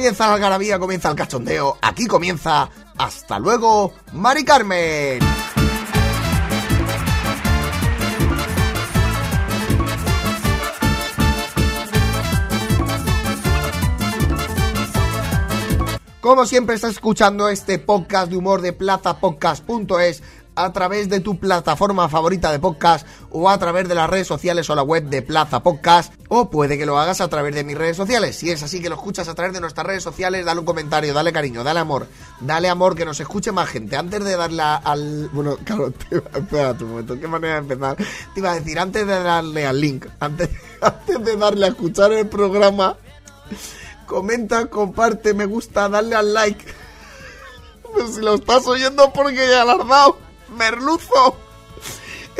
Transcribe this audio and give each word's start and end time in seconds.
comienza 0.00 0.28
la 0.28 0.34
algarabía, 0.36 0.78
comienza 0.78 1.10
el 1.10 1.14
cachondeo, 1.14 1.76
aquí 1.82 2.06
comienza. 2.06 2.70
Hasta 2.96 3.38
luego, 3.38 3.92
Mari 4.14 4.46
Carmen. 4.46 5.18
Como 16.22 16.46
siempre 16.46 16.76
estás 16.76 16.92
escuchando 16.92 17.50
este 17.50 17.78
podcast 17.78 18.30
de 18.30 18.38
humor 18.38 18.62
de 18.62 18.72
plazapodcast.es 18.72 20.22
a 20.54 20.72
través 20.72 21.08
de 21.08 21.20
tu 21.20 21.38
plataforma 21.38 22.08
favorita 22.08 22.52
de 22.52 22.58
podcast 22.58 23.06
o 23.30 23.48
a 23.48 23.58
través 23.58 23.88
de 23.88 23.94
las 23.94 24.10
redes 24.10 24.26
sociales 24.26 24.68
o 24.70 24.74
la 24.74 24.82
web 24.82 25.04
de 25.04 25.22
Plaza 25.22 25.62
Podcast 25.62 26.12
o 26.28 26.50
puede 26.50 26.76
que 26.76 26.86
lo 26.86 26.98
hagas 26.98 27.20
a 27.20 27.28
través 27.28 27.54
de 27.54 27.64
mis 27.64 27.76
redes 27.76 27.96
sociales. 27.96 28.36
Si 28.36 28.50
es 28.50 28.62
así 28.62 28.80
que 28.80 28.88
lo 28.88 28.96
escuchas 28.96 29.28
a 29.28 29.34
través 29.34 29.52
de 29.52 29.60
nuestras 29.60 29.86
redes 29.86 30.02
sociales, 30.02 30.44
dale 30.44 30.60
un 30.60 30.66
comentario, 30.66 31.14
dale 31.14 31.32
cariño, 31.32 31.64
dale 31.64 31.80
amor, 31.80 32.06
dale 32.40 32.68
amor, 32.68 32.94
que 32.94 33.04
nos 33.04 33.20
escuche 33.20 33.52
más 33.52 33.68
gente. 33.68 33.96
Antes 33.96 34.24
de 34.24 34.36
darle 34.36 34.62
al... 34.62 35.28
Bueno, 35.32 35.56
claro, 35.64 35.90
te, 35.92 36.16
un 36.84 36.90
momento, 36.90 37.18
qué 37.18 37.28
manera 37.28 37.54
de 37.54 37.60
empezar. 37.60 37.96
Te 37.96 38.40
iba 38.40 38.52
a 38.52 38.54
decir, 38.54 38.78
antes 38.78 39.06
de 39.06 39.22
darle 39.22 39.66
al 39.66 39.80
link, 39.80 40.06
antes, 40.20 40.50
antes 40.80 41.24
de 41.24 41.36
darle 41.36 41.66
a 41.66 41.68
escuchar 41.68 42.12
el 42.12 42.28
programa 42.28 42.96
comenta, 44.10 44.66
comparte, 44.66 45.34
me 45.34 45.46
gusta, 45.46 45.88
dale 45.88 46.16
al 46.16 46.34
like. 46.34 46.64
Pero 47.94 48.08
si 48.12 48.20
lo 48.20 48.34
estás 48.34 48.66
oyendo 48.66 49.12
porque 49.12 49.48
ya 49.48 49.64
lo 49.64 49.84
merluzo. 50.56 51.36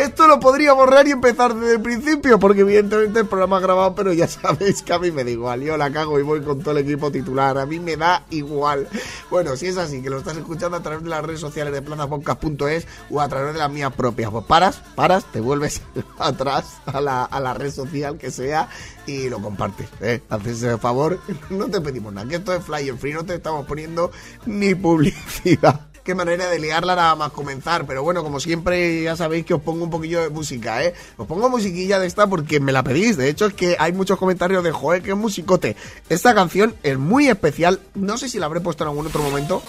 Esto 0.01 0.27
lo 0.27 0.41
podría 0.41 0.73
borrar 0.73 1.07
y 1.09 1.11
empezar 1.11 1.55
desde 1.55 1.75
el 1.75 1.83
principio, 1.83 2.39
porque 2.39 2.61
evidentemente 2.61 3.21
el 3.21 3.27
programa 3.27 3.59
ha 3.59 3.61
grabado, 3.61 3.95
pero 3.95 4.15
ya 4.15 4.27
sabéis 4.29 4.81
que 4.81 4.95
a 4.95 4.99
mí 4.99 5.11
me 5.11 5.25
da 5.25 5.31
igual. 5.31 5.61
Yo 5.61 5.77
la 5.77 5.93
cago 5.93 6.19
y 6.19 6.23
voy 6.23 6.41
con 6.41 6.61
todo 6.61 6.71
el 6.71 6.87
equipo 6.87 7.11
titular. 7.11 7.59
A 7.59 7.67
mí 7.67 7.81
me 7.81 7.99
da 7.99 8.25
igual. 8.31 8.89
Bueno, 9.31 9.57
si 9.57 9.67
es 9.67 9.77
así, 9.77 10.01
que 10.01 10.09
lo 10.09 10.17
estás 10.19 10.39
escuchando 10.39 10.79
a 10.79 10.83
través 10.83 11.03
de 11.03 11.11
las 11.11 11.23
redes 11.23 11.41
sociales 11.41 11.75
de 11.75 11.83
plazapodcast.es 11.83 12.87
o 13.11 13.21
a 13.21 13.29
través 13.29 13.53
de 13.53 13.59
las 13.59 13.71
mías 13.71 13.93
propias, 13.93 14.31
pues 14.31 14.45
paras, 14.47 14.81
paras, 14.95 15.25
te 15.33 15.41
vuelves 15.41 15.83
atrás 16.19 16.79
a 16.87 17.03
la, 17.03 17.25
a 17.25 17.39
la 17.39 17.53
red 17.53 17.71
social 17.71 18.17
que 18.17 18.31
sea 18.31 18.71
y 19.07 19.29
lo 19.29 19.43
compartes. 19.43 19.89
¿eh? 20.01 20.23
Haces 20.31 20.63
ese 20.63 20.79
favor, 20.79 21.21
no 21.51 21.69
te 21.69 21.81
pedimos 21.83 22.15
nada, 22.15 22.27
que 22.27 22.37
esto 22.37 22.55
es 22.55 22.65
flyer 22.65 22.97
free, 22.97 23.13
no 23.13 23.25
te 23.25 23.35
estamos 23.35 23.67
poniendo 23.67 24.11
ni 24.47 24.75
publicidad 24.75 25.90
qué 26.11 26.15
manera 26.17 26.51
de 26.51 26.59
liarla 26.59 26.97
nada 26.97 27.15
más 27.15 27.31
comenzar. 27.31 27.87
Pero 27.87 28.03
bueno, 28.03 28.25
como 28.25 28.41
siempre, 28.41 29.05
ya 29.05 29.15
sabéis 29.15 29.47
que 29.47 29.55
os 29.55 29.63
pongo 29.63 29.85
un 29.85 29.91
poquillo 29.91 30.21
de 30.21 30.29
música, 30.29 30.85
¿eh? 30.85 30.93
Os 31.17 31.27
pongo 31.29 31.49
musiquilla 31.49 32.01
de 32.01 32.09
esta 32.09 32.27
porque 32.27 32.59
me 32.59 32.73
la 32.73 32.83
pedís. 32.83 33.17
De 33.17 33.29
hecho, 33.29 33.47
es 33.47 33.55
que 33.55 33.77
hay 33.79 33.93
muchos 33.93 34.19
comentarios 34.19 34.65
de 34.65 34.73
joder, 34.73 35.03
qué 35.03 35.15
musicote. 35.15 35.77
Esta 36.09 36.35
canción 36.35 36.75
es 36.83 36.99
muy 36.99 37.29
especial. 37.29 37.79
No 37.95 38.19
sé 38.19 38.29
si 38.29 38.41
la 38.41 38.47
habré 38.47 38.61
puesto 38.61 38.83
en 38.83 38.89
algún 38.89 39.07
otro 39.07 39.23
momento. 39.23 39.63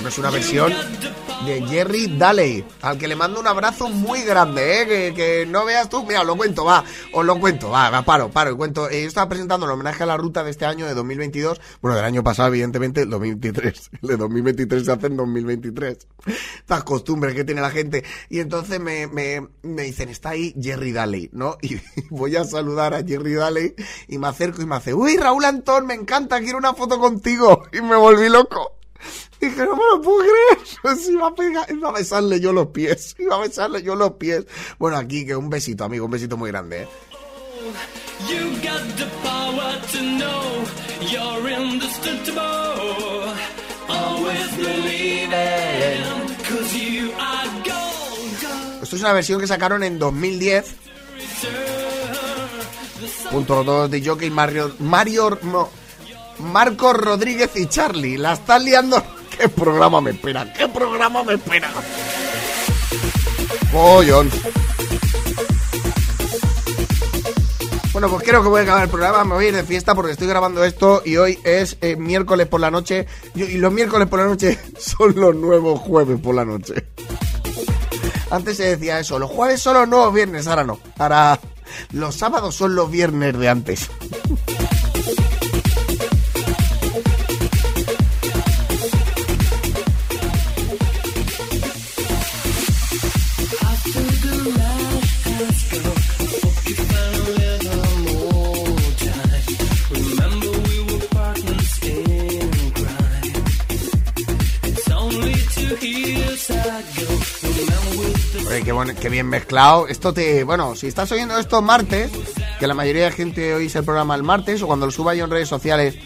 No 0.00 0.08
es 0.08 0.18
una 0.18 0.30
versión 0.30 0.72
de 1.44 1.60
Jerry 1.66 2.16
Daley, 2.16 2.64
al 2.82 2.98
que 2.98 3.08
le 3.08 3.16
mando 3.16 3.40
un 3.40 3.46
abrazo 3.46 3.88
muy 3.88 4.22
grande, 4.22 4.82
¿eh? 4.82 4.86
que, 4.86 5.14
que 5.14 5.46
no 5.46 5.64
veas 5.64 5.88
tú, 5.88 6.04
mira, 6.04 6.22
lo 6.22 6.36
cuento, 6.36 6.64
va, 6.64 6.84
os 7.12 7.24
lo 7.24 7.38
cuento, 7.40 7.70
va, 7.70 7.90
va, 7.90 8.02
paro, 8.02 8.30
paro, 8.30 8.52
y 8.52 8.56
cuento. 8.56 8.88
Eh, 8.90 9.02
yo 9.02 9.08
estaba 9.08 9.28
presentando 9.28 9.66
el 9.66 9.72
homenaje 9.72 10.04
a 10.04 10.06
la 10.06 10.16
ruta 10.16 10.44
de 10.44 10.50
este 10.50 10.66
año, 10.66 10.86
de 10.86 10.94
2022, 10.94 11.60
bueno, 11.80 11.96
del 11.96 12.04
año 12.04 12.22
pasado, 12.22 12.48
evidentemente, 12.48 13.02
el 13.02 13.10
2023, 13.10 13.90
el 14.02 14.08
de 14.08 14.16
2023 14.16 14.84
se 14.84 14.92
hace 14.92 15.06
en 15.06 15.16
2023, 15.16 15.98
estas 16.58 16.84
costumbres 16.84 17.34
que 17.34 17.44
tiene 17.44 17.60
la 17.60 17.70
gente, 17.70 18.04
y 18.28 18.38
entonces 18.38 18.80
me, 18.80 19.08
me, 19.08 19.48
me 19.62 19.82
dicen, 19.82 20.08
está 20.10 20.30
ahí 20.30 20.54
Jerry 20.60 20.92
Daley, 20.92 21.30
¿no? 21.32 21.56
Y 21.68 21.80
voy 22.10 22.36
a 22.36 22.44
saludar 22.44 22.94
a 22.94 23.02
Jerry 23.04 23.34
Daley, 23.34 23.74
y 24.06 24.18
me 24.18 24.28
acerco 24.28 24.62
y 24.62 24.66
me 24.66 24.76
hace, 24.76 24.94
uy, 24.94 25.16
Raúl 25.16 25.44
Antón, 25.44 25.86
me 25.86 25.94
encanta, 25.94 26.40
quiero 26.40 26.58
una 26.58 26.74
foto 26.74 26.98
contigo, 26.98 27.64
y 27.72 27.80
me 27.80 27.96
volví 27.96 28.28
loco. 28.28 28.77
Dije, 29.40 29.64
no 29.64 29.76
me 29.76 29.82
lo 29.92 30.02
puedo 30.02 30.18
creer. 30.18 30.98
Iba 31.10 31.28
a 31.28 31.34
pegar, 31.34 31.70
iba 31.70 31.88
a 31.88 31.92
besarle 31.92 32.40
yo 32.40 32.52
los 32.52 32.68
pies. 32.68 33.14
Iba 33.18 33.36
a 33.36 33.40
besarle 33.40 33.82
yo 33.82 33.94
los 33.94 34.12
pies. 34.12 34.46
Bueno, 34.78 34.96
aquí 34.96 35.24
que 35.26 35.36
un 35.36 35.48
besito, 35.50 35.84
amigo, 35.84 36.04
un 36.04 36.10
besito 36.10 36.36
muy 36.36 36.50
grande, 36.50 36.82
¿eh? 36.82 36.88
You 38.28 38.50
got 38.62 38.82
the 38.96 39.06
power 39.22 39.80
to 39.92 39.98
know 39.98 40.42
you're 41.00 41.48
indestructible. 41.50 42.42
Always 43.88 44.56
believe 44.56 45.32
it, 45.32 46.46
cause 46.48 46.74
you 46.74 47.12
are 47.18 47.48
gold. 47.64 48.82
Esto 48.82 48.96
es 48.96 49.02
una 49.02 49.12
versión 49.12 49.40
que 49.40 49.46
sacaron 49.46 49.82
en 49.84 49.98
2010. 49.98 50.74
Punto 53.30 53.62
2 53.62 53.90
de 53.90 54.04
Jockey 54.04 54.30
Mario. 54.30 54.74
Mario. 54.78 55.38
No, 55.42 55.68
Marco 56.38 56.92
Rodríguez 56.92 57.50
y 57.56 57.66
Charlie. 57.66 58.16
La 58.16 58.32
están 58.34 58.64
liando. 58.64 59.02
¿Qué 59.38 59.48
programa 59.48 60.00
me 60.00 60.10
espera? 60.10 60.52
¿Qué 60.52 60.66
programa 60.68 61.22
me 61.22 61.34
espera? 61.34 61.70
Pollón. 63.72 64.28
Bueno, 67.92 68.10
pues 68.10 68.22
creo 68.24 68.42
que 68.42 68.48
voy 68.48 68.60
a 68.60 68.62
acabar 68.64 68.82
el 68.84 68.88
programa. 68.88 69.24
Me 69.24 69.34
voy 69.34 69.44
a 69.46 69.48
ir 69.48 69.54
de 69.54 69.62
fiesta 69.62 69.94
porque 69.94 70.12
estoy 70.12 70.26
grabando 70.26 70.64
esto 70.64 71.02
y 71.04 71.16
hoy 71.16 71.38
es 71.44 71.76
eh, 71.80 71.94
miércoles 71.96 72.48
por 72.48 72.60
la 72.60 72.70
noche. 72.70 73.06
Y 73.34 73.58
los 73.58 73.72
miércoles 73.72 74.08
por 74.08 74.18
la 74.18 74.26
noche 74.26 74.58
son 74.78 75.14
los 75.14 75.34
nuevos 75.36 75.80
jueves 75.80 76.20
por 76.20 76.34
la 76.34 76.44
noche. 76.44 76.74
Antes 78.30 78.56
se 78.56 78.76
decía 78.76 78.98
eso, 78.98 79.18
los 79.18 79.30
jueves 79.30 79.60
son 79.60 79.74
los 79.74 79.88
nuevos 79.88 80.12
viernes, 80.12 80.46
ahora 80.48 80.64
no. 80.64 80.80
Ahora 80.98 81.38
los 81.92 82.14
sábados 82.14 82.56
son 82.56 82.74
los 82.74 82.90
viernes 82.90 83.38
de 83.38 83.48
antes. 83.48 83.88
Qué 109.00 109.08
bien 109.08 109.26
mezclado. 109.26 109.88
Esto 109.88 110.12
te. 110.12 110.44
Bueno, 110.44 110.74
si 110.74 110.88
estás 110.88 111.10
oyendo 111.10 111.38
esto 111.38 111.62
martes, 111.62 112.10
que 112.58 112.66
la 112.66 112.74
mayoría 112.74 113.04
de 113.04 113.12
gente 113.12 113.54
oís 113.54 113.74
el 113.76 113.84
programa 113.84 114.14
el 114.14 114.22
martes, 114.22 114.62
o 114.62 114.66
cuando 114.66 114.84
lo 114.84 114.92
suba 114.92 115.14
yo 115.14 115.24
en 115.24 115.30
redes 115.30 115.48
sociales, 115.48 115.96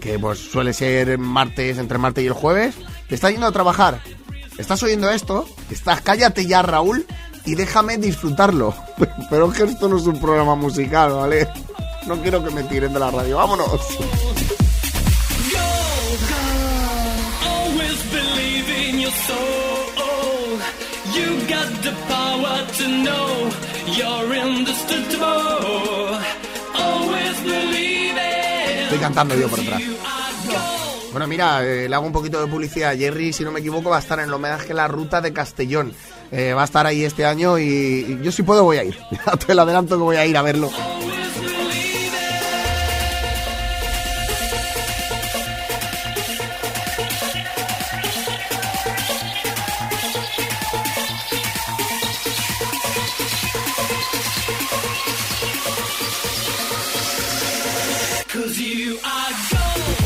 que 0.00 0.18
pues 0.18 0.38
suele 0.38 0.72
ser 0.72 1.18
martes, 1.18 1.76
entre 1.76 1.98
martes 1.98 2.24
y 2.24 2.28
el 2.28 2.32
jueves, 2.32 2.74
te 3.08 3.14
estás 3.14 3.32
yendo 3.32 3.46
a 3.46 3.52
trabajar. 3.52 4.00
Estás 4.56 4.82
oyendo 4.82 5.10
esto, 5.10 5.46
estás, 5.70 6.00
cállate 6.00 6.46
ya, 6.46 6.62
Raúl, 6.62 7.06
y 7.44 7.54
déjame 7.54 7.98
disfrutarlo. 7.98 8.74
Pero 9.30 9.50
es 9.50 9.58
que 9.58 9.64
esto 9.64 9.86
no 9.86 9.98
es 9.98 10.06
un 10.06 10.18
programa 10.18 10.54
musical, 10.54 11.12
¿vale? 11.12 11.46
No 12.06 12.16
quiero 12.22 12.42
que 12.42 12.50
me 12.50 12.62
tiren 12.62 12.94
de 12.94 13.00
la 13.00 13.10
radio. 13.10 13.36
¡Vámonos! 13.36 13.80
Estoy 28.82 28.98
cantando 28.98 29.34
yo 29.34 29.48
por 29.48 29.60
atrás. 29.60 29.82
Bueno, 31.12 31.26
mira, 31.28 31.64
eh, 31.64 31.88
le 31.88 31.94
hago 31.94 32.06
un 32.06 32.12
poquito 32.12 32.40
de 32.40 32.46
publicidad. 32.46 32.94
Jerry, 32.94 33.32
si 33.32 33.42
no 33.42 33.50
me 33.50 33.60
equivoco, 33.60 33.88
va 33.88 33.96
a 33.96 34.00
estar 34.00 34.18
en 34.18 34.26
el 34.26 34.34
homenaje 34.34 34.74
la 34.74 34.86
ruta 34.86 35.20
de 35.20 35.32
Castellón. 35.32 35.94
Eh, 36.30 36.52
va 36.52 36.62
a 36.62 36.64
estar 36.66 36.86
ahí 36.86 37.04
este 37.04 37.24
año 37.24 37.58
y, 37.58 38.20
yo 38.22 38.30
si 38.30 38.42
puedo 38.42 38.64
voy 38.64 38.76
a 38.76 38.84
ir. 38.84 38.98
te 39.46 39.54
lo 39.54 39.62
adelanto 39.62 39.96
que 39.96 40.02
voy 40.02 40.16
a 40.16 40.26
ir 40.26 40.36
a 40.36 40.42
verlo. 40.42 40.70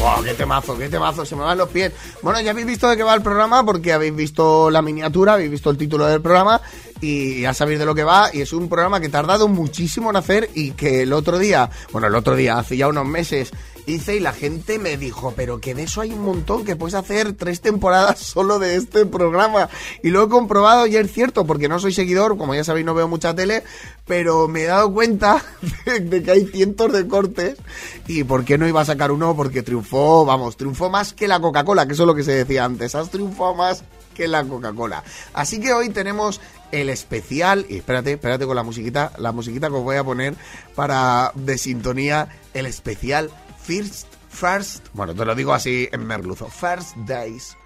Wow, 0.00 0.25
qué 0.25 0.32
temazo, 0.32 0.79
qué 0.79 0.88
temazo, 0.88 1.26
se 1.26 1.37
me 1.37 1.43
van 1.43 1.58
los 1.58 1.69
pies. 1.69 1.93
Bueno, 2.23 2.41
ya 2.41 2.52
habéis 2.52 2.67
visto 2.67 2.88
de 2.88 2.97
qué 2.97 3.02
va 3.02 3.14
el 3.14 3.20
programa 3.20 3.67
porque 3.67 3.93
habéis 3.93 4.17
visto 4.17 4.70
la 4.70 4.81
miniatura, 4.81 5.35
habéis 5.35 5.50
visto 5.50 5.69
el 5.69 5.76
título 5.76 6.06
del 6.06 6.23
programa 6.23 6.58
y 7.02 7.43
ya 7.43 7.52
sabéis 7.52 7.81
de 7.81 7.85
lo 7.85 7.94
que 7.94 8.02
va. 8.02 8.31
Y 8.32 8.41
es 8.41 8.55
un 8.55 8.70
programa 8.70 8.99
que 8.99 9.08
ha 9.08 9.11
tardado 9.11 9.47
muchísimo 9.47 10.08
en 10.08 10.17
hacer 10.17 10.49
y 10.55 10.70
que 10.70 11.02
el 11.02 11.12
otro 11.12 11.38
día, 11.38 11.69
bueno, 11.93 12.06
el 12.06 12.14
otro 12.14 12.35
día, 12.35 12.58
hace 12.58 12.79
ya 12.79 12.88
unos 12.88 13.05
meses, 13.05 13.50
hice 13.87 14.17
y 14.17 14.21
la 14.21 14.32
gente 14.32 14.79
me 14.79 14.97
dijo, 14.97 15.32
pero 15.37 15.61
que 15.61 15.75
de 15.75 15.85
eso 15.85 16.00
hay 16.00 16.12
un 16.12 16.23
montón, 16.23 16.65
que 16.65 16.77
puedes 16.77 16.94
hacer 16.94 17.32
tres 17.35 17.61
temporadas 17.61 18.19
solo 18.21 18.59
de 18.59 18.77
este 18.77 19.06
programa. 19.06 19.69
Y 20.03 20.11
lo 20.11 20.25
he 20.25 20.29
comprobado 20.29 20.87
y 20.87 20.97
es 20.97 21.12
cierto, 21.12 21.47
porque 21.47 21.69
no 21.69 21.79
soy 21.79 21.93
seguidor, 21.93 22.37
como 22.37 22.55
ya 22.55 22.65
sabéis 22.65 22.87
no 22.87 22.94
veo 22.94 23.09
mucha 23.09 23.35
tele, 23.35 23.62
pero 24.06 24.49
me 24.49 24.62
he 24.62 24.67
dado 24.67 24.93
cuenta 24.93 25.43
de, 25.87 26.23
que 26.23 26.31
hay 26.31 26.47
cientos 26.47 26.93
de 26.93 27.06
cortes 27.06 27.59
y 28.06 28.25
por 28.25 28.44
qué 28.44 28.59
no 28.59 28.67
iba 28.67 28.81
a 28.81 28.85
sacar 28.85 29.12
uno, 29.12 29.37
porque 29.37 29.62
triunfó, 29.62 30.25
vamos, 30.25 30.56
triunfó 30.56 30.91
más 30.91 31.12
que 31.12 31.29
la 31.29 31.41
Coca-Cola, 31.41 31.87
que 31.87 31.93
eso 31.93 32.03
es 32.05 32.06
lo 32.06 32.15
que 32.15 32.25
se 32.25 32.33
decía 32.33 32.65
antes, 32.65 32.94
has 32.94 33.11
triunfado 33.11 33.55
más 33.55 33.85
que 34.15 34.29
la 34.29 34.44
Coca-Cola. 34.44 35.05
Así 35.33 35.61
que 35.61 35.73
hoy 35.73 35.91
tenemos 35.91 36.41
el 36.73 36.88
especial, 36.88 37.67
y 37.69 37.79
espérate, 37.79 38.12
espérate 38.12 38.47
con 38.47 38.56
la 38.56 38.62
musiquita, 38.62 39.12
la 39.19 39.33
musiquita 39.33 39.69
que 39.69 39.75
os 39.75 39.83
voy 39.83 39.97
a 39.97 40.05
poner 40.05 40.35
para 40.75 41.33
de 41.35 41.59
sintonía, 41.59 42.29
el 42.55 42.67
especial 42.67 43.31
First, 43.62 44.07
First, 44.29 44.87
bueno, 44.95 45.15
te 45.15 45.25
lo 45.25 45.35
digo 45.35 45.53
así 45.53 45.89
en 45.93 46.07
merluzo, 46.07 46.49
First 46.49 46.97
Days 47.07 47.57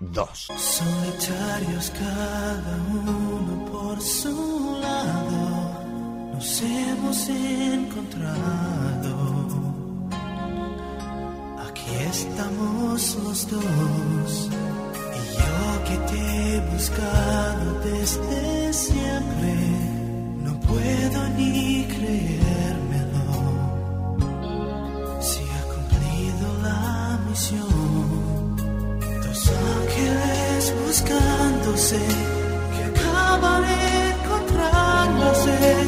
2. 0.00 0.48
Solitarios 0.56 1.90
cada 1.90 2.76
uno 2.90 3.64
por 3.70 4.00
su 4.00 4.78
lado, 4.80 6.32
nos 6.32 6.62
hemos 6.62 7.28
encontrado. 7.28 8.34
Aquí 11.68 11.94
estamos 12.10 13.16
los 13.22 13.50
dos, 13.50 14.48
y 14.50 15.20
yo 15.38 15.84
que 15.84 15.96
te 16.10 16.56
he 16.56 16.60
buscado 16.72 17.80
desde 17.80 18.72
siempre, 18.72 19.54
no 20.42 20.58
puedo 20.60 21.28
ni 21.36 21.84
creerme 27.34 27.64
Dos 29.22 29.48
ángeles 29.48 30.74
buscándose 30.86 31.98
que 32.72 32.84
acaban 32.84 33.64
encontrándose. 34.14 35.83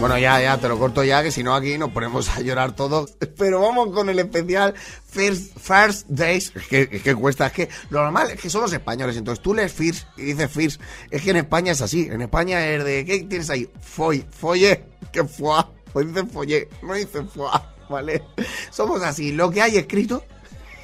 Bueno, 0.00 0.16
ya, 0.16 0.40
ya, 0.40 0.56
te 0.56 0.66
lo 0.66 0.78
corto 0.78 1.04
ya, 1.04 1.22
que 1.22 1.30
si 1.30 1.42
no 1.42 1.54
aquí 1.54 1.76
nos 1.76 1.90
ponemos 1.90 2.30
a 2.30 2.40
llorar 2.40 2.74
todos. 2.74 3.18
Pero 3.36 3.60
vamos 3.60 3.92
con 3.92 4.08
el 4.08 4.18
especial 4.18 4.74
First, 5.06 5.58
first 5.58 6.06
Days. 6.08 6.52
Es 6.56 6.66
que, 6.68 6.88
que 6.88 7.14
cuesta, 7.14 7.48
es 7.48 7.52
que 7.52 7.68
lo 7.90 8.02
normal 8.02 8.30
es 8.30 8.40
que 8.40 8.48
son 8.48 8.62
los 8.62 8.72
españoles. 8.72 9.18
Entonces 9.18 9.42
tú 9.42 9.52
lees 9.52 9.74
First 9.74 10.06
y 10.16 10.22
dices 10.22 10.50
First. 10.50 10.80
Es 11.10 11.20
que 11.20 11.30
en 11.32 11.36
España 11.36 11.72
es 11.72 11.82
así. 11.82 12.08
En 12.10 12.22
España 12.22 12.66
es 12.66 12.82
de, 12.82 13.04
¿qué 13.04 13.18
tienes 13.24 13.50
ahí? 13.50 13.68
Foy, 13.78 14.24
folle, 14.30 14.84
que 15.12 15.22
fue. 15.24 15.62
Pues 15.92 16.06
dicen 16.06 16.30
folle, 16.30 16.68
no 16.82 16.94
dicen 16.94 17.28
fuá, 17.28 17.74
¿vale? 17.90 18.22
Somos 18.70 19.02
así. 19.02 19.32
Lo 19.32 19.50
que 19.50 19.60
hay 19.60 19.76
escrito 19.76 20.24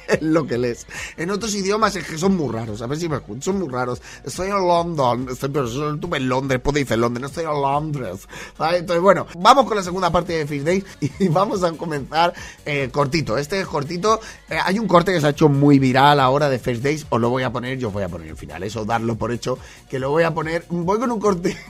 es 0.07 0.21
lo 0.21 0.45
que 0.45 0.57
lees. 0.57 0.87
En 1.17 1.31
otros 1.31 1.53
idiomas 1.55 1.95
es 1.95 2.05
que 2.05 2.17
son 2.17 2.35
muy 2.35 2.53
raros. 2.53 2.81
A 2.81 2.87
ver 2.87 2.97
si 2.97 3.09
me 3.09 3.17
escucho, 3.17 3.51
son 3.51 3.59
muy 3.59 3.69
raros. 3.69 4.01
Estoy 4.23 4.49
en 4.49 4.67
London, 4.67 5.27
estoy, 5.29 5.49
pero 5.49 5.65
estuve 5.65 6.17
en 6.17 6.29
Londres, 6.29 6.61
pues 6.63 6.75
dice 6.75 6.97
Londres, 6.97 7.21
no 7.21 7.27
estoy 7.27 7.43
en 7.43 7.61
Londres. 7.61 8.27
Entonces, 8.59 9.01
bueno, 9.01 9.27
vamos 9.37 9.65
con 9.65 9.77
la 9.77 9.83
segunda 9.83 10.11
parte 10.11 10.33
de 10.33 10.47
Fish 10.47 10.63
Days 10.63 10.83
y 11.19 11.27
vamos 11.27 11.63
a 11.63 11.71
comenzar 11.73 12.33
eh, 12.65 12.89
cortito. 12.91 13.37
Este 13.37 13.59
es 13.59 13.67
cortito. 13.67 14.19
Eh, 14.49 14.57
hay 14.63 14.79
un 14.79 14.87
corte 14.87 15.13
que 15.13 15.21
se 15.21 15.27
ha 15.27 15.31
hecho 15.31 15.49
muy 15.49 15.79
viral 15.79 16.19
ahora 16.19 16.49
de 16.49 16.59
First 16.59 16.83
Days, 16.83 17.05
os 17.09 17.19
lo 17.19 17.29
voy 17.29 17.43
a 17.43 17.51
poner, 17.51 17.77
yo 17.77 17.89
os 17.89 17.93
voy 17.93 18.03
a 18.03 18.09
poner 18.09 18.29
el 18.29 18.37
final. 18.37 18.63
Eso, 18.63 18.85
darlo 18.85 19.17
por 19.17 19.31
hecho, 19.31 19.57
que 19.89 19.99
lo 19.99 20.09
voy 20.09 20.23
a 20.23 20.33
poner. 20.33 20.65
Voy 20.69 20.99
con 20.99 21.11
un 21.11 21.19
corte. 21.19 21.57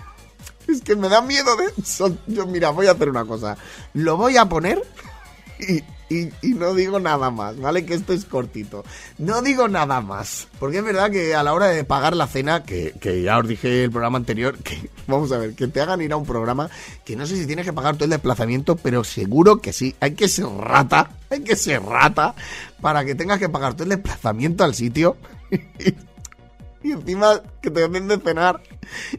Es 0.67 0.81
que 0.81 0.97
me 0.97 1.07
da 1.07 1.21
miedo 1.21 1.55
de... 1.55 1.71
Yo, 2.27 2.45
mira, 2.45 2.71
voy 2.71 2.87
a 2.87 2.91
hacer 2.91 3.09
una 3.09 3.23
cosa. 3.23 3.55
Lo 3.93 4.17
voy 4.17 4.35
a 4.35 4.49
poner 4.49 4.83
y, 6.09 6.29
no 6.53 6.73
digo 6.73 6.99
nada 6.99 7.29
más, 7.29 7.59
¿vale? 7.59 7.85
Que 7.85 7.93
esto 7.93 8.13
es 8.13 8.25
cortito. 8.25 8.83
No 9.17 9.41
digo 9.41 9.67
nada 9.67 10.01
más. 10.01 10.47
Porque 10.59 10.77
es 10.77 10.83
verdad 10.83 11.11
que 11.11 11.35
a 11.35 11.43
la 11.43 11.53
hora 11.53 11.67
de 11.67 11.83
pagar 11.83 12.15
la 12.15 12.27
cena, 12.27 12.63
que, 12.63 12.93
que 12.99 13.21
ya 13.21 13.37
os 13.37 13.47
dije 13.47 13.83
el 13.83 13.91
programa 13.91 14.17
anterior, 14.17 14.57
que 14.57 14.89
vamos 15.07 15.31
a 15.31 15.37
ver, 15.37 15.53
que 15.55 15.67
te 15.67 15.81
hagan 15.81 16.01
ir 16.01 16.13
a 16.13 16.17
un 16.17 16.25
programa 16.25 16.69
que 17.05 17.15
no 17.15 17.25
sé 17.25 17.35
si 17.35 17.45
tienes 17.45 17.65
que 17.65 17.73
pagar 17.73 17.95
todo 17.95 18.05
el 18.05 18.11
desplazamiento, 18.11 18.75
pero 18.75 19.03
seguro 19.03 19.57
que 19.57 19.73
sí. 19.73 19.95
Hay 19.99 20.11
que 20.11 20.27
ser 20.27 20.45
rata, 20.45 21.11
hay 21.29 21.41
que 21.41 21.55
ser 21.55 21.81
rata 21.83 22.35
para 22.81 23.03
que 23.03 23.15
tengas 23.15 23.39
que 23.39 23.49
pagar 23.49 23.73
todo 23.73 23.83
el 23.83 23.89
desplazamiento 23.89 24.63
al 24.63 24.75
sitio. 24.75 25.17
y 26.83 26.91
encima 26.91 27.41
que 27.61 27.71
te 27.71 27.87
den 27.87 28.07
de 28.07 28.17
cenar 28.17 28.61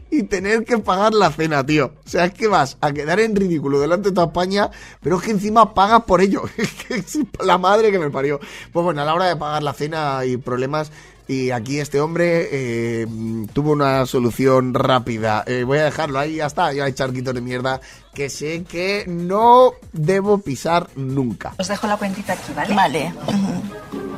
y 0.09 0.23
tener 0.23 0.65
que 0.65 0.77
pagar 0.79 1.13
la 1.13 1.31
cena, 1.31 1.65
tío. 1.65 1.93
O 2.05 2.09
sea, 2.09 2.25
es 2.25 2.33
que 2.33 2.47
vas 2.47 2.77
a 2.81 2.91
quedar 2.91 3.19
en 3.19 3.35
ridículo 3.35 3.79
delante 3.79 4.09
de 4.09 4.15
toda 4.15 4.27
España, 4.27 4.69
pero 5.01 5.17
es 5.17 5.23
que 5.23 5.31
encima 5.31 5.73
pagas 5.73 6.03
por 6.03 6.21
ello. 6.21 6.43
Es 6.57 6.73
que 6.73 7.03
la 7.45 7.57
madre 7.57 7.91
que 7.91 7.99
me 7.99 8.09
parió. 8.09 8.39
Pues 8.71 8.83
bueno, 8.83 9.01
a 9.01 9.05
la 9.05 9.13
hora 9.13 9.25
de 9.25 9.35
pagar 9.35 9.63
la 9.63 9.73
cena 9.73 10.17
hay 10.17 10.37
problemas. 10.37 10.91
Y 11.27 11.51
aquí 11.51 11.79
este 11.79 12.01
hombre 12.01 12.49
eh, 12.51 13.07
tuvo 13.53 13.73
una 13.73 14.07
solución 14.07 14.73
rápida. 14.73 15.43
Eh, 15.45 15.63
voy 15.63 15.77
a 15.77 15.85
dejarlo 15.85 16.17
ahí, 16.17 16.37
ya 16.37 16.47
está. 16.47 16.73
Ya 16.73 16.85
hay 16.85 16.93
charquitos 16.93 17.35
de 17.35 17.41
mierda 17.41 17.79
que 18.15 18.31
sé 18.31 18.63
que 18.63 19.05
no 19.07 19.73
debo 19.93 20.39
pisar 20.39 20.89
nunca. 20.95 21.53
Os 21.59 21.67
dejo 21.67 21.85
la 21.85 21.97
cuentita 21.97 22.33
aquí, 22.33 22.51
¿vale? 22.55 22.73
Vale. 22.73 23.13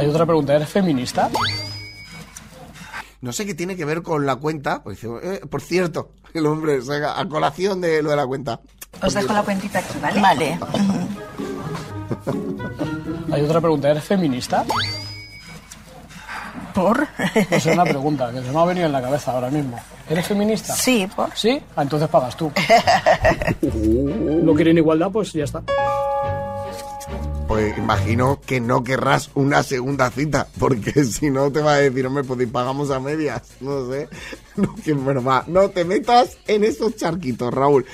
Hay 0.00 0.06
otra 0.06 0.24
pregunta, 0.24 0.56
¿eres 0.56 0.70
feminista? 0.70 1.28
No 3.20 3.34
sé 3.34 3.44
qué 3.44 3.52
tiene 3.52 3.76
que 3.76 3.84
ver 3.84 4.00
con 4.00 4.24
la 4.24 4.36
cuenta. 4.36 4.82
Pues, 4.82 5.04
eh, 5.04 5.42
por 5.50 5.60
cierto, 5.60 6.12
el 6.32 6.46
hombre, 6.46 6.80
a 7.06 7.28
colación 7.28 7.82
de 7.82 8.02
lo 8.02 8.08
de 8.08 8.16
la 8.16 8.26
cuenta. 8.26 8.60
Os 9.02 9.12
dejo 9.12 9.34
la 9.34 9.42
cuentita 9.42 9.80
aquí, 9.80 9.98
¿vale? 10.00 10.20
Vale. 10.22 10.58
Hay 13.30 13.42
otra 13.42 13.60
pregunta, 13.60 13.90
¿eres 13.90 14.04
feminista? 14.04 14.64
¿Por? 16.74 17.06
Es 17.50 17.66
una 17.66 17.84
pregunta 17.84 18.32
que 18.32 18.40
se 18.40 18.50
me 18.50 18.58
ha 18.58 18.64
venido 18.64 18.86
en 18.86 18.92
la 18.92 19.02
cabeza 19.02 19.32
ahora 19.32 19.50
mismo. 19.50 19.78
¿Eres 20.08 20.26
feminista? 20.26 20.74
Sí, 20.74 21.06
¿por? 21.14 21.28
¿Sí? 21.36 21.60
Ah, 21.76 21.82
entonces 21.82 22.08
pagas 22.08 22.34
tú. 22.38 22.50
¿No 23.62 24.54
quieren 24.54 24.78
igualdad? 24.78 25.10
Pues 25.10 25.30
ya 25.34 25.44
está 25.44 25.62
pues 27.50 27.76
imagino 27.76 28.40
que 28.46 28.60
no 28.60 28.84
querrás 28.84 29.28
una 29.34 29.64
segunda 29.64 30.08
cita, 30.12 30.46
porque 30.60 30.92
si 31.04 31.30
no 31.30 31.50
te 31.50 31.58
va 31.60 31.74
a 31.74 31.78
decir, 31.78 32.06
hombre, 32.06 32.22
pues 32.22 32.48
pagamos 32.48 32.92
a 32.92 33.00
medias, 33.00 33.42
no 33.60 33.90
sé. 33.90 34.08
No, 34.56 34.74
que, 34.84 34.94
no 34.94 35.70
te 35.70 35.84
metas 35.84 36.36
en 36.46 36.64
esos 36.64 36.94
charquitos, 36.94 37.52
Raúl. 37.52 37.86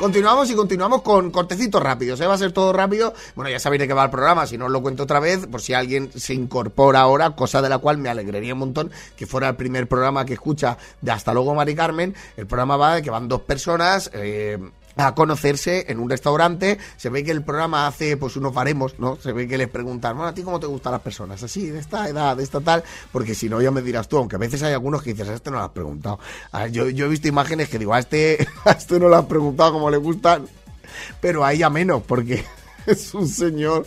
Continuamos 0.00 0.50
y 0.50 0.54
continuamos 0.54 1.02
con 1.02 1.30
cortecitos 1.30 1.82
rápidos, 1.82 2.18
¿eh? 2.22 2.26
Va 2.26 2.32
a 2.32 2.38
ser 2.38 2.52
todo 2.52 2.72
rápido. 2.72 3.12
Bueno, 3.34 3.50
ya 3.50 3.60
sabéis 3.60 3.80
de 3.80 3.86
qué 3.86 3.92
va 3.92 4.04
el 4.04 4.10
programa, 4.10 4.46
si 4.46 4.56
no 4.56 4.64
os 4.64 4.70
lo 4.70 4.80
cuento 4.80 5.02
otra 5.02 5.20
vez, 5.20 5.46
por 5.46 5.60
si 5.60 5.74
alguien 5.74 6.10
se 6.18 6.32
incorpora 6.32 7.00
ahora, 7.00 7.36
cosa 7.36 7.60
de 7.60 7.68
la 7.68 7.76
cual 7.76 7.98
me 7.98 8.08
alegraría 8.08 8.54
un 8.54 8.60
montón 8.60 8.90
que 9.14 9.26
fuera 9.26 9.50
el 9.50 9.56
primer 9.56 9.88
programa 9.88 10.24
que 10.24 10.32
escucha 10.32 10.78
de 11.02 11.10
Hasta 11.12 11.34
luego 11.34 11.54
Mari 11.54 11.74
Carmen. 11.74 12.14
El 12.38 12.46
programa 12.46 12.78
va 12.78 12.94
de 12.94 13.02
que 13.02 13.10
van 13.10 13.28
dos 13.28 13.42
personas, 13.42 14.10
eh, 14.14 14.58
a 14.96 15.14
conocerse 15.14 15.86
en 15.88 15.98
un 15.98 16.10
restaurante. 16.10 16.78
Se 16.96 17.10
ve 17.10 17.24
que 17.24 17.30
el 17.30 17.42
programa 17.42 17.86
hace 17.86 18.16
pues 18.16 18.36
unos 18.36 18.52
baremos, 18.52 18.98
¿no? 18.98 19.16
Se 19.16 19.32
ve 19.32 19.48
que 19.48 19.58
les 19.58 19.68
preguntan, 19.68 20.16
bueno, 20.16 20.28
¿a 20.28 20.34
ti 20.34 20.42
cómo 20.42 20.60
te 20.60 20.66
gustan 20.66 20.92
las 20.92 21.00
personas? 21.00 21.42
Así, 21.42 21.70
de 21.70 21.78
esta 21.78 22.08
edad, 22.08 22.36
de 22.36 22.42
esta 22.42 22.60
tal, 22.60 22.82
porque 23.12 23.34
si 23.34 23.48
no 23.48 23.60
ya 23.60 23.70
me 23.70 23.82
dirás 23.82 24.08
tú, 24.08 24.18
aunque 24.18 24.36
a 24.36 24.38
veces 24.38 24.62
hay 24.62 24.72
algunos 24.72 25.02
que 25.02 25.12
dices, 25.12 25.28
a 25.28 25.34
este 25.34 25.50
no 25.50 25.58
lo 25.58 25.64
has 25.64 25.70
preguntado. 25.70 26.18
yo, 26.70 26.88
yo 26.88 27.06
he 27.06 27.08
visto 27.08 27.28
imágenes 27.28 27.68
que 27.68 27.78
digo, 27.78 27.94
a 27.94 27.98
este, 27.98 28.46
este 28.66 28.98
no 28.98 29.08
lo 29.08 29.16
has 29.16 29.26
preguntado 29.26 29.72
cómo 29.72 29.90
le 29.90 29.96
gustan, 29.96 30.46
pero 31.20 31.44
a 31.44 31.52
ella 31.52 31.70
menos, 31.70 32.02
porque 32.02 32.44
es 32.86 33.14
un 33.14 33.28
señor 33.28 33.86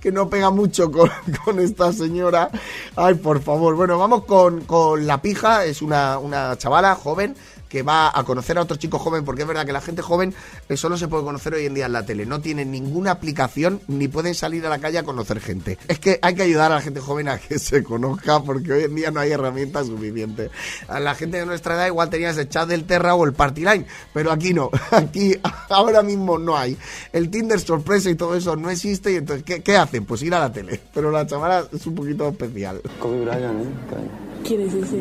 que 0.00 0.12
no 0.12 0.28
pega 0.28 0.50
mucho 0.50 0.92
con, 0.92 1.10
con, 1.44 1.58
esta 1.58 1.92
señora. 1.92 2.50
Ay, 2.94 3.14
por 3.14 3.40
favor. 3.40 3.74
Bueno, 3.74 3.98
vamos 3.98 4.24
con, 4.24 4.60
con 4.62 5.06
la 5.06 5.22
pija. 5.22 5.64
Es 5.64 5.82
una, 5.82 6.18
una 6.18 6.56
chavala 6.58 6.94
joven 6.94 7.34
que 7.68 7.82
va 7.82 8.10
a 8.12 8.24
conocer 8.24 8.58
a 8.58 8.62
otro 8.62 8.76
chico 8.76 8.98
joven, 8.98 9.24
porque 9.24 9.42
es 9.42 9.48
verdad 9.48 9.66
que 9.66 9.72
la 9.72 9.80
gente 9.80 10.02
joven 10.02 10.34
eh, 10.68 10.76
solo 10.76 10.96
se 10.96 11.08
puede 11.08 11.24
conocer 11.24 11.54
hoy 11.54 11.66
en 11.66 11.74
día 11.74 11.86
en 11.86 11.92
la 11.92 12.04
tele, 12.04 12.26
no 12.26 12.40
tienen 12.40 12.70
ninguna 12.70 13.12
aplicación 13.12 13.80
ni 13.88 14.08
pueden 14.08 14.34
salir 14.34 14.64
a 14.66 14.68
la 14.68 14.78
calle 14.78 14.98
a 14.98 15.02
conocer 15.02 15.40
gente. 15.40 15.78
Es 15.88 15.98
que 15.98 16.18
hay 16.22 16.34
que 16.34 16.42
ayudar 16.42 16.72
a 16.72 16.76
la 16.76 16.80
gente 16.80 17.00
joven 17.00 17.28
a 17.28 17.38
que 17.38 17.58
se 17.58 17.82
conozca, 17.82 18.40
porque 18.42 18.72
hoy 18.72 18.84
en 18.84 18.94
día 18.94 19.10
no 19.10 19.20
hay 19.20 19.32
herramientas 19.32 19.86
suficientes. 19.86 20.50
A 20.88 21.00
la 21.00 21.14
gente 21.14 21.38
de 21.38 21.46
nuestra 21.46 21.74
edad 21.74 21.86
igual 21.86 22.10
tenías 22.10 22.36
el 22.38 22.48
chat 22.48 22.68
del 22.68 22.84
Terra 22.84 23.14
o 23.14 23.24
el 23.24 23.32
Party 23.32 23.62
Line, 23.62 23.86
pero 24.12 24.30
aquí 24.30 24.54
no, 24.54 24.70
aquí 24.90 25.34
ahora 25.68 26.02
mismo 26.02 26.38
no 26.38 26.56
hay. 26.56 26.76
El 27.12 27.30
Tinder 27.30 27.60
sorpresa 27.60 28.10
y 28.10 28.14
todo 28.14 28.34
eso 28.34 28.56
no 28.56 28.70
existe, 28.70 29.12
y 29.12 29.16
entonces, 29.16 29.44
¿qué, 29.44 29.62
qué 29.62 29.76
hacen? 29.76 30.04
Pues 30.04 30.22
ir 30.22 30.34
a 30.34 30.40
la 30.40 30.52
tele. 30.52 30.80
Pero 30.94 31.10
la 31.10 31.26
chavala 31.26 31.66
es 31.72 31.86
un 31.86 31.94
poquito 31.94 32.28
especial. 32.28 32.80
Kobe 33.00 33.24
Bryant, 33.24 33.60
¿eh? 33.62 34.25
¿Quién 34.44 34.60
es 34.62 34.74
ese? 34.74 35.00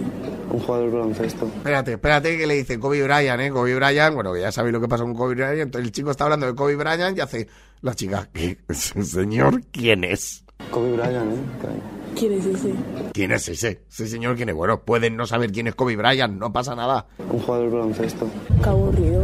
Un 0.51 0.59
jugador 0.59 0.91
de 0.91 0.97
baloncesto. 0.97 1.45
Espérate, 1.45 1.93
espérate 1.93 2.37
que 2.37 2.47
le 2.47 2.55
dicen 2.55 2.79
Kobe 2.79 3.03
Bryant, 3.03 3.41
¿eh? 3.41 3.49
Kobe 3.51 3.75
Bryant, 3.75 4.15
bueno, 4.15 4.33
que 4.33 4.41
ya 4.41 4.51
sabéis 4.51 4.73
lo 4.73 4.81
que 4.81 4.87
pasa 4.87 5.03
con 5.03 5.15
Kobe 5.15 5.35
Bryant. 5.35 5.59
Entonces 5.59 5.87
el 5.87 5.91
chico 5.91 6.11
está 6.11 6.25
hablando 6.25 6.45
de 6.45 6.55
Kobe 6.55 6.75
Bryant 6.75 7.17
y 7.17 7.21
hace 7.21 7.47
la 7.81 7.93
chica, 7.93 8.29
¿qué? 8.33 8.57
Señor, 8.73 9.61
¿quién 9.71 10.03
es? 10.03 10.43
Kobe 10.71 10.93
Bryant, 10.93 11.31
¿eh? 11.33 11.95
¿Quién 12.15 12.31
es 12.31 12.45
ese? 12.45 12.73
¿Quién 13.13 13.31
es 13.33 13.49
ese? 13.49 13.81
Ese 13.89 14.07
señor, 14.07 14.37
¿quién 14.37 14.47
es? 14.47 14.55
Bueno, 14.55 14.81
pueden 14.81 15.17
no 15.17 15.25
saber 15.27 15.51
quién 15.51 15.67
es 15.67 15.75
Kobe 15.75 15.97
Bryant, 15.97 16.39
no 16.39 16.53
pasa 16.53 16.73
nada. 16.73 17.07
Un 17.19 17.39
jugador 17.39 17.69
de 17.69 17.75
baloncesto. 17.77 18.29
Qué 18.63 18.69
aburrido. 18.69 19.23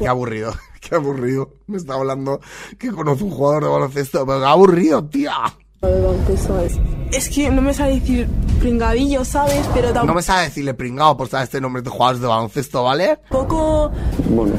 Qué 0.00 0.08
aburrido, 0.08 0.52
qué 0.80 0.94
aburrido. 0.96 1.54
Me 1.68 1.76
está 1.76 1.94
hablando 1.94 2.40
que 2.78 2.90
conoce 2.90 3.22
un 3.22 3.30
jugador 3.30 3.62
de 3.62 3.70
baloncesto, 3.70 4.26
pero 4.26 4.40
qué 4.40 4.46
aburrido, 4.46 5.04
tía. 5.08 5.34
Jugador 5.82 6.00
de 6.00 6.06
baloncesto 6.06 6.60
es. 6.60 6.78
Es 7.12 7.28
que 7.28 7.50
no 7.50 7.60
me 7.60 7.74
sabe 7.74 7.94
decir 8.00 8.28
pringadillo, 8.60 9.24
¿sabes? 9.24 9.60
Pero 9.74 9.92
No 10.04 10.14
me 10.14 10.22
sabe 10.22 10.44
decirle 10.44 10.74
pringado 10.74 11.16
por 11.16 11.28
saber 11.28 11.44
este 11.44 11.60
nombre 11.60 11.82
de 11.82 11.90
jugadores 11.90 12.20
de 12.22 12.26
baloncesto, 12.28 12.84
¿vale? 12.84 13.18
tampoco... 13.28 13.90
Bueno, 14.30 14.54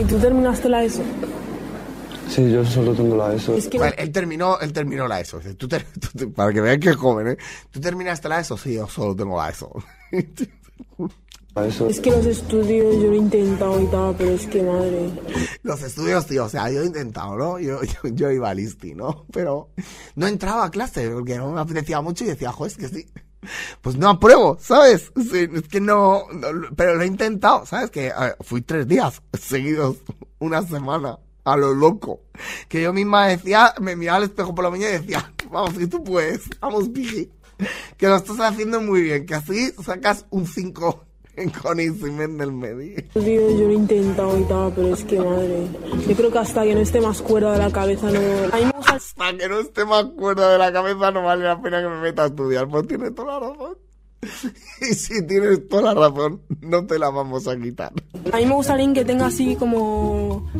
¿Y 0.00 0.04
tú 0.04 0.16
terminaste 0.18 0.68
la 0.68 0.84
ESO? 0.84 1.02
sí, 2.28 2.50
yo 2.50 2.64
solo 2.64 2.92
tengo 2.94 3.16
la 3.16 3.34
ESO. 3.34 3.54
Es 3.54 3.68
que 3.68 3.78
Bueno, 3.78 3.94
él 3.98 4.10
terminó, 4.10 4.58
él 4.60 4.72
terminó 4.72 5.06
la 5.06 5.20
ESO. 5.20 5.40
Tú 5.58 5.68
ter- 5.68 5.84
tú 6.00 6.08
te- 6.16 6.26
para 6.28 6.52
que 6.52 6.60
vean 6.60 6.80
que 6.80 6.90
es 6.90 6.96
joven, 6.96 7.28
¿eh? 7.28 7.36
¿Tú 7.70 7.80
terminaste 7.80 8.28
la 8.28 8.40
ESO? 8.40 8.56
Sí, 8.56 8.74
yo 8.74 8.88
solo 8.88 9.14
tengo 9.14 9.36
la 9.36 9.50
ESO. 9.50 9.70
Es 11.88 12.00
que 12.00 12.10
los 12.10 12.26
estudios 12.26 12.94
yo 12.96 13.08
lo 13.08 13.12
he 13.12 13.16
intentado 13.16 13.80
y 13.80 13.86
tal, 13.86 14.14
pero 14.18 14.30
es 14.32 14.46
que 14.48 14.62
madre. 14.62 15.10
Los 15.62 15.82
estudios, 15.82 16.26
tío, 16.26 16.44
o 16.46 16.48
sea, 16.48 16.68
yo 16.70 16.82
he 16.82 16.86
intentado, 16.86 17.36
¿no? 17.36 17.58
Yo, 17.60 17.80
yo, 17.84 18.08
yo 18.12 18.30
iba 18.32 18.50
a 18.50 18.54
listi, 18.54 18.94
¿no? 18.94 19.24
Pero 19.32 19.70
no 20.16 20.26
entraba 20.26 20.64
a 20.64 20.70
clase 20.70 21.08
porque 21.10 21.36
no 21.38 21.52
me 21.52 21.60
apetecía 21.60 22.00
mucho 22.00 22.24
y 22.24 22.28
decía, 22.28 22.50
joder, 22.50 22.72
es 22.72 22.78
que 22.78 22.88
sí. 22.88 23.06
Pues 23.82 23.96
no 23.96 24.08
apruebo, 24.08 24.56
¿sabes? 24.60 25.12
Sí, 25.16 25.48
es 25.54 25.68
que 25.68 25.80
no, 25.80 26.24
no- 26.32 26.68
pero 26.74 26.96
lo 26.96 27.02
he 27.02 27.06
intentado, 27.06 27.64
¿sabes? 27.66 27.90
Que 27.90 28.12
ver, 28.18 28.36
fui 28.40 28.62
tres 28.62 28.88
días 28.88 29.22
seguidos, 29.38 29.98
una 30.40 30.62
semana, 30.62 31.18
a 31.44 31.56
lo 31.56 31.72
loco. 31.72 32.22
Que 32.68 32.82
yo 32.82 32.92
misma 32.92 33.28
decía, 33.28 33.74
me 33.80 33.94
miraba 33.94 34.16
al 34.18 34.24
espejo 34.24 34.54
por 34.56 34.64
la 34.64 34.70
mañana 34.70 34.96
y 34.96 34.98
decía, 35.02 35.32
vamos, 35.52 35.74
que 35.74 35.86
tú 35.86 36.02
puedes, 36.02 36.40
vamos, 36.60 36.88
Piji. 36.88 37.30
Que 37.96 38.08
lo 38.08 38.16
estás 38.16 38.40
haciendo 38.40 38.80
muy 38.80 39.02
bien, 39.02 39.24
que 39.26 39.34
así 39.36 39.70
sacas 39.84 40.26
un 40.30 40.46
5 40.46 41.04
en 41.36 41.50
conocimiento 41.50 42.38
del 42.38 42.52
medio. 42.52 43.02
Yo 43.14 43.20
lo 43.22 43.70
he 43.70 43.74
intentado 43.74 44.38
y 44.38 44.44
tal, 44.44 44.72
pero 44.74 44.94
es 44.94 45.04
que 45.04 45.18
madre. 45.18 45.66
Yo 46.08 46.14
creo 46.16 46.30
que 46.30 46.38
hasta 46.38 46.64
que 46.64 46.74
no 46.74 46.80
esté 46.80 47.00
más 47.00 47.22
cuerda 47.22 47.52
de 47.52 47.58
la 47.58 47.70
cabeza 47.70 48.10
no. 48.10 48.20
Gusta 48.76 48.94
Hasta 48.94 49.36
que 49.36 49.48
no 49.48 49.58
esté 49.58 49.84
más 49.84 50.04
cuerda 50.16 50.52
de 50.52 50.58
la 50.58 50.72
cabeza 50.72 51.10
no 51.10 51.22
vale 51.22 51.44
la 51.44 51.60
pena 51.60 51.82
que 51.82 51.88
me 51.88 52.00
meta 52.00 52.24
a 52.24 52.26
estudiar. 52.26 52.68
Pues 52.68 52.86
tienes 52.86 53.14
toda 53.14 53.40
la 53.40 53.48
razón. 53.48 53.76
Y 54.80 54.94
si 54.94 55.26
tienes 55.26 55.68
toda 55.68 55.94
la 55.94 56.08
razón, 56.08 56.40
no 56.60 56.86
te 56.86 56.98
la 56.98 57.10
vamos 57.10 57.46
a 57.46 57.56
quitar. 57.56 57.92
A 58.32 58.36
mí 58.38 58.46
me 58.46 58.54
gusta 58.54 58.72
alguien 58.72 58.94
que 58.94 59.04
tenga 59.04 59.26
así 59.26 59.56
como. 59.56 60.50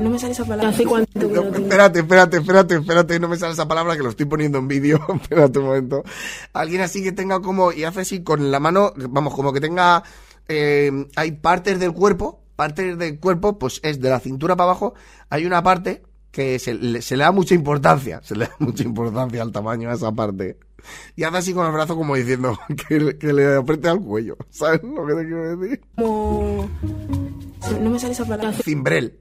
No 0.00 0.10
me 0.10 0.18
sale 0.18 0.32
esa 0.32 0.44
palabra. 0.44 0.70
Espérate, 0.70 1.98
espérate, 2.00 2.36
espérate, 2.38 2.74
espérate, 2.76 3.20
no 3.20 3.28
me 3.28 3.36
sale 3.36 3.52
esa 3.52 3.66
palabra 3.68 3.96
que 3.96 4.02
lo 4.02 4.10
estoy 4.10 4.26
poniendo 4.26 4.58
en 4.58 4.68
vídeo. 4.68 5.00
espérate 5.22 5.58
un 5.58 5.64
momento. 5.66 6.04
Alguien 6.52 6.80
así 6.82 7.02
que 7.02 7.12
tenga 7.12 7.40
como, 7.40 7.72
y 7.72 7.84
hace 7.84 8.00
así 8.00 8.22
con 8.22 8.50
la 8.50 8.60
mano, 8.60 8.92
vamos, 8.96 9.34
como 9.34 9.52
que 9.52 9.60
tenga, 9.60 10.02
eh, 10.48 10.90
hay 11.16 11.32
partes 11.32 11.78
del 11.80 11.92
cuerpo, 11.92 12.42
partes 12.56 12.96
del 12.98 13.18
cuerpo, 13.18 13.58
pues 13.58 13.80
es 13.82 14.00
de 14.00 14.10
la 14.10 14.20
cintura 14.20 14.56
para 14.56 14.70
abajo, 14.70 14.94
hay 15.30 15.46
una 15.46 15.62
parte 15.62 16.02
que 16.30 16.58
se, 16.58 16.74
le- 16.74 17.02
se 17.02 17.16
le 17.16 17.24
da 17.24 17.32
mucha 17.32 17.54
importancia, 17.54 18.20
se 18.22 18.34
le 18.36 18.46
da 18.46 18.52
mucha 18.58 18.84
importancia 18.84 19.42
al 19.42 19.52
tamaño 19.52 19.90
a 19.90 19.94
esa 19.94 20.12
parte. 20.12 20.58
Y 21.14 21.22
hace 21.24 21.36
así 21.36 21.54
con 21.54 21.64
el 21.66 21.72
brazo 21.72 21.94
como 21.96 22.16
diciendo 22.16 22.58
que, 22.88 22.98
le- 23.00 23.18
que 23.18 23.32
le 23.32 23.56
apriete 23.56 23.88
al 23.88 24.00
cuello. 24.00 24.36
¿Sabes 24.50 24.80
lo 24.82 25.06
que 25.06 25.14
te 25.14 25.24
quiero 25.26 25.56
decir? 25.56 25.80
Como. 25.96 26.68
No 27.80 27.90
me 27.90 27.98
sale 27.98 28.12
esa 28.12 28.24
palabra. 28.24 28.52
Cimbrel. 28.64 29.18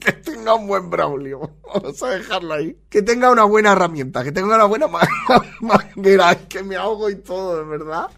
Que 0.00 0.12
tenga 0.12 0.54
un 0.54 0.66
buen 0.66 0.88
Braulio. 0.90 1.50
Vamos 1.72 2.02
a 2.02 2.08
dejarlo 2.10 2.54
ahí. 2.54 2.76
Que 2.88 3.02
tenga 3.02 3.30
una 3.30 3.44
buena 3.44 3.72
herramienta. 3.72 4.24
Que 4.24 4.32
tenga 4.32 4.54
una 4.56 4.64
buena 4.64 4.88
ma- 4.88 5.00
manguera. 5.60 6.34
Que 6.48 6.62
me 6.62 6.76
ahogo 6.76 7.10
y 7.10 7.16
todo, 7.16 7.58
de 7.58 7.64
verdad. 7.64 8.08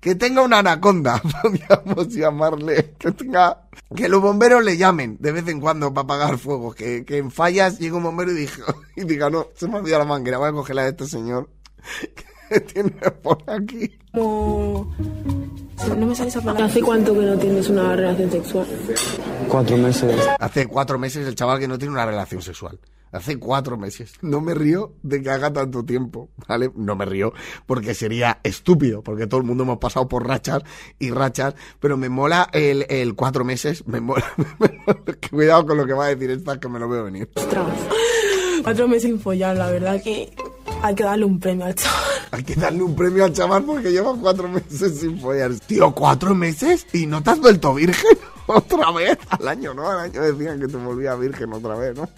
Que 0.00 0.16
tenga 0.16 0.42
una 0.42 0.58
anaconda, 0.58 1.22
podríamos 1.42 2.08
llamarle. 2.08 2.94
Que 2.98 3.12
tenga. 3.12 3.68
Que 3.94 4.08
los 4.08 4.20
bomberos 4.20 4.64
le 4.64 4.76
llamen 4.76 5.16
de 5.20 5.30
vez 5.30 5.46
en 5.46 5.60
cuando 5.60 5.94
para 5.94 6.02
apagar 6.04 6.38
fuego. 6.38 6.72
Que, 6.74 7.04
que 7.04 7.18
en 7.18 7.30
fallas 7.30 7.78
llegue 7.78 7.92
un 7.94 8.02
bombero 8.02 8.32
y 8.32 8.34
diga, 8.34 8.64
y 8.96 9.04
diga, 9.04 9.30
no, 9.30 9.46
se 9.54 9.68
me 9.68 9.74
ha 9.74 9.78
olvidado 9.78 10.02
la 10.02 10.08
manguera. 10.08 10.38
Voy 10.38 10.48
a 10.48 10.52
coger 10.52 10.74
la 10.76 10.82
de 10.84 10.90
este 10.90 11.06
señor. 11.06 11.48
Que 12.48 12.60
tiene 12.60 12.90
por 13.22 13.38
aquí. 13.48 13.96
Como. 14.12 14.92
No 15.88 16.06
me 16.06 16.14
sale 16.14 16.28
esa 16.28 16.40
palabra. 16.40 16.66
¿Hace 16.66 16.80
cuánto 16.80 17.12
que 17.14 17.26
no 17.26 17.38
tienes 17.38 17.68
una 17.68 17.94
relación 17.96 18.30
sexual? 18.30 18.66
Cuatro 19.48 19.76
meses. 19.76 20.28
Hace 20.38 20.66
cuatro 20.66 20.98
meses 20.98 21.26
el 21.26 21.34
chaval 21.34 21.58
que 21.58 21.68
no 21.68 21.78
tiene 21.78 21.92
una 21.92 22.06
relación 22.06 22.40
sexual. 22.40 22.78
Hace 23.10 23.38
cuatro 23.38 23.76
meses. 23.76 24.14
No 24.22 24.40
me 24.40 24.54
río 24.54 24.94
de 25.02 25.22
que 25.22 25.30
haga 25.30 25.52
tanto 25.52 25.84
tiempo, 25.84 26.30
¿vale? 26.48 26.70
No 26.74 26.96
me 26.96 27.04
río 27.04 27.32
porque 27.66 27.94
sería 27.94 28.40
estúpido, 28.42 29.02
porque 29.02 29.26
todo 29.26 29.40
el 29.40 29.46
mundo 29.46 29.64
hemos 29.64 29.78
pasado 29.78 30.08
por 30.08 30.26
rachas 30.26 30.62
y 30.98 31.10
rachas, 31.10 31.54
pero 31.78 31.98
me 31.98 32.08
mola 32.08 32.48
el, 32.52 32.86
el 32.88 33.14
cuatro 33.14 33.44
meses, 33.44 33.86
me 33.86 34.00
mola, 34.00 34.24
me 34.58 34.68
mola. 34.86 35.18
Cuidado 35.30 35.66
con 35.66 35.76
lo 35.76 35.86
que 35.86 35.92
va 35.92 36.06
a 36.06 36.08
decir 36.08 36.30
esta, 36.30 36.58
que 36.58 36.68
me 36.68 36.78
lo 36.78 36.88
veo 36.88 37.04
venir. 37.04 37.28
Ostras. 37.34 37.66
Cuatro 38.62 38.88
meses 38.88 39.02
sin 39.02 39.20
follar, 39.20 39.56
la 39.56 39.70
verdad 39.70 40.02
que 40.02 40.32
hay 40.80 40.94
que 40.94 41.04
darle 41.04 41.24
un 41.24 41.38
premio 41.38 41.66
al 41.66 41.74
chaval. 41.74 41.98
Hay 42.32 42.44
que 42.44 42.54
darle 42.54 42.82
un 42.82 42.96
premio 42.96 43.26
al 43.26 43.32
chaval 43.34 43.62
porque 43.62 43.92
lleva 43.92 44.14
cuatro 44.18 44.48
meses 44.48 45.00
sin 45.00 45.20
follar. 45.20 45.52
Tío, 45.66 45.92
¿cuatro 45.92 46.34
meses? 46.34 46.86
¿Y 46.94 47.04
no 47.04 47.22
te 47.22 47.28
has 47.28 47.38
vuelto 47.38 47.74
virgen 47.74 48.16
otra 48.46 48.90
vez? 48.90 49.18
Al 49.28 49.48
año, 49.48 49.74
¿no? 49.74 49.90
Al 49.90 50.00
año 50.00 50.22
decían 50.22 50.58
que 50.58 50.66
te 50.66 50.78
volvía 50.78 51.14
virgen 51.14 51.52
otra 51.52 51.74
vez, 51.74 51.94
¿no? 51.94 52.08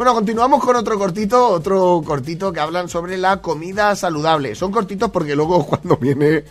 Bueno, 0.00 0.14
continuamos 0.14 0.64
con 0.64 0.76
otro 0.76 0.98
cortito, 0.98 1.48
otro 1.48 2.00
cortito 2.02 2.54
que 2.54 2.60
hablan 2.60 2.88
sobre 2.88 3.18
la 3.18 3.42
comida 3.42 3.94
saludable. 3.94 4.54
Son 4.54 4.72
cortitos 4.72 5.10
porque 5.10 5.36
luego 5.36 5.66
cuando 5.66 5.98
viene 5.98 6.44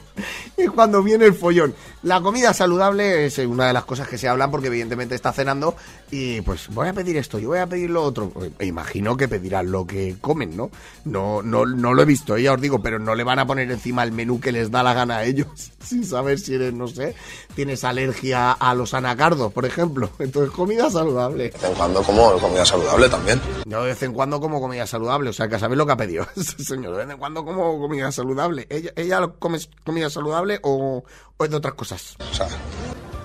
cuando 0.75 1.01
viene 1.01 1.25
el 1.25 1.33
follón. 1.33 1.73
La 2.03 2.21
comida 2.21 2.53
saludable 2.53 3.25
es 3.25 3.39
una 3.39 3.65
de 3.65 3.73
las 3.73 3.85
cosas 3.85 4.07
que 4.07 4.19
se 4.19 4.27
hablan 4.27 4.51
porque 4.51 4.67
evidentemente 4.67 5.15
está 5.15 5.33
cenando 5.33 5.75
y 6.11 6.41
pues 6.41 6.67
voy 6.69 6.87
a 6.87 6.93
pedir 6.93 7.17
esto, 7.17 7.39
yo 7.39 7.49
voy 7.49 7.59
a 7.59 7.67
pedir 7.67 7.89
lo 7.89 8.03
otro. 8.03 8.31
Me 8.57 8.65
imagino 8.65 9.15
que 9.15 9.27
pedirán 9.27 9.71
lo 9.71 9.85
que 9.85 10.15
comen, 10.19 10.57
¿no? 10.57 10.71
No, 11.05 11.41
no, 11.41 11.65
no 11.65 11.93
lo 11.93 12.01
he 12.01 12.05
visto, 12.05 12.37
ya 12.37 12.53
os 12.53 12.61
digo, 12.61 12.81
pero 12.81 12.99
no 12.99 13.15
le 13.15 13.23
van 13.23 13.39
a 13.39 13.45
poner 13.45 13.69
encima 13.71 14.03
el 14.03 14.11
menú 14.11 14.39
que 14.39 14.51
les 14.51 14.71
da 14.71 14.83
la 14.83 14.93
gana 14.93 15.17
a 15.17 15.23
ellos, 15.25 15.47
sin 15.83 16.05
saber 16.05 16.39
si 16.39 16.55
eres, 16.55 16.73
no 16.73 16.87
sé, 16.87 17.15
tienes 17.55 17.83
alergia 17.83 18.51
a 18.51 18.73
los 18.73 18.93
anacardos, 18.93 19.53
por 19.53 19.65
ejemplo. 19.65 20.09
Entonces, 20.19 20.51
comida 20.51 20.89
saludable. 20.89 21.49
De 21.49 21.49
vez 21.49 21.63
en 21.63 21.73
cuando 21.75 22.03
como 22.03 22.39
comida 22.39 22.65
saludable 22.65 23.09
también. 23.09 23.41
Yo 23.65 23.81
de 23.83 23.89
vez 23.89 24.03
en 24.03 24.13
cuando 24.13 24.39
como 24.39 24.59
comida 24.59 24.87
saludable, 24.87 25.29
o 25.29 25.33
sea, 25.33 25.47
que 25.47 25.59
saber 25.59 25.77
lo 25.77 25.85
que 25.85 25.91
ha 25.91 25.97
pedido 25.97 26.25
ese 26.35 26.63
señor. 26.63 26.93
De 26.93 27.05
vez 27.05 27.13
en 27.13 27.19
cuando 27.19 27.45
como 27.45 27.79
comida 27.79 28.11
saludable. 28.11 28.67
¿Ella, 28.69 28.91
ella 28.95 29.27
come 29.39 29.59
comida 29.85 30.09
saludable 30.09 30.59
o, 30.63 31.03
o 31.37 31.43
es 31.43 31.49
de 31.49 31.55
otras 31.55 31.73
cosas? 31.75 32.15
O 32.31 32.33
sea, 32.33 32.47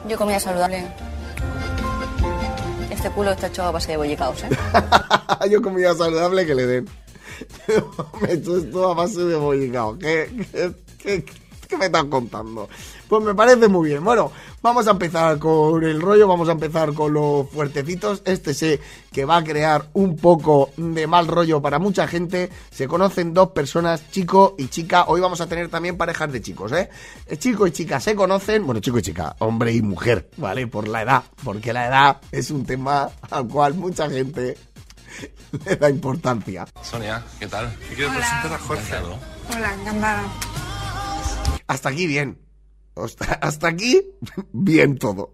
Yo 0.08 0.18
comida 0.18 0.38
saludable. 0.40 0.84
Este 2.94 3.10
culo 3.10 3.32
está 3.32 3.48
hecho 3.48 3.64
a 3.64 3.72
base 3.72 3.90
de 3.90 3.96
bollicaos, 3.96 4.44
¿eh? 4.44 4.48
Yo 5.50 5.60
comida 5.60 5.94
saludable 5.96 6.46
que 6.46 6.54
le 6.54 6.64
den. 6.66 6.88
me 8.22 8.28
he 8.28 8.34
hecho 8.34 8.56
esto 8.56 8.88
a 8.88 8.94
base 8.94 9.24
de 9.24 9.34
bollicao. 9.34 9.98
¿Qué, 9.98 10.30
qué, 11.02 11.24
qué, 11.24 11.34
qué 11.74 11.78
me 11.78 11.86
estás 11.86 12.04
contando? 12.04 12.68
Pues 13.08 13.22
me 13.22 13.34
parece 13.34 13.68
muy 13.68 13.90
bien. 13.90 14.04
Bueno, 14.04 14.30
vamos 14.62 14.86
a 14.86 14.92
empezar 14.92 15.38
con 15.38 15.82
el 15.82 16.00
rollo, 16.00 16.26
vamos 16.28 16.48
a 16.48 16.52
empezar 16.52 16.92
con 16.94 17.12
los 17.12 17.48
fuertecitos. 17.50 18.22
Este 18.24 18.54
sé 18.54 18.80
que 19.12 19.24
va 19.24 19.38
a 19.38 19.44
crear 19.44 19.88
un 19.94 20.16
poco 20.16 20.70
de 20.76 21.06
mal 21.06 21.26
rollo 21.26 21.60
para 21.60 21.78
mucha 21.78 22.06
gente. 22.06 22.50
Se 22.70 22.88
conocen 22.88 23.34
dos 23.34 23.50
personas, 23.50 24.10
chico 24.10 24.54
y 24.58 24.68
chica. 24.68 25.04
Hoy 25.08 25.20
vamos 25.20 25.40
a 25.40 25.46
tener 25.46 25.68
también 25.68 25.96
parejas 25.96 26.32
de 26.32 26.40
chicos, 26.40 26.72
¿eh? 26.72 26.88
Eh, 27.26 27.36
Chico 27.36 27.66
y 27.66 27.72
chica 27.72 28.00
se 28.00 28.14
conocen, 28.14 28.64
bueno, 28.64 28.80
chico 28.80 28.98
y 28.98 29.02
chica, 29.02 29.36
hombre 29.40 29.72
y 29.72 29.82
mujer, 29.82 30.30
¿vale? 30.36 30.66
Por 30.66 30.88
la 30.88 31.02
edad, 31.02 31.24
porque 31.42 31.72
la 31.72 31.86
edad 31.86 32.20
es 32.30 32.50
un 32.50 32.64
tema 32.64 33.10
al 33.30 33.46
cual 33.48 33.74
mucha 33.74 34.08
gente 34.08 34.56
le 35.66 35.76
da 35.76 35.90
importancia. 35.90 36.66
Sonia, 36.82 37.22
¿qué 37.38 37.46
tal? 37.46 37.74
Te 37.88 37.94
quiero 37.94 38.12
presentar 38.12 38.52
a 38.52 38.58
Jorge. 38.58 38.94
Hola, 39.52 39.74
encantada. 39.74 40.22
Hasta 41.66 41.88
aquí 41.88 42.06
bien. 42.06 42.38
Hasta, 42.96 43.24
hasta 43.42 43.68
aquí 43.68 44.02
bien 44.52 44.98
todo. 44.98 45.32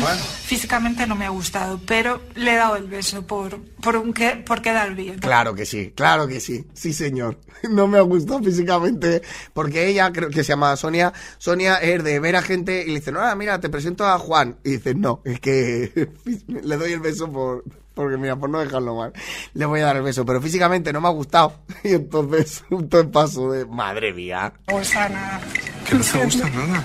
Bueno, 0.00 0.20
Físicamente 0.44 1.06
no 1.06 1.14
me 1.16 1.24
ha 1.24 1.30
gustado, 1.30 1.80
pero 1.86 2.20
le 2.34 2.52
he 2.52 2.56
dado 2.56 2.76
el 2.76 2.86
beso 2.86 3.26
por, 3.26 3.60
por, 3.80 3.96
un 3.96 4.12
que, 4.12 4.36
por 4.36 4.60
quedar 4.62 4.94
bien. 4.94 5.18
Claro 5.18 5.54
que 5.54 5.64
sí, 5.64 5.92
claro 5.94 6.26
que 6.26 6.40
sí, 6.40 6.66
sí 6.74 6.92
señor. 6.92 7.38
No 7.70 7.88
me 7.88 7.96
ha 7.96 8.02
gustado 8.02 8.42
físicamente 8.42 9.22
porque 9.54 9.86
ella, 9.88 10.12
creo 10.12 10.28
que 10.28 10.44
se 10.44 10.50
llama 10.50 10.76
Sonia, 10.76 11.14
Sonia 11.38 11.76
es 11.76 12.04
de 12.04 12.20
ver 12.20 12.36
a 12.36 12.42
gente 12.42 12.82
y 12.82 12.88
le 12.88 12.96
dice, 12.96 13.10
no, 13.10 13.20
ah, 13.20 13.34
mira, 13.34 13.58
te 13.58 13.70
presento 13.70 14.06
a 14.06 14.18
Juan. 14.18 14.58
Y 14.64 14.72
dice, 14.72 14.94
no, 14.94 15.22
es 15.24 15.40
que 15.40 16.10
le 16.46 16.76
doy 16.76 16.92
el 16.92 17.00
beso 17.00 17.32
por, 17.32 17.64
porque 17.94 18.16
mira, 18.16 18.36
por 18.36 18.50
no 18.50 18.58
dejarlo 18.58 18.96
mal, 18.96 19.12
le 19.54 19.64
voy 19.66 19.80
a 19.80 19.86
dar 19.86 19.96
el 19.96 20.02
beso, 20.02 20.26
pero 20.26 20.42
físicamente 20.42 20.92
no 20.92 21.00
me 21.00 21.08
ha 21.08 21.12
gustado. 21.12 21.54
Y 21.84 21.92
entonces, 21.92 22.64
un 22.70 22.88
todo 22.88 23.02
el 23.02 23.08
paso 23.08 23.50
de, 23.50 23.66
madre 23.66 24.12
mía. 24.12 24.52
No 24.68 24.78
gusta 24.78 25.08
nada. 25.08 25.40
que 25.88 25.94
no 25.94 26.04
te 26.04 26.24
gusta 26.24 26.50
nada. 26.50 26.84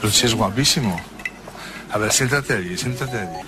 Pero 0.00 0.12
si 0.12 0.26
es 0.26 0.34
guapísimo. 0.34 1.00
A 1.90 1.98
ver, 1.98 2.12
siéntate 2.12 2.54
allí, 2.54 2.76
siéntate 2.76 3.18
allí. 3.18 3.45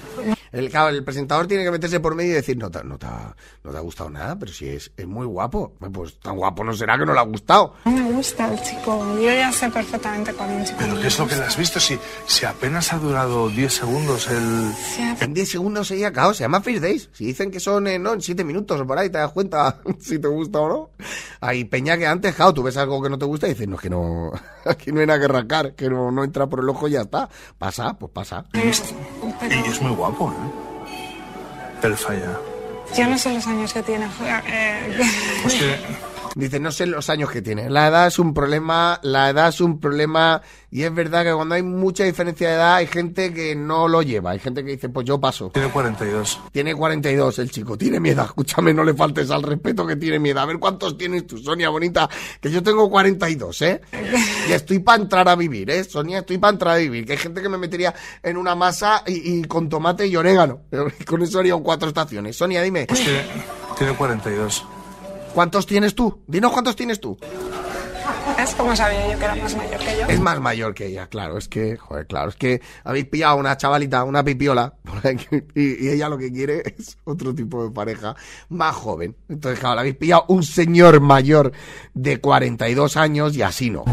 El, 0.52 0.74
el 0.74 1.04
presentador 1.04 1.46
tiene 1.46 1.64
que 1.64 1.70
meterse 1.70 2.00
por 2.00 2.14
medio 2.14 2.30
y 2.32 2.34
decir, 2.34 2.56
no 2.56 2.70
te, 2.70 2.82
no 2.84 2.98
te, 2.98 3.06
ha- 3.06 3.34
no 3.64 3.70
te 3.70 3.76
ha 3.76 3.80
gustado 3.80 4.10
nada, 4.10 4.38
pero 4.38 4.52
si 4.52 4.68
es, 4.68 4.90
es 4.96 5.06
muy 5.06 5.26
guapo. 5.26 5.74
Pues 5.92 6.18
tan 6.20 6.36
guapo 6.36 6.64
no 6.64 6.72
será 6.74 6.98
que 6.98 7.04
no 7.06 7.12
le 7.12 7.20
ha 7.20 7.24
gustado. 7.24 7.74
No 7.84 7.90
me 7.92 8.12
gusta 8.12 8.52
el 8.52 8.60
chico. 8.62 9.04
Yo 9.16 9.22
ya 9.30 9.52
sé 9.52 9.68
perfectamente 9.70 10.32
cuando 10.34 10.56
un 10.56 10.64
chico 10.64 10.76
Pero 10.80 11.00
¿qué 11.00 11.06
es 11.08 11.18
lo 11.18 11.26
que 11.26 11.36
le 11.36 11.42
has 11.44 11.56
visto? 11.56 11.80
Si, 11.80 11.98
si 12.26 12.46
apenas 12.46 12.92
ha 12.92 12.98
durado 12.98 13.48
10 13.48 13.72
segundos 13.72 14.28
el... 14.28 14.72
Sí, 14.74 15.02
En 15.20 15.34
10 15.34 15.48
segundos 15.50 15.90
ella, 15.90 16.12
claro, 16.12 16.34
se 16.34 16.44
llama 16.44 16.60
First 16.60 16.82
Days. 16.82 17.08
Si 17.12 17.24
dicen 17.26 17.50
que 17.50 17.60
son, 17.60 17.86
eh, 17.86 17.98
no, 17.98 18.14
en 18.14 18.20
7 18.20 18.44
minutos 18.44 18.80
o 18.80 18.86
por 18.86 18.98
ahí, 18.98 19.10
te 19.10 19.18
das 19.18 19.32
cuenta 19.32 19.78
si 20.00 20.18
te 20.18 20.28
gusta 20.28 20.60
o 20.60 20.68
no. 20.68 20.90
Hay 21.40 21.64
peña 21.64 21.96
que 21.98 22.06
antes, 22.06 22.34
claro, 22.34 22.54
tú 22.54 22.62
ves 22.62 22.76
algo 22.76 23.00
que 23.02 23.10
no 23.10 23.18
te 23.18 23.24
gusta 23.26 23.46
y 23.46 23.50
dices, 23.50 23.68
no, 23.68 23.76
es 23.76 23.82
que 23.82 23.90
no, 23.90 24.32
aquí 24.64 24.92
no 24.92 25.00
hay 25.00 25.06
nada 25.06 25.20
que 25.20 25.28
rascar, 25.28 25.74
que 25.74 25.88
no, 25.88 26.10
no 26.10 26.24
entra 26.24 26.46
por 26.46 26.60
el 26.60 26.68
ojo 26.68 26.88
y 26.88 26.92
ya 26.92 27.02
está. 27.02 27.28
Pasa, 27.58 27.94
pues 27.98 28.10
pasa. 28.12 28.44
Pero 29.40 29.54
Y 29.54 29.68
es 29.68 29.80
muy 29.80 29.92
guapo, 29.92 30.32
¿eh? 30.32 30.88
Pero 31.80 31.96
falla. 31.96 32.38
yo 32.96 33.06
no 33.06 33.18
sé 33.18 33.32
los 33.32 33.46
años 33.46 33.72
que 33.72 33.82
tiene. 33.82 34.06
eh, 34.46 34.98
Pues 35.42 35.54
que... 35.54 35.78
Dice, 36.38 36.60
no 36.60 36.70
sé 36.70 36.86
los 36.86 37.10
años 37.10 37.32
que 37.32 37.42
tiene. 37.42 37.68
La 37.68 37.88
edad 37.88 38.06
es 38.06 38.20
un 38.20 38.32
problema, 38.32 39.00
la 39.02 39.28
edad 39.28 39.48
es 39.48 39.60
un 39.60 39.80
problema 39.80 40.40
y 40.70 40.84
es 40.84 40.94
verdad 40.94 41.24
que 41.24 41.32
cuando 41.34 41.56
hay 41.56 41.64
mucha 41.64 42.04
diferencia 42.04 42.48
de 42.48 42.54
edad 42.54 42.74
hay 42.76 42.86
gente 42.86 43.34
que 43.34 43.56
no 43.56 43.88
lo 43.88 44.02
lleva. 44.02 44.30
Hay 44.30 44.38
gente 44.38 44.64
que 44.64 44.70
dice, 44.70 44.88
pues 44.88 45.04
yo 45.04 45.18
paso. 45.20 45.50
Tiene 45.50 45.68
42. 45.68 46.40
Tiene 46.52 46.76
42 46.76 47.40
el 47.40 47.50
chico, 47.50 47.76
tiene 47.76 47.98
miedo. 47.98 48.22
Escúchame, 48.22 48.72
no 48.72 48.84
le 48.84 48.94
faltes 48.94 49.32
al 49.32 49.42
respeto 49.42 49.84
que 49.84 49.96
tiene 49.96 50.20
miedo. 50.20 50.38
A 50.38 50.46
ver 50.46 50.60
cuántos 50.60 50.96
tienes 50.96 51.26
tú, 51.26 51.38
Sonia 51.38 51.70
bonita, 51.70 52.08
que 52.40 52.52
yo 52.52 52.62
tengo 52.62 52.88
42, 52.88 53.62
¿eh? 53.62 53.80
Y 54.48 54.52
estoy 54.52 54.78
para 54.78 55.02
entrar 55.02 55.28
a 55.28 55.34
vivir, 55.34 55.68
¿eh? 55.70 55.82
Sonia, 55.82 56.20
estoy 56.20 56.38
para 56.38 56.52
entrar 56.52 56.74
a 56.76 56.78
vivir. 56.78 57.04
Que 57.04 57.14
hay 57.14 57.18
gente 57.18 57.42
que 57.42 57.48
me 57.48 57.58
metería 57.58 57.92
en 58.22 58.36
una 58.36 58.54
masa 58.54 59.02
y, 59.08 59.40
y 59.40 59.42
con 59.42 59.68
tomate 59.68 60.06
y 60.06 60.14
orégano. 60.14 60.60
Con 61.04 61.20
eso 61.20 61.40
haría 61.40 61.56
un 61.56 61.64
cuatro 61.64 61.88
estaciones. 61.88 62.36
Sonia, 62.36 62.62
dime, 62.62 62.86
Pues 62.86 63.00
que 63.00 63.24
tiene 63.76 63.92
42. 63.94 64.77
¿Cuántos 65.38 65.66
tienes 65.66 65.94
tú? 65.94 66.24
Dinos 66.26 66.50
cuántos 66.50 66.74
tienes 66.74 67.00
tú. 67.00 67.16
es 68.40 68.54
como 68.56 68.74
sabía 68.74 69.12
yo 69.12 69.16
que 69.20 69.24
era 69.24 69.36
más 69.36 69.54
mayor 69.54 69.78
que 69.78 69.96
yo. 69.96 70.06
Es 70.08 70.20
más 70.20 70.40
mayor 70.40 70.74
que 70.74 70.86
ella, 70.86 71.06
claro. 71.06 71.38
Es 71.38 71.46
que, 71.46 71.76
joder, 71.76 72.08
claro, 72.08 72.30
es 72.30 72.34
que 72.34 72.60
habéis 72.82 73.04
pillado 73.04 73.34
a 73.34 73.36
una 73.36 73.56
chavalita, 73.56 74.02
una 74.02 74.24
pipiola, 74.24 74.74
y, 75.54 75.86
y 75.86 75.90
ella 75.90 76.08
lo 76.08 76.18
que 76.18 76.32
quiere 76.32 76.64
es 76.76 76.98
otro 77.04 77.32
tipo 77.32 77.62
de 77.62 77.70
pareja 77.70 78.16
más 78.48 78.74
joven. 78.74 79.14
Entonces, 79.28 79.60
claro, 79.60 79.78
habéis 79.78 79.94
pillado 79.94 80.24
un 80.26 80.42
señor 80.42 81.00
mayor 81.00 81.52
de 81.94 82.20
42 82.20 82.96
años 82.96 83.36
y 83.36 83.42
así 83.42 83.70
no. 83.70 83.84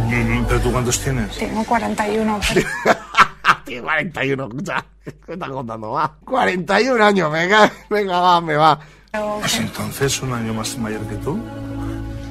¿Pero 0.48 0.62
tú 0.62 0.72
cuántos 0.72 1.00
tienes? 1.00 1.38
Tengo 1.38 1.64
41, 1.64 2.40
pero 2.56 2.68
Tiene 3.66 3.84
41, 3.84 4.44
escucha. 4.46 4.84
¿Qué 5.04 5.34
estás 5.34 5.50
contando? 5.50 5.92
Va. 5.92 6.18
41 6.26 7.06
años, 7.06 7.32
venga, 7.32 7.72
venga, 7.88 8.20
va, 8.20 8.42
me 8.42 8.56
va. 8.56 8.80
Pues 9.40 9.56
entonces 9.60 10.22
un 10.22 10.34
año 10.34 10.54
más 10.54 10.78
mayor 10.78 11.02
que 11.08 11.16
tú. 11.16 11.40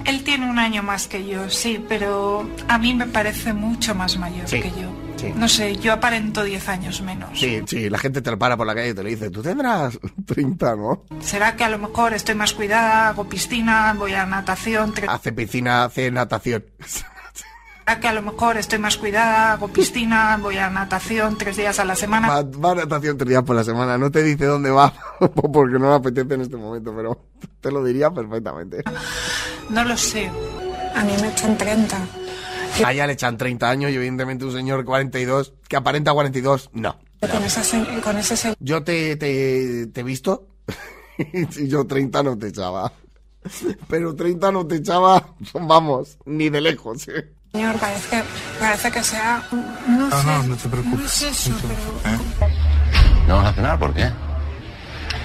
él 0.05 0.23
tiene 0.25 0.49
un 0.51 0.59
año 0.59 0.83
más 0.83 1.07
que 1.07 1.27
yo, 1.27 1.49
sí, 1.49 1.83
pero 1.89 2.49
a 2.69 2.79
mí 2.79 2.93
me 2.95 3.07
parece 3.07 3.53
mucho 3.53 3.95
más 3.95 4.17
mayor 4.19 4.47
Sí, 4.49 4.61
que 4.61 4.71
yo. 4.71 4.93
sí. 5.17 5.33
No 5.35 5.49
sé, 5.49 5.77
yo 5.77 5.93
aparento 5.95 6.45
10 6.45 6.69
años 6.69 7.01
menos. 7.01 7.31
Sí, 7.39 7.63
sí, 7.67 7.89
la 7.89 7.99
gente 7.99 8.21
te 8.21 8.31
lo 8.31 8.39
para 8.39 8.57
por 8.57 8.67
la 8.67 8.75
calle 8.75 8.91
y 8.91 8.95
te 8.95 9.03
lo 9.03 9.09
dice, 9.09 9.31
tú 9.31 9.41
tendrás 9.43 9.99
30, 10.27 10.77
¿no? 10.77 11.05
¿Será 11.21 11.57
que 11.57 11.65
a 11.65 11.69
lo 11.71 11.79
mejor 11.79 12.13
estoy 12.13 12.35
más 12.35 12.53
cuidada, 12.53 13.09
hago 13.09 13.25
piscina, 13.29 13.95
voy 13.99 14.13
a 14.13 14.27
natación? 14.27 14.93
tre- 14.95 15.07
Hace 15.09 15.33
piscina, 15.33 15.85
hace 15.85 16.11
natación. 16.11 16.65
¿Será 17.87 18.01
que 18.01 18.09
a 18.09 18.13
lo 18.15 18.23
mejor 18.23 18.57
estoy 18.57 18.79
más 18.79 18.97
cuidada, 18.97 19.53
hago 19.53 19.69
piscina, 19.69 20.39
voy 20.41 20.57
a 20.57 20.71
natación 20.71 21.37
tres 21.37 21.57
días 21.59 21.79
a 21.79 21.85
la 21.85 21.95
semana? 21.95 22.29
Va, 22.29 22.43
va 22.43 22.71
a 22.73 22.75
natación 22.77 23.19
tres 23.19 23.29
días 23.29 23.43
por 23.43 23.55
la 23.55 23.63
semana. 23.63 23.99
No 23.99 24.11
te 24.11 24.23
dice 24.23 24.47
dónde 24.47 24.71
va 24.71 24.93
porque 25.53 25.75
no 25.75 25.89
me 25.91 25.95
apetece 25.95 26.33
en 26.35 26.41
este 26.41 26.57
momento, 26.57 26.95
pero 26.97 27.27
te 27.61 27.71
lo 27.71 27.85
diría 27.85 28.11
perfectamente. 28.11 28.83
No 29.69 29.85
lo 29.85 29.97
sé. 29.99 30.31
A 30.95 31.05
mí 31.05 31.13
me 31.21 31.29
echan 31.29 31.59
30. 31.59 31.99
A 32.85 32.93
ella 32.93 33.07
le 33.07 33.13
echan 33.13 33.37
30 33.37 33.69
años 33.69 33.91
y 33.91 33.97
evidentemente 33.97 34.47
un 34.47 34.53
señor 34.53 34.85
42 34.85 35.53
que 35.69 35.77
aparenta 35.77 36.13
42, 36.13 36.71
no. 36.73 36.99
Con, 37.31 37.43
esa, 37.45 37.63
con 38.03 38.17
ese 38.17 38.37
se- 38.37 38.55
Yo 38.61 38.83
te, 38.83 39.17
te, 39.17 39.87
te 39.89 40.01
he 40.01 40.05
visto 40.05 40.47
y 41.19 41.69
yo 41.69 41.87
30 41.87 42.23
no 42.23 42.39
te 42.39 42.49
echaba. 42.49 42.91
Pero 43.89 44.15
30 44.15 44.51
no 44.53 44.67
te 44.67 44.77
echaba, 44.77 45.35
vamos, 45.53 46.17
ni 46.25 46.49
de 46.49 46.63
lejos. 46.63 47.07
¿eh? 47.09 47.31
Señor 47.55 47.77
parece 47.79 48.09
que, 48.11 48.23
parece 48.59 48.91
que 48.91 49.03
sea... 49.05 49.43
No, 49.87 50.09
No, 50.09 50.21
sé. 50.21 50.27
no, 50.27 50.43
no 50.43 50.57
te 50.57 50.69
preocupes. 50.69 50.99
No 50.99 51.07
es 51.07 51.23
eso, 51.23 51.51
No 51.51 51.57
te- 51.57 51.69
pero... 52.03 52.15
¿Eh? 52.15 52.19
¿No 53.29 53.37
vas 53.37 53.47
a 53.47 53.53
cenar? 53.53 53.79
¿Por 53.79 53.95
qué? 53.95 54.11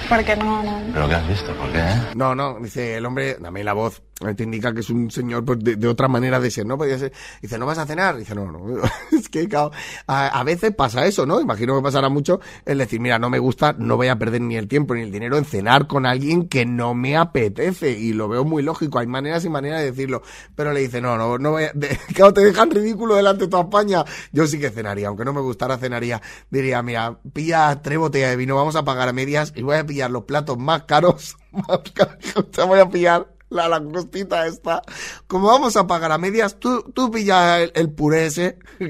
Porque 0.07 0.35
no, 0.35 0.61
no... 0.63 0.81
¿Pero 0.93 1.09
qué 1.09 1.15
has 1.15 1.27
visto? 1.27 1.53
¿Por 1.55 1.71
qué? 1.71 1.83
No, 2.15 2.35
no, 2.35 2.59
dice 2.59 2.97
el 2.97 3.05
hombre, 3.07 3.37
dame 3.39 3.63
la 3.63 3.73
voz, 3.73 3.97
eh, 3.97 4.01
te 4.35 4.43
indica 4.43 4.73
que 4.73 4.81
es 4.81 4.89
un 4.89 5.09
señor 5.09 5.45
pues, 5.45 5.59
de, 5.59 5.75
de 5.77 5.87
otra 5.87 6.07
manera 6.07 6.39
de 6.39 6.51
ser, 6.51 6.65
¿no? 6.65 6.77
Podría 6.77 6.99
ser, 6.99 7.13
dice, 7.41 7.57
¿no 7.57 7.65
vas 7.65 7.77
a 7.77 7.85
cenar? 7.85 8.17
Dice, 8.17 8.35
no, 8.35 8.51
no, 8.51 8.81
es 9.17 9.29
que 9.29 9.47
claro, 9.47 9.71
a, 10.07 10.43
veces 10.43 10.75
pasa 10.75 11.05
eso, 11.05 11.25
¿no? 11.25 11.39
Imagino 11.39 11.75
que 11.77 11.83
pasará 11.83 12.09
mucho 12.09 12.41
el 12.65 12.79
decir, 12.79 12.99
mira, 12.99 13.17
no 13.17 13.29
me 13.29 13.39
gusta, 13.39 13.73
no 13.77 13.95
voy 13.95 14.07
a 14.07 14.17
perder 14.19 14.41
ni 14.41 14.57
el 14.57 14.67
tiempo 14.67 14.93
ni 14.93 15.03
el 15.03 15.11
dinero 15.11 15.37
en 15.37 15.45
cenar 15.45 15.87
con 15.87 16.05
alguien 16.05 16.47
que 16.49 16.65
no 16.65 16.93
me 16.93 17.15
apetece, 17.15 17.91
y 17.91 18.13
lo 18.13 18.27
veo 18.27 18.43
muy 18.43 18.61
lógico, 18.61 18.99
hay 18.99 19.07
maneras 19.07 19.45
y 19.45 19.49
maneras 19.49 19.79
de 19.79 19.91
decirlo, 19.91 20.21
pero 20.55 20.73
le 20.73 20.81
dice, 20.81 20.99
no, 20.99 21.17
no, 21.17 21.37
no 21.37 21.51
voy 21.51 21.63
a, 21.63 21.71
de- 21.73 21.97
claro, 22.13 22.33
te 22.33 22.41
dejan 22.41 22.71
ridículo 22.71 23.15
delante 23.15 23.45
de 23.45 23.49
toda 23.49 23.63
España, 23.63 24.03
yo 24.33 24.45
sí 24.47 24.59
que 24.59 24.69
cenaría, 24.69 25.07
aunque 25.07 25.23
no 25.23 25.33
me 25.33 25.41
gustara 25.41 25.77
cenaría, 25.77 26.21
diría, 26.49 26.81
mira, 26.83 27.19
pilla 27.33 27.81
tres 27.81 27.97
botellas 27.97 28.31
de 28.31 28.35
vino, 28.35 28.55
vamos 28.55 28.75
a 28.75 28.83
pagar 28.83 29.07
a 29.09 29.13
medias 29.13 29.53
y 29.55 29.61
voy 29.61 29.77
a 29.77 29.85
pillar 29.85 30.11
los 30.11 30.25
platos 30.25 30.57
más 30.57 30.83
caros, 30.83 31.37
más 31.51 31.79
caros, 31.93 32.51
te 32.51 32.63
voy 32.63 32.79
a 32.79 32.89
pillar 32.89 33.38
la 33.49 33.67
langostita 33.67 34.47
esta. 34.47 34.81
Como 35.27 35.47
vamos 35.47 35.75
a 35.75 35.87
pagar 35.87 36.11
a 36.11 36.17
medias, 36.17 36.59
tú, 36.59 36.83
tú 36.93 37.11
pilla 37.11 37.61
el, 37.61 37.71
el 37.75 37.91
puré 37.91 38.29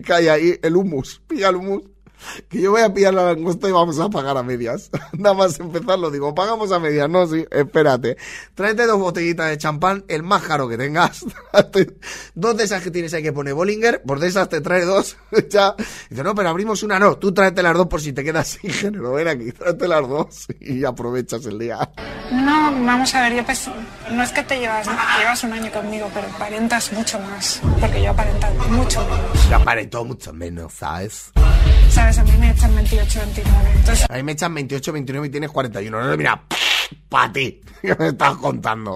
que 0.06 0.14
hay 0.14 0.28
ahí, 0.28 0.60
el 0.62 0.76
hummus, 0.76 1.22
pilla 1.28 1.50
el 1.50 1.58
hummus. 1.58 1.84
Que 2.50 2.62
yo 2.62 2.72
voy 2.72 2.82
a 2.82 2.94
pillar 2.94 3.14
la 3.14 3.24
langosta 3.24 3.68
y 3.70 3.72
vamos 3.72 4.00
a 4.00 4.10
pagar 4.10 4.38
a 4.38 4.44
medias. 4.44 4.90
Nada 5.14 5.36
más 5.36 5.60
empezar 5.60 6.00
lo 6.00 6.12
digo, 6.12 6.34
pagamos 6.36 6.72
a 6.72 6.80
medias. 6.80 7.10
No, 7.10 7.28
sí, 7.28 7.46
espérate. 7.52 8.18
Tráete 8.56 8.86
dos 8.86 9.00
botellitas 9.00 9.50
de 9.50 9.58
champán, 9.58 10.06
el 10.08 10.24
más 10.24 10.44
caro 10.44 10.68
que 10.68 10.78
tengas. 10.78 11.26
dos 12.36 12.58
de 12.58 12.64
esas 12.64 12.84
que 12.84 12.92
tienes 12.92 13.14
ahí 13.14 13.24
que 13.24 13.34
pone 13.34 13.54
Bollinger, 13.54 14.02
por 14.04 14.20
de 14.20 14.28
esas 14.28 14.50
te 14.50 14.62
trae 14.62 14.86
dos. 14.86 15.18
ya. 15.50 15.76
Dice, 16.10 16.24
no, 16.24 16.36
pero 16.36 16.50
abrimos 16.50 16.84
una, 16.84 17.00
no. 17.00 17.18
Tú 17.18 17.34
tráete 17.34 17.64
las 17.64 17.76
dos 17.76 17.88
por 17.88 18.02
si 18.02 18.14
te 18.14 18.24
quedas 18.24 18.48
sin 18.48 18.72
género. 18.72 19.14
Ven 19.14 19.28
aquí, 19.28 19.52
tráete 19.52 19.88
las 19.88 20.08
dos 20.08 20.48
y 20.60 20.84
aprovechas 20.86 21.46
el 21.46 21.60
día. 21.60 21.90
No, 22.32 22.72
vamos 22.86 23.14
a 23.16 23.22
ver, 23.22 23.38
yo 23.38 23.46
pues, 23.46 23.70
no 24.12 24.24
es 24.24 24.32
que 24.32 24.44
te 24.44 24.60
llevas, 24.60 24.88
llevas 25.20 25.44
un 25.44 25.54
año 25.54 25.72
conmigo, 25.72 26.10
pero 26.14 26.28
aparentas 26.28 26.92
mucho 26.94 27.20
más, 27.20 27.62
porque 27.80 28.04
yo 28.04 28.12
aparento 28.12 28.48
mucho 28.70 29.02
menos. 29.02 29.50
Ya 29.50 29.58
aparentó 29.58 30.06
mucho 30.06 30.34
menos, 30.34 30.74
¿sabes? 30.74 31.32
¿Sabes? 32.00 32.18
A 32.20 32.24
mí 32.24 32.32
me 32.40 32.52
echan 32.52 32.74
28, 32.76 33.20
29, 33.20 33.72
entonces 33.76 34.06
A 34.10 34.14
mí 34.14 34.24
me 34.24 34.32
echan 34.32 34.54
28, 34.54 34.94
29 34.94 35.28
y 35.28 35.30
tienes 35.32 35.50
41. 35.52 36.02
No, 36.02 36.16
mira, 36.18 36.44
para 37.10 37.34
ti. 37.34 37.60
¿Qué 37.82 37.94
me 38.00 38.08
estás 38.08 38.36
contando? 38.38 38.96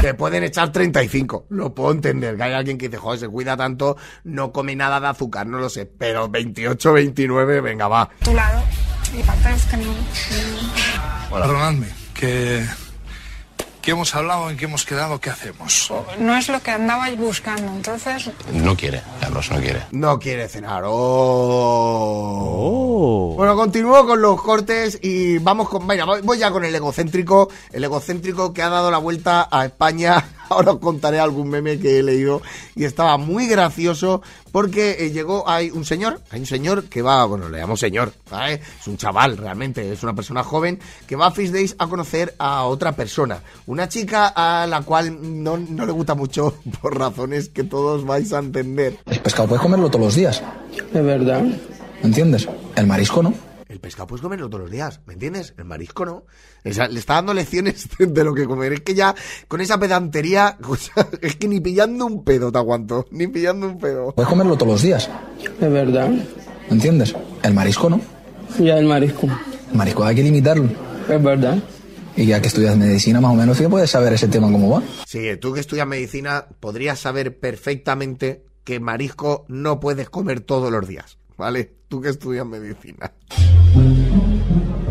Te 0.00 0.14
pueden 0.14 0.44
echar 0.44 0.70
35. 0.70 1.46
Lo 1.48 1.74
puedo 1.74 1.90
entender. 1.90 2.36
Que 2.36 2.42
hay 2.44 2.52
alguien 2.52 2.78
que 2.78 2.88
dice, 2.88 2.98
joder, 3.00 3.18
se 3.18 3.28
cuida 3.28 3.56
tanto, 3.56 3.96
no 4.22 4.52
come 4.52 4.76
nada 4.76 5.00
de 5.00 5.08
azúcar, 5.08 5.48
no 5.48 5.58
lo 5.58 5.68
sé. 5.68 5.86
Pero 5.86 6.28
28, 6.28 6.92
29, 6.92 7.60
venga, 7.60 7.88
va. 7.88 8.02
a 8.02 8.10
tu 8.22 8.32
lado, 8.32 8.62
y 9.16 9.20
aparte 9.22 9.52
es 9.54 9.64
que 9.64 9.76
no... 9.78 9.84
no- 9.86 11.30
Perdonadme, 11.40 11.88
que, 12.14 12.64
¿Qué 13.88 13.92
hemos 13.92 14.14
hablado? 14.14 14.50
¿En 14.50 14.58
qué 14.58 14.66
hemos 14.66 14.84
quedado? 14.84 15.18
¿Qué 15.18 15.30
hacemos? 15.30 15.90
No 16.18 16.36
es 16.36 16.46
lo 16.50 16.60
que 16.60 16.72
andabais 16.72 17.16
buscando, 17.18 17.72
entonces 17.72 18.30
No 18.52 18.76
quiere, 18.76 19.00
Carlos, 19.18 19.50
no 19.50 19.58
quiere. 19.58 19.80
No 19.92 20.18
quiere 20.18 20.46
cenar. 20.46 20.82
Oh. 20.84 21.72
Bueno, 23.34 23.56
continúo 23.56 24.06
con 24.06 24.20
los 24.20 24.42
cortes 24.42 24.98
y 25.00 25.38
vamos 25.38 25.70
con. 25.70 25.86
Mira, 25.86 26.04
voy 26.04 26.36
ya 26.36 26.50
con 26.50 26.66
el 26.66 26.74
egocéntrico. 26.74 27.48
El 27.72 27.82
egocéntrico 27.82 28.52
que 28.52 28.60
ha 28.60 28.68
dado 28.68 28.90
la 28.90 28.98
vuelta 28.98 29.48
a 29.50 29.64
España. 29.64 30.22
Ahora 30.50 30.72
os 30.72 30.78
contaré 30.78 31.18
algún 31.18 31.48
meme 31.48 31.78
que 31.78 31.98
he 31.98 32.02
leído 32.02 32.42
y 32.74 32.84
estaba 32.84 33.16
muy 33.18 33.46
gracioso 33.46 34.22
porque 34.52 34.96
eh, 34.98 35.10
llegó. 35.10 35.48
Hay 35.48 35.70
un 35.70 35.84
señor, 35.84 36.20
hay 36.30 36.40
un 36.40 36.46
señor 36.46 36.84
que 36.84 37.02
va. 37.02 37.24
Bueno, 37.24 37.48
le 37.48 37.58
llamo 37.58 37.76
señor, 37.76 38.12
¿vale? 38.30 38.60
Es 38.80 38.86
un 38.86 38.96
chaval 38.96 39.36
realmente, 39.36 39.92
es 39.92 40.02
una 40.02 40.14
persona 40.14 40.42
joven 40.42 40.78
que 41.06 41.16
va 41.16 41.26
a 41.26 41.30
Fish 41.30 41.50
Days 41.50 41.76
a 41.78 41.86
conocer 41.86 42.34
a 42.38 42.64
otra 42.64 42.92
persona. 42.92 43.40
Una 43.66 43.88
chica 43.88 44.32
a 44.34 44.66
la 44.66 44.82
cual 44.82 45.42
no, 45.42 45.56
no 45.56 45.86
le 45.86 45.92
gusta 45.92 46.14
mucho 46.14 46.54
por 46.80 46.98
razones 46.98 47.48
que 47.48 47.64
todos 47.64 48.04
vais 48.04 48.32
a 48.32 48.38
entender. 48.38 48.98
El 49.06 49.20
pescado 49.20 49.48
puedes 49.48 49.62
comerlo 49.62 49.90
todos 49.90 50.06
los 50.06 50.14
días. 50.14 50.42
Es 50.92 51.04
verdad. 51.04 51.44
¿Entiendes? 52.02 52.48
El 52.76 52.86
marisco 52.86 53.22
no. 53.22 53.47
El 53.68 53.80
pescado 53.80 54.06
puedes 54.06 54.22
comerlo 54.22 54.48
todos 54.48 54.62
los 54.62 54.70
días, 54.70 55.00
¿me 55.06 55.12
entiendes? 55.12 55.52
El 55.58 55.66
marisco 55.66 56.06
no. 56.06 56.24
O 56.64 56.72
sea, 56.72 56.88
le 56.88 56.98
está 56.98 57.14
dando 57.14 57.34
lecciones 57.34 57.86
de, 57.98 58.24
lo 58.24 58.34
que 58.34 58.46
comer. 58.46 58.72
Es 58.72 58.80
que 58.80 58.94
ya, 58.94 59.14
con 59.46 59.60
esa 59.60 59.78
pedantería, 59.78 60.56
o 60.66 60.74
sea, 60.74 61.06
es 61.20 61.36
que 61.36 61.48
ni 61.48 61.60
pillando 61.60 62.06
un 62.06 62.24
pedo 62.24 62.50
te 62.50 62.58
aguanto. 62.58 63.06
Ni 63.10 63.26
pillando 63.26 63.68
un 63.68 63.78
pedo. 63.78 64.12
Puedes 64.12 64.28
comerlo 64.28 64.56
todos 64.56 64.72
los 64.72 64.82
días. 64.82 65.10
Es 65.60 65.70
verdad. 65.70 66.10
¿Entiendes? 66.70 67.14
El 67.42 67.52
marisco 67.52 67.90
no. 67.90 68.00
Ya 68.58 68.78
el 68.78 68.86
marisco. 68.86 69.26
El 69.70 69.76
marisco 69.76 70.04
hay 70.04 70.16
que 70.16 70.22
limitarlo. 70.22 70.70
Es 71.08 71.22
verdad. 71.22 71.58
Y 72.16 72.26
ya 72.26 72.40
que 72.40 72.48
estudias 72.48 72.76
medicina, 72.76 73.20
más 73.20 73.32
o 73.32 73.36
menos, 73.36 73.58
ya 73.58 73.68
puedes 73.68 73.90
saber 73.90 74.14
ese 74.14 74.28
tema 74.28 74.50
cómo 74.50 74.70
va. 74.70 74.82
Sí, 75.06 75.36
tú 75.40 75.52
que 75.52 75.60
estudias 75.60 75.86
medicina 75.86 76.46
podrías 76.58 76.98
saber 76.98 77.38
perfectamente 77.38 78.44
que 78.64 78.80
marisco 78.80 79.44
no 79.48 79.78
puedes 79.78 80.10
comer 80.10 80.40
todos 80.40 80.72
los 80.72 80.88
días, 80.88 81.18
¿vale? 81.36 81.77
Tú 81.88 82.02
que 82.02 82.10
estudias 82.10 82.46
medicina. 82.46 83.10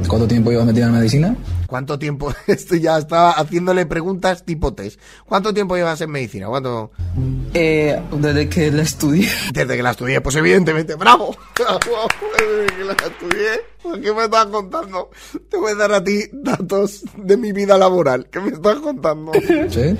¿Cuánto 0.07 0.27
tiempo 0.27 0.49
llevas 0.49 0.65
metida 0.65 0.87
en 0.87 0.93
medicina? 0.93 1.35
¿Cuánto 1.67 1.99
tiempo? 1.99 2.33
Esto 2.47 2.75
ya 2.75 2.97
estaba 2.97 3.31
haciéndole 3.31 3.85
preguntas 3.85 4.43
tipo 4.43 4.73
test. 4.73 4.99
¿Cuánto 5.25 5.53
tiempo 5.53 5.75
llevas 5.75 6.01
en 6.01 6.09
medicina? 6.09 6.47
¿Cuánto? 6.47 6.91
Eh, 7.53 8.01
desde 8.19 8.49
que 8.49 8.71
la 8.71 8.81
estudié. 8.81 9.29
Desde 9.53 9.75
que 9.75 9.83
la 9.83 9.91
estudié, 9.91 10.21
pues 10.21 10.35
evidentemente, 10.37 10.95
¡bravo! 10.95 11.35
Desde 11.57 12.77
que 12.77 12.83
la 12.83 12.93
estudié, 12.93 13.61
¿Pues 13.83 13.99
¿qué 14.01 14.13
me 14.13 14.23
estás 14.23 14.45
contando? 14.47 15.11
Te 15.49 15.57
voy 15.57 15.73
a 15.73 15.75
dar 15.75 15.91
a 15.91 16.03
ti 16.03 16.23
datos 16.31 17.03
de 17.17 17.37
mi 17.37 17.51
vida 17.51 17.77
laboral. 17.77 18.27
¿Qué 18.31 18.39
me 18.39 18.49
estás 18.49 18.77
contando? 18.77 19.33
¿Sí? 19.69 19.95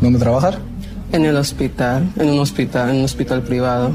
¿Dónde 0.00 0.18
trabajas? 0.18 0.56
En 1.12 1.24
el 1.26 1.36
hospital, 1.36 2.10
en 2.16 2.30
un 2.30 2.38
hospital, 2.38 2.90
en 2.90 2.96
un 2.96 3.04
hospital 3.04 3.42
privado. 3.42 3.92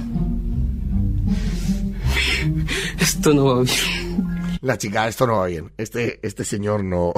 Esto 3.00 3.34
no 3.34 3.46
va 3.46 3.64
bien. 3.64 4.60
La 4.62 4.78
chica, 4.78 5.08
esto 5.08 5.26
no 5.26 5.38
va 5.38 5.48
bien. 5.48 5.72
Este, 5.78 6.20
este 6.22 6.44
señor 6.44 6.84
no. 6.84 7.14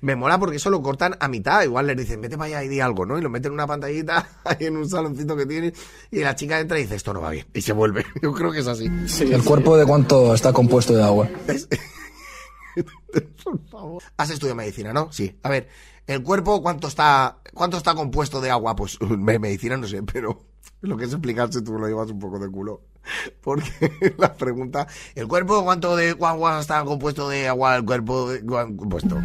Me 0.00 0.16
mola 0.16 0.38
porque 0.38 0.56
eso 0.56 0.70
lo 0.70 0.82
cortan 0.82 1.16
a 1.20 1.28
mitad. 1.28 1.62
Igual 1.62 1.86
les 1.86 1.96
dicen, 1.96 2.20
vete 2.20 2.36
para 2.36 2.48
allá 2.48 2.64
y 2.64 2.68
di 2.68 2.80
algo, 2.80 3.06
¿no? 3.06 3.18
Y 3.18 3.22
lo 3.22 3.30
meten 3.30 3.50
en 3.50 3.54
una 3.54 3.66
pantallita 3.66 4.28
ahí 4.44 4.66
en 4.66 4.76
un 4.76 4.88
saloncito 4.88 5.36
que 5.36 5.46
tiene. 5.46 5.72
Y 6.10 6.20
la 6.20 6.34
chica 6.34 6.60
entra 6.60 6.78
y 6.78 6.82
dice, 6.82 6.96
esto 6.96 7.12
no 7.12 7.20
va 7.20 7.30
bien. 7.30 7.46
Y 7.54 7.62
se 7.62 7.72
vuelve. 7.72 8.04
Yo 8.22 8.32
creo 8.32 8.52
que 8.52 8.60
es 8.60 8.66
así. 8.66 8.90
¿El 9.20 9.42
cuerpo 9.42 9.76
de 9.76 9.86
cuánto 9.86 10.34
está 10.34 10.52
compuesto 10.52 10.94
de 10.94 11.02
agua? 11.02 11.28
Por 13.44 13.68
favor. 13.68 14.02
Has 14.16 14.30
estudiado 14.30 14.56
medicina, 14.56 14.92
¿no? 14.92 15.10
Sí. 15.10 15.34
A 15.42 15.48
ver, 15.48 15.68
el 16.06 16.22
cuerpo, 16.22 16.62
¿cuánto 16.62 16.88
está, 16.88 17.38
cuánto 17.54 17.76
está 17.76 17.94
compuesto 17.94 18.40
de 18.40 18.50
agua? 18.50 18.76
Pues 18.76 18.98
me- 19.00 19.38
medicina 19.38 19.76
no 19.76 19.86
sé, 19.86 20.02
pero 20.02 20.38
lo 20.80 20.96
que 20.96 21.04
es 21.04 21.12
explicarse 21.12 21.62
tú 21.62 21.72
lo 21.78 21.86
llevas 21.86 22.10
un 22.10 22.18
poco 22.18 22.38
de 22.38 22.48
culo. 22.50 22.82
Porque 23.42 23.70
la 24.18 24.34
pregunta, 24.34 24.86
¿el 25.14 25.28
cuerpo 25.28 25.62
cuánto 25.62 25.94
de 25.94 26.16
agua 26.20 26.58
está 26.60 26.84
compuesto 26.84 27.28
de 27.28 27.46
agua? 27.48 27.76
El 27.76 27.84
cuerpo 27.84 28.30
de, 28.30 28.44
compuesto. 28.44 29.22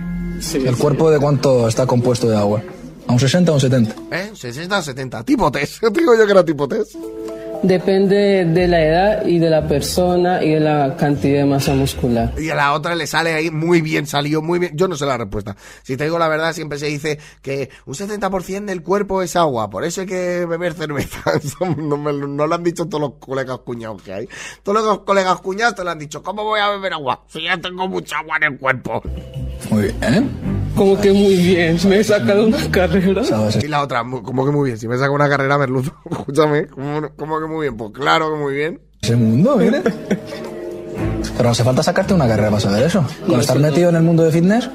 ¿El 0.54 0.78
cuerpo 0.78 1.10
de 1.10 1.20
cuánto 1.20 1.68
está 1.68 1.86
compuesto 1.88 2.30
de 2.30 2.38
agua? 2.38 2.62
¿A 3.08 3.14
un 3.14 3.20
60 3.20 3.52
o 3.52 3.56
un 3.56 3.62
70? 3.62 3.96
¿Eh? 4.12 4.32
60 4.36 4.78
o 4.78 4.82
70. 4.84 5.24
Tipo 5.24 5.52
test. 5.52 5.84
Digo 5.92 6.16
yo 6.16 6.26
que 6.26 6.32
era 6.32 6.46
tipo 6.46 6.68
test. 6.68 6.96
Depende 7.64 8.46
de 8.46 8.68
la 8.68 8.84
edad 8.84 9.26
y 9.26 9.38
de 9.38 9.50
la 9.50 9.68
persona 9.68 10.44
y 10.44 10.50
de 10.50 10.60
la 10.60 10.96
cantidad 10.98 11.40
de 11.40 11.46
masa 11.46 11.74
muscular. 11.74 12.34
Y 12.38 12.50
a 12.50 12.56
la 12.56 12.74
otra 12.74 12.96
le 12.96 13.06
sale 13.06 13.34
ahí 13.34 13.52
muy 13.52 13.82
bien, 13.82 14.08
salió 14.08 14.42
muy 14.42 14.58
bien. 14.58 14.76
Yo 14.76 14.88
no 14.88 14.96
sé 14.96 15.06
la 15.06 15.18
respuesta. 15.18 15.56
Si 15.84 15.96
te 15.96 16.06
digo 16.06 16.18
la 16.18 16.28
verdad, 16.28 16.54
siempre 16.54 16.80
se 16.80 16.88
dice 16.88 17.20
que 17.42 17.70
un 17.86 17.94
70% 17.94 18.66
del 18.66 18.82
cuerpo 18.82 19.22
es 19.22 19.36
agua, 19.36 19.70
por 19.70 19.84
eso 19.84 20.02
hay 20.02 20.08
que 20.08 20.46
beber 20.46 20.74
cerveza. 20.74 21.22
Eso 21.42 21.66
no, 21.66 21.98
me 21.98 22.14
no 22.14 22.48
lo 22.48 22.56
han 22.56 22.64
dicho 22.64 22.86
todos 22.88 23.02
los 23.02 23.14
colegas 23.20 23.60
cuñados 23.60 24.02
que 24.02 24.14
hay. 24.14 24.30
Todos 24.64 24.84
los 24.84 25.00
colegas 25.00 25.40
cuñados 25.42 25.76
te 25.76 25.84
lo 25.84 25.92
han 25.92 26.00
dicho. 26.00 26.22
¿Cómo 26.22 26.44
voy 26.44 26.60
a 26.60 26.70
beber 26.70 26.94
agua? 26.94 27.24
Si 27.28 27.44
ya 27.44 27.58
tengo 27.58 27.88
mucha 27.88 28.20
agua 28.20 28.38
en 28.38 28.44
el 28.44 28.60
cuerpo. 28.60 29.02
Muy 29.70 29.84
bien, 29.84 29.98
¿eh? 30.02 30.61
Como 30.76 31.00
que 31.00 31.12
muy 31.12 31.36
bien, 31.36 31.78
me 31.88 32.00
he 32.00 32.04
sacado 32.04 32.46
una 32.48 32.72
carrera. 32.72 33.22
Y 33.62 33.68
la 33.68 33.82
otra, 33.82 34.04
como 34.04 34.46
que 34.46 34.52
muy 34.52 34.70
bien. 34.70 34.78
Si 34.80 34.88
me 34.88 34.98
saco 34.98 35.14
una 35.14 35.30
carrera, 35.30 35.58
merluzo. 35.58 35.94
Escúchame, 36.10 36.68
¿cómo, 36.68 37.10
cómo 37.16 37.40
que 37.40 37.46
muy 37.48 37.62
bien? 37.66 37.78
Pues 37.78 37.92
claro 37.92 38.32
que 38.32 38.38
muy 38.40 38.54
bien. 38.54 38.80
Ese 39.02 39.16
mundo, 39.16 39.58
mire. 39.58 39.82
Pero 39.82 41.44
no 41.44 41.50
hace 41.50 41.64
falta 41.64 41.84
sacarte 41.84 42.14
una 42.14 42.28
carrera 42.28 42.50
para 42.50 42.62
saber 42.62 42.84
eso. 42.84 43.06
Con 43.28 43.40
estar 43.40 43.60
metido 43.60 43.90
en 43.90 43.96
el 43.96 44.04
mundo 44.04 44.24
de 44.24 44.32
fitness, 44.32 44.70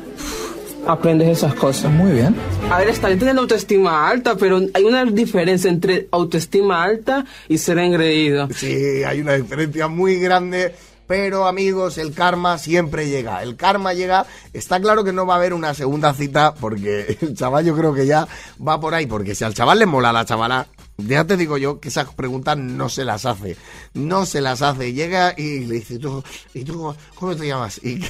Aprendes 0.87 1.38
esas 1.38 1.52
cosas. 1.54 1.90
muy 1.90 2.12
bien. 2.12 2.37
A 2.70 2.78
ver, 2.78 2.90
está 2.90 3.09
bien 3.09 3.18
tener 3.18 3.35
la 3.35 3.40
autoestima 3.40 4.09
alta, 4.09 4.37
pero 4.37 4.61
hay 4.72 4.85
una 4.85 5.04
diferencia 5.04 5.68
entre 5.68 6.06
autoestima 6.12 6.85
alta 6.85 7.24
y 7.48 7.59
ser 7.59 7.78
engreído. 7.78 8.48
Sí, 8.54 9.02
hay 9.04 9.20
una 9.20 9.32
diferencia 9.32 9.88
muy 9.88 10.20
grande. 10.20 10.74
Pero 11.07 11.47
amigos, 11.47 11.99
el 11.99 12.12
karma 12.12 12.59
siempre 12.59 13.09
llega. 13.09 13.42
El 13.42 13.57
karma 13.57 13.95
llega. 13.95 14.27
Está 14.53 14.81
claro 14.81 15.05
que 15.05 15.12
no 15.12 15.27
va 15.27 15.35
a 15.35 15.37
haber 15.37 15.55
una 15.55 15.75
segunda 15.75 16.12
cita 16.14 16.55
porque 16.55 17.19
el 17.21 17.37
chaval 17.37 17.64
yo 17.64 17.77
creo 17.77 17.95
que 17.95 18.07
ya 18.07 18.27
va 18.66 18.81
por 18.81 18.95
ahí. 18.95 19.07
Porque 19.07 19.35
si 19.35 19.45
al 19.45 19.55
chaval 19.55 19.79
le 19.79 19.87
mola 19.87 20.12
la 20.12 20.25
chavala, 20.25 20.66
ya 20.99 21.25
te 21.25 21.37
digo 21.37 21.59
yo 21.59 21.79
que 21.79 21.88
esas 21.88 22.12
preguntas 22.14 22.57
no 22.57 22.88
se 22.88 23.05
las 23.05 23.25
hace. 23.25 23.57
No 23.95 24.27
se 24.27 24.40
las 24.40 24.62
hace. 24.62 24.92
Llega 24.92 25.35
y 25.37 25.61
le 25.61 25.77
dice, 25.77 25.99
¿tú, 25.99 26.23
¿y 26.55 26.64
tú 26.64 26.95
cómo 27.14 27.37
te 27.37 27.47
llamas? 27.47 27.81
¿Y 27.85 28.01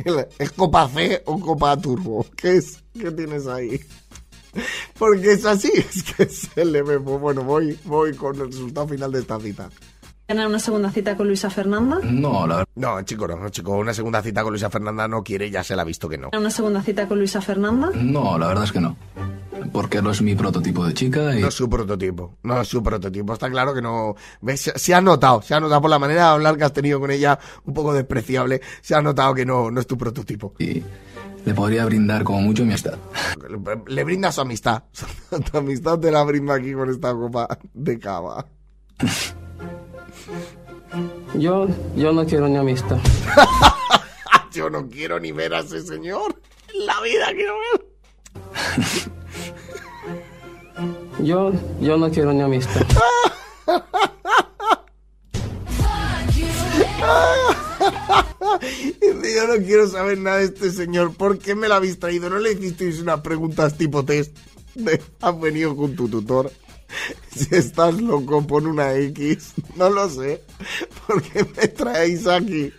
¿Es 0.38 0.52
copa 0.52 0.88
C 0.88 1.22
o 1.26 1.38
copa 1.38 1.76
turbo? 1.76 2.26
¿Qué 2.36 2.56
es? 2.56 2.78
¿Qué 2.98 3.10
tienes 3.10 3.46
ahí? 3.46 3.80
Porque 4.98 5.32
es 5.32 5.44
así, 5.44 5.70
es 5.74 6.02
que 6.02 6.26
se 6.26 6.64
le 6.64 6.82
ve. 6.82 6.98
Pues 7.00 7.20
bueno, 7.20 7.42
voy, 7.42 7.78
voy 7.84 8.14
con 8.14 8.34
el 8.40 8.46
resultado 8.46 8.88
final 8.88 9.12
de 9.12 9.20
esta 9.20 9.38
cita. 9.38 9.70
¿Tener 10.26 10.46
una 10.46 10.58
segunda 10.58 10.90
cita 10.90 11.16
con 11.16 11.28
Luisa 11.28 11.50
Fernanda? 11.50 12.00
No, 12.02 12.46
la 12.48 12.56
verdad. 12.56 12.68
No, 12.74 13.00
chico, 13.02 13.28
no, 13.28 13.48
chico. 13.48 13.76
Una 13.76 13.94
segunda 13.94 14.20
cita 14.22 14.42
con 14.42 14.52
Luisa 14.52 14.68
Fernanda 14.70 15.06
no 15.06 15.22
quiere, 15.22 15.50
ya 15.50 15.62
se 15.62 15.76
la 15.76 15.82
ha 15.82 15.84
visto 15.84 16.08
que 16.08 16.18
no. 16.18 16.30
¿Una 16.36 16.50
segunda 16.50 16.82
cita 16.82 17.06
con 17.06 17.18
Luisa 17.18 17.40
Fernanda? 17.40 17.90
No, 17.94 18.36
la 18.36 18.48
verdad 18.48 18.64
es 18.64 18.72
que 18.72 18.80
no. 18.80 18.96
Porque 19.72 20.02
no 20.02 20.10
es 20.10 20.20
mi 20.22 20.34
prototipo 20.34 20.84
de 20.84 20.94
chica 20.94 21.36
y... 21.36 21.40
No 21.40 21.48
es 21.48 21.54
su 21.54 21.70
prototipo, 21.70 22.34
no 22.42 22.60
es 22.60 22.66
su 22.66 22.82
prototipo. 22.82 23.34
Está 23.34 23.48
claro 23.48 23.72
que 23.72 23.80
no. 23.80 24.16
¿Ves? 24.40 24.60
Se, 24.62 24.78
se 24.78 24.94
ha 24.94 25.00
notado, 25.00 25.42
se 25.42 25.54
ha 25.54 25.60
notado 25.60 25.80
por 25.80 25.90
la 25.90 25.98
manera 25.98 26.22
de 26.22 26.28
hablar 26.28 26.56
que 26.56 26.64
has 26.64 26.72
tenido 26.72 26.98
con 26.98 27.10
ella, 27.12 27.38
un 27.64 27.72
poco 27.72 27.94
despreciable. 27.94 28.60
Se 28.82 28.96
ha 28.96 29.00
notado 29.02 29.32
que 29.32 29.46
no, 29.46 29.70
no 29.70 29.80
es 29.80 29.86
tu 29.86 29.96
prototipo. 29.96 30.54
y 30.58 30.82
le 31.44 31.54
podría 31.54 31.84
brindar 31.84 32.24
como 32.24 32.40
mucho 32.40 32.64
mi 32.64 32.70
amistad. 32.70 32.98
Le, 33.48 33.94
le 33.94 34.04
brinda 34.04 34.32
su 34.32 34.40
amistad. 34.40 34.82
Tu 35.52 35.56
amistad 35.56 36.00
te 36.00 36.10
la 36.10 36.24
brinda 36.24 36.54
aquí 36.54 36.72
con 36.72 36.90
esta 36.90 37.12
copa 37.14 37.56
de 37.72 37.98
cava. 38.00 38.44
Yo, 41.34 41.66
yo 41.94 42.12
no 42.12 42.24
quiero 42.26 42.48
ni 42.48 42.56
amistad. 42.56 42.98
Yo 44.52 44.70
no 44.70 44.88
quiero 44.88 45.20
ni 45.20 45.32
ver 45.32 45.52
a 45.52 45.58
ese 45.60 45.82
señor. 45.82 46.34
En 46.72 46.86
la 46.86 46.98
vida 47.02 47.26
quiero 47.34 47.54
ver. 47.58 47.84
Yo, 51.22 51.52
yo 51.80 51.96
no 51.96 52.10
quiero 52.10 52.32
ni 52.32 52.42
amistad. 52.42 52.86
Yo 59.36 59.46
no 59.46 59.64
quiero 59.64 59.86
saber 59.88 60.18
nada 60.18 60.38
de 60.38 60.44
este 60.44 60.70
señor. 60.70 61.14
¿Por 61.14 61.38
qué 61.38 61.54
me 61.54 61.68
la 61.68 61.76
habéis 61.76 61.98
traído? 61.98 62.30
¿No 62.30 62.38
le 62.38 62.52
hicisteis 62.52 63.00
unas 63.00 63.20
preguntas 63.20 63.76
tipo 63.76 64.04
test? 64.04 64.36
¿Has 65.20 65.40
venido 65.40 65.76
con 65.76 65.94
tu 65.94 66.08
tutor? 66.08 66.50
Si 67.36 67.54
estás 67.54 68.00
loco, 68.00 68.46
pon 68.46 68.66
una 68.66 68.94
X. 68.94 69.54
No 69.74 69.90
lo 69.90 70.08
sé. 70.08 70.42
¿Por 71.06 71.22
qué 71.22 71.44
me 71.44 71.68
traéis 71.68 72.26
aquí? 72.26 72.72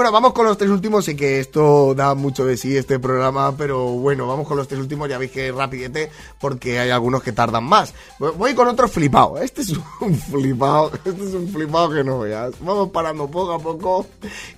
Bueno, 0.00 0.12
vamos 0.12 0.32
con 0.32 0.46
los 0.46 0.56
tres 0.56 0.70
últimos. 0.70 1.04
Sé 1.04 1.14
que 1.14 1.40
esto 1.40 1.94
da 1.94 2.14
mucho 2.14 2.46
de 2.46 2.56
sí, 2.56 2.74
este 2.74 2.98
programa, 2.98 3.54
pero 3.54 3.84
bueno, 3.84 4.26
vamos 4.26 4.48
con 4.48 4.56
los 4.56 4.66
tres 4.66 4.80
últimos. 4.80 5.10
Ya 5.10 5.18
veis 5.18 5.30
que 5.30 5.52
rapidete 5.52 6.10
porque 6.40 6.78
hay 6.78 6.88
algunos 6.88 7.22
que 7.22 7.32
tardan 7.32 7.64
más. 7.64 7.92
Voy 8.18 8.54
con 8.54 8.66
otro 8.66 8.88
flipado. 8.88 9.36
Este 9.36 9.60
es 9.60 9.74
un 10.00 10.14
flipado. 10.30 10.90
Este 11.04 11.10
es 11.10 11.34
un 11.34 11.48
flipado 11.48 11.90
que 11.90 12.02
no 12.02 12.20
veas. 12.20 12.54
Vamos 12.60 12.88
parando 12.88 13.30
poco 13.30 13.52
a 13.52 13.58
poco. 13.58 14.06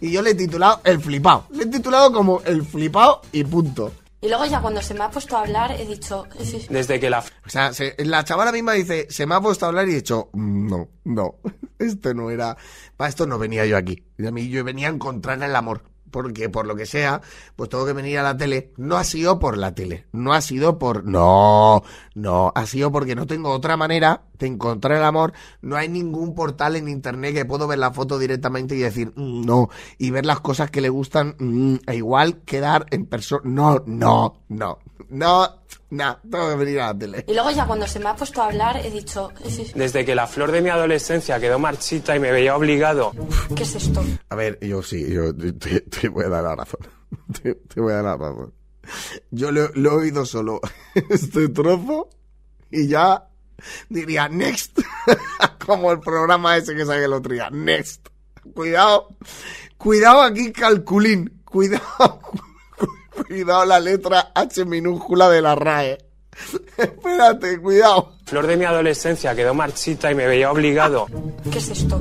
Y 0.00 0.12
yo 0.12 0.22
le 0.22 0.31
he 0.31 0.35
titulado 0.37 0.81
El 0.85 1.00
flipado. 1.00 1.46
Le 1.50 1.64
he 1.64 1.66
titulado 1.66 2.12
como 2.12 2.40
El 2.44 2.64
flipado 2.64 3.22
y 3.33 3.42
punto. 3.42 3.90
Y 4.22 4.28
luego 4.28 4.46
ya 4.46 4.61
cuando 4.61 4.80
se 4.80 4.94
me 4.94 5.02
ha 5.02 5.11
puesto 5.11 5.37
a 5.37 5.40
hablar 5.40 5.72
he 5.72 5.85
dicho... 5.85 6.26
Desde 6.70 7.00
que 7.00 7.11
la... 7.11 7.18
O 7.18 7.48
sea, 7.48 7.72
se- 7.72 7.96
la 7.98 8.22
chavala 8.22 8.52
misma 8.52 8.72
dice, 8.74 9.08
se 9.11 9.26
me 9.26 9.35
ha 9.35 9.40
puesto 9.40 9.64
a 9.66 9.68
hablar 9.68 9.88
y 9.88 9.92
he 9.92 9.94
dicho, 9.96 10.30
"Mm, 10.32 10.68
no, 10.70 10.88
no, 11.04 11.35
esto 11.80 12.14
no 12.14 12.30
era... 12.30 12.56
Para 12.96 13.08
esto 13.11 13.26
no 13.26 13.37
venía 13.37 13.66
yo 13.66 13.76
aquí. 13.76 14.04
Y 14.16 14.24
a 14.26 14.30
mí 14.30 14.48
yo 14.48 14.62
venía 14.62 14.87
a 14.88 14.92
encontrar 14.92 15.42
el 15.42 15.56
amor. 15.56 15.82
Porque 16.12 16.48
por 16.48 16.66
lo 16.66 16.77
que 16.77 16.87
sea, 16.87 17.20
pues 17.57 17.68
tengo 17.68 17.85
que 17.85 17.92
venir 17.92 18.18
a 18.18 18.22
la 18.22 18.37
tele. 18.37 18.72
No 18.77 18.96
ha 18.98 19.03
sido 19.05 19.40
por 19.40 19.59
la 19.59 19.75
tele. 19.75 20.07
No 20.12 20.33
ha 20.33 20.40
sido 20.40 20.79
por... 20.79 21.05
No, 21.05 21.83
no. 22.14 22.53
Ha 22.55 22.66
sido 22.66 22.92
porque 22.92 23.16
no 23.16 23.27
tengo 23.27 23.51
otra 23.51 23.77
manera 23.77 24.22
de 24.38 24.46
encontrar 24.46 24.98
el 24.98 25.05
amor. 25.05 25.33
No 25.62 25.75
hay 25.77 25.88
ningún 25.88 26.35
portal 26.35 26.77
en 26.77 26.88
internet 26.88 27.35
que 27.35 27.44
puedo 27.44 27.66
ver 27.66 27.79
la 27.79 27.90
foto 27.92 28.18
directamente 28.18 28.77
y 28.77 28.79
decir 28.79 29.12
"Mm, 29.16 29.44
no. 29.44 29.70
Y 29.98 30.11
ver 30.11 30.27
las 30.27 30.40
cosas 30.40 30.70
que 30.70 30.81
le 30.81 30.90
gustan. 30.90 31.35
mm, 31.38 31.77
e 31.87 31.96
igual 31.96 32.42
quedar 32.42 32.87
en 32.90 33.07
persona... 33.07 33.42
No, 33.44 33.83
no, 33.87 34.42
no. 34.48 34.79
No, 35.09 35.46
no. 35.92 36.18
Tengo 36.22 36.48
que 36.48 36.57
venir 36.57 36.81
a 36.81 36.87
la 36.87 36.98
tele. 36.98 37.24
Y 37.28 37.35
luego 37.35 37.50
ya 37.50 37.66
cuando 37.66 37.87
se 37.87 38.00
me 38.00 38.09
ha 38.09 38.16
puesto 38.16 38.40
a 38.40 38.46
hablar 38.46 38.78
he 38.78 38.90
dicho... 38.90 39.31
Desde 39.74 40.07
que 40.07 40.14
la 40.14 40.26
flor 40.26 40.50
de 40.50 40.62
mi 40.62 40.70
adolescencia 40.70 41.38
quedó 41.38 41.59
marchita 41.59 42.16
y 42.16 42.20
me 42.20 42.33
veía 42.33 42.57
obligado. 42.57 43.12
¿Qué 43.55 43.62
es 43.62 43.74
esto? 43.74 44.02
A 44.31 44.35
ver, 44.35 44.59
yo 44.62 44.83
sí, 44.83 45.07
yo 45.12 45.35
te, 45.37 46.09
voy 46.09 46.24
a 46.24 46.28
dar 46.31 46.44
la 46.44 46.57
razón. 46.57 46.81
Te, 47.42 47.55
te 47.55 47.81
voy 47.81 47.92
a 47.92 47.96
dar 47.96 48.05
la 48.05 48.16
razón. 48.16 48.55
Yo 49.31 49.52
lo, 49.52 49.68
lo 49.74 49.90
he 49.90 49.94
oído 50.05 50.24
solo 50.24 50.61
este 50.94 51.50
trozo 51.50 52.09
y 52.70 52.88
ya 52.88 53.28
diría 53.90 54.31
next. 54.31 54.81
Como 55.66 55.92
el 55.92 56.00
programa 56.00 56.57
ese 56.57 56.74
que 56.74 56.87
saqué 56.87 57.05
el 57.05 57.12
otro 57.12 57.35
día. 57.35 57.50
Next. 57.50 58.09
Cuidado. 58.55 59.09
Cuidado 59.76 60.22
aquí, 60.22 60.52
calculín. 60.52 61.42
Cuidado. 61.44 62.18
Cuidado 63.27 63.64
la 63.64 63.81
letra 63.81 64.33
H 64.35 64.64
minúscula 64.64 65.29
de 65.29 65.42
la 65.42 65.55
RAE. 65.55 65.98
Espérate, 66.77 67.61
cuidado. 67.61 68.14
Flor 68.25 68.46
de 68.46 68.57
mi 68.57 68.64
adolescencia 68.64 69.35
quedó 69.35 69.53
marchita 69.53 70.11
y 70.11 70.14
me 70.14 70.27
veía 70.27 70.51
obligado 70.51 71.07
¿Qué 71.51 71.59
es 71.59 71.68
esto? 71.68 72.01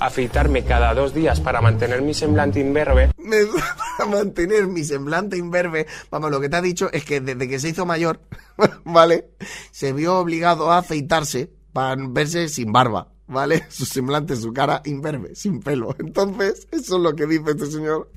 a 0.00 0.06
afeitarme 0.06 0.64
cada 0.64 0.92
dos 0.94 1.14
días 1.14 1.40
para 1.40 1.60
mantener 1.60 2.02
mi 2.02 2.14
semblante 2.14 2.60
imberbe. 2.60 3.12
Para 3.98 4.10
mantener 4.10 4.66
mi 4.66 4.84
semblante 4.84 5.36
imberbe. 5.36 5.86
Vamos, 6.10 6.30
lo 6.30 6.40
que 6.40 6.48
te 6.48 6.56
ha 6.56 6.62
dicho 6.62 6.88
es 6.92 7.04
que 7.04 7.20
desde 7.20 7.48
que 7.48 7.58
se 7.58 7.68
hizo 7.68 7.84
mayor, 7.84 8.20
¿vale? 8.84 9.30
Se 9.70 9.92
vio 9.92 10.18
obligado 10.18 10.70
a 10.70 10.78
afeitarse 10.78 11.50
para 11.72 12.00
verse 12.08 12.48
sin 12.48 12.72
barba, 12.72 13.08
¿vale? 13.26 13.64
Su 13.68 13.86
semblante, 13.86 14.36
su 14.36 14.52
cara 14.52 14.82
imberbe, 14.84 15.34
sin 15.34 15.60
pelo. 15.60 15.94
Entonces, 15.98 16.66
eso 16.70 16.96
es 16.96 17.02
lo 17.02 17.14
que 17.14 17.26
dice 17.26 17.50
este 17.50 17.66
señor. 17.66 18.10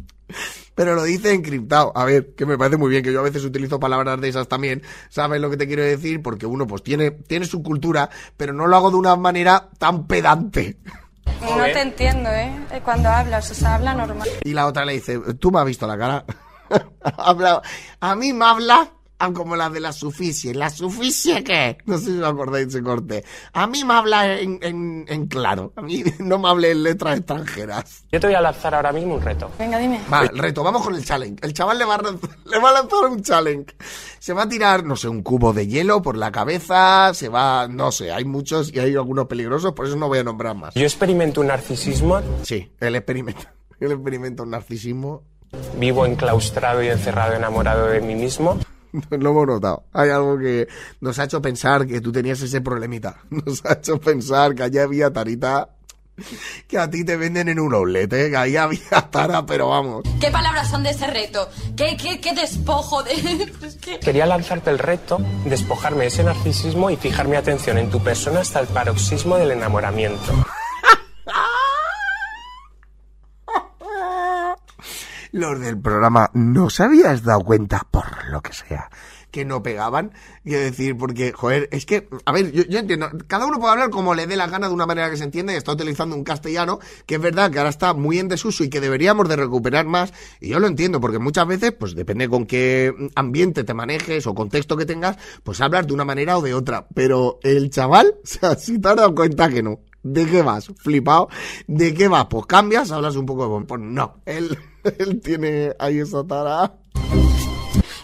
Pero 0.75 0.95
lo 0.95 1.03
dice 1.03 1.33
encriptado. 1.33 1.91
A 1.95 2.05
ver, 2.05 2.33
que 2.35 2.45
me 2.45 2.57
parece 2.57 2.77
muy 2.77 2.89
bien, 2.89 3.03
que 3.03 3.11
yo 3.13 3.19
a 3.19 3.23
veces 3.23 3.43
utilizo 3.43 3.79
palabras 3.79 4.19
de 4.21 4.29
esas 4.29 4.47
también. 4.47 4.81
¿Sabes 5.09 5.41
lo 5.41 5.49
que 5.49 5.57
te 5.57 5.67
quiero 5.67 5.83
decir? 5.83 6.21
Porque 6.21 6.45
uno 6.45 6.65
pues 6.67 6.83
tiene, 6.83 7.11
tiene 7.11 7.45
su 7.45 7.61
cultura, 7.63 8.09
pero 8.37 8.53
no 8.53 8.67
lo 8.67 8.75
hago 8.75 8.91
de 8.91 8.97
una 8.97 9.15
manera 9.15 9.69
tan 9.77 10.07
pedante. 10.07 10.77
No 11.41 11.63
te 11.63 11.81
entiendo, 11.81 12.29
¿eh? 12.29 12.51
Cuando 12.83 13.09
hablas, 13.09 13.49
o 13.51 13.53
sea, 13.55 13.75
habla 13.75 13.93
normal. 13.93 14.27
Y 14.43 14.53
la 14.53 14.67
otra 14.67 14.85
le 14.85 14.93
dice, 14.93 15.19
¿tú 15.39 15.51
me 15.51 15.59
has 15.59 15.65
visto 15.65 15.87
la 15.87 15.97
cara? 15.97 16.25
Habla- 17.17 17.61
a 17.99 18.15
mí 18.15 18.31
me 18.31 18.45
habla 18.45 18.91
ah, 19.21 19.31
como 19.33 19.55
la 19.55 19.69
de 19.69 19.79
la 19.79 19.91
suficie. 19.93 20.53
¿La 20.53 20.69
suficie 20.69 21.43
qué? 21.43 21.77
No 21.85 21.97
sé 21.97 22.05
si 22.05 22.17
os 22.19 22.27
acordáis 22.27 22.67
de 22.67 22.69
ese 22.79 22.83
corte. 22.83 23.23
A 23.53 23.67
mí 23.67 23.83
me 23.83 23.93
habla 23.93 24.39
en, 24.39 24.59
en- 24.61 25.05
en 25.07 25.27
claro. 25.27 25.73
A 25.75 25.81
mí 25.81 26.03
no 26.19 26.39
me 26.39 26.49
hable 26.49 26.71
en 26.71 26.83
letras 26.83 27.17
extranjeras. 27.17 28.03
Yo 28.11 28.19
te 28.19 28.27
voy 28.27 28.35
a 28.35 28.41
lanzar 28.41 28.75
ahora 28.75 28.91
mismo 28.91 29.15
un 29.15 29.21
reto. 29.21 29.49
Venga, 29.57 29.77
dime. 29.77 30.01
Vale, 30.09 30.29
el 30.33 30.37
reto, 30.37 30.63
vamos 30.63 30.83
con 30.83 30.95
el 30.95 31.05
challenge. 31.05 31.37
El 31.45 31.53
chaval 31.53 31.77
le 31.79 31.85
va, 31.85 31.95
a, 31.95 31.99
lanz- 31.99 32.29
le 32.45 32.59
va 32.59 32.69
a 32.69 32.73
lanzar 32.73 33.05
un 33.09 33.21
challenge. 33.21 33.75
Se 34.19 34.33
va 34.33 34.43
a 34.43 34.49
tirar, 34.49 34.83
no 34.83 34.95
sé, 34.95 35.07
un 35.07 35.23
cubo 35.23 35.53
de 35.53 35.67
hielo 35.67 36.01
por 36.01 36.15
la 36.17 36.31
cabeza, 36.31 37.13
se 37.13 37.29
va, 37.29 37.67
no 37.67 37.91
sé, 37.91 38.11
hay 38.11 38.25
muchos 38.25 38.71
y 38.73 38.79
hay 38.79 38.95
algunos 38.95 39.27
peligrosos, 39.27 39.73
por 39.73 39.87
eso 39.87 39.95
no 39.95 40.07
voy 40.07 40.19
a 40.19 40.23
nombrar 40.23 40.55
más. 40.55 40.73
Yo 40.75 40.83
experimento 40.83 41.41
un 41.41 41.47
narcisismo, 41.47 42.21
Sí, 42.43 42.71
el 42.79 42.95
experimento. 42.95 43.41
El 43.79 43.91
experimento 43.93 44.43
un 44.43 44.51
narcisismo. 44.51 45.23
vivo 45.77 46.05
enclaustrado 46.05 46.83
y 46.83 46.87
encerrado, 46.89 47.33
enamorado 47.33 47.87
de 47.87 47.99
mí 48.01 48.15
mismo. 48.15 48.59
Lo 49.09 49.31
hemos 49.31 49.47
notado. 49.47 49.83
Hay 49.93 50.09
algo 50.09 50.37
que 50.37 50.67
nos 50.99 51.19
ha 51.19 51.25
hecho 51.25 51.41
pensar 51.41 51.87
que 51.87 52.01
tú 52.01 52.11
tenías 52.11 52.41
ese 52.41 52.61
problemita. 52.61 53.17
Nos 53.29 53.65
ha 53.65 53.73
hecho 53.73 53.99
pensar 53.99 54.55
que 54.55 54.63
allí 54.63 54.77
había 54.77 55.11
tarita 55.11 55.69
que 56.67 56.77
a 56.77 56.89
ti 56.89 57.03
te 57.03 57.17
venden 57.17 57.49
en 57.49 57.59
un 57.59 57.73
outlet, 57.73 58.11
¿eh? 58.13 58.29
que 58.29 58.37
ahí 58.37 58.55
había 58.55 59.01
tara, 59.11 59.45
pero 59.45 59.69
vamos. 59.69 60.03
¿Qué 60.19 60.29
palabras 60.29 60.69
son 60.69 60.83
de 60.83 60.91
ese 60.91 61.07
reto? 61.07 61.49
¿Qué, 61.75 61.97
qué, 61.97 62.19
qué 62.19 62.33
despojo 62.33 63.01
de...? 63.01 63.51
Que... 63.81 63.99
Quería 63.99 64.25
lanzarte 64.25 64.69
el 64.69 64.77
reto, 64.77 65.17
despojarme 65.45 66.01
de 66.01 66.07
ese 66.07 66.23
narcisismo 66.23 66.89
y 66.89 66.97
fijar 66.97 67.27
mi 67.27 67.37
atención 67.37 67.77
en 67.77 67.89
tu 67.89 68.03
persona 68.03 68.41
hasta 68.41 68.59
el 68.59 68.67
paroxismo 68.67 69.37
del 69.37 69.51
enamoramiento. 69.51 70.45
Los 75.33 75.61
del 75.61 75.79
programa, 75.79 76.29
¿no 76.33 76.69
se 76.69 76.83
habías 76.83 77.23
dado 77.23 77.39
cuenta, 77.41 77.87
por 77.89 78.27
lo 78.29 78.41
que 78.41 78.51
sea, 78.51 78.89
que 79.31 79.45
no 79.45 79.63
pegaban? 79.63 80.11
Quiero 80.43 80.59
decir, 80.59 80.97
porque, 80.97 81.31
joder, 81.31 81.69
es 81.71 81.85
que, 81.85 82.09
a 82.25 82.33
ver, 82.33 82.51
yo, 82.51 82.77
entiendo, 82.77 83.09
cada 83.27 83.45
uno 83.45 83.57
puede 83.57 83.71
hablar 83.71 83.91
como 83.91 84.13
le 84.13 84.27
dé 84.27 84.35
la 84.35 84.47
gana 84.47 84.67
de 84.67 84.73
una 84.73 84.85
manera 84.85 85.09
que 85.09 85.15
se 85.15 85.23
entienda 85.23 85.53
y 85.53 85.55
está 85.55 85.71
utilizando 85.71 86.17
un 86.17 86.25
castellano 86.25 86.79
que 87.05 87.15
es 87.15 87.21
verdad 87.21 87.49
que 87.49 87.59
ahora 87.59 87.69
está 87.69 87.93
muy 87.93 88.19
en 88.19 88.27
desuso 88.27 88.65
y 88.65 88.69
que 88.69 88.81
deberíamos 88.81 89.29
de 89.29 89.37
recuperar 89.37 89.85
más. 89.85 90.11
Y 90.41 90.49
yo 90.49 90.59
lo 90.59 90.67
entiendo, 90.67 90.99
porque 90.99 91.17
muchas 91.17 91.47
veces, 91.47 91.71
pues 91.71 91.95
depende 91.95 92.27
con 92.27 92.45
qué 92.45 92.93
ambiente 93.15 93.63
te 93.63 93.73
manejes 93.73 94.27
o 94.27 94.35
contexto 94.35 94.75
que 94.75 94.85
tengas, 94.85 95.15
pues 95.43 95.61
hablas 95.61 95.87
de 95.87 95.93
una 95.93 96.03
manera 96.03 96.37
o 96.37 96.41
de 96.41 96.53
otra. 96.53 96.87
Pero 96.93 97.39
el 97.43 97.69
chaval, 97.69 98.15
o 98.23 98.27
sea, 98.27 98.55
si 98.55 98.79
te 98.79 98.89
has 98.89 98.97
dado 98.97 99.15
cuenta 99.15 99.47
que 99.47 99.63
no. 99.63 99.79
¿De 100.03 100.25
qué 100.25 100.41
vas? 100.41 100.67
Flipado. 100.77 101.29
¿De 101.67 101.93
qué 101.93 102.07
vas? 102.07 102.25
Pues 102.25 102.45
cambias, 102.45 102.91
hablas 102.91 103.15
un 103.15 103.25
poco 103.25 103.59
de... 103.59 103.65
Pues 103.65 103.81
no, 103.81 104.15
él, 104.25 104.57
él 104.99 105.21
tiene 105.21 105.73
ahí 105.79 105.99
esa 105.99 106.25
tara. 106.25 106.73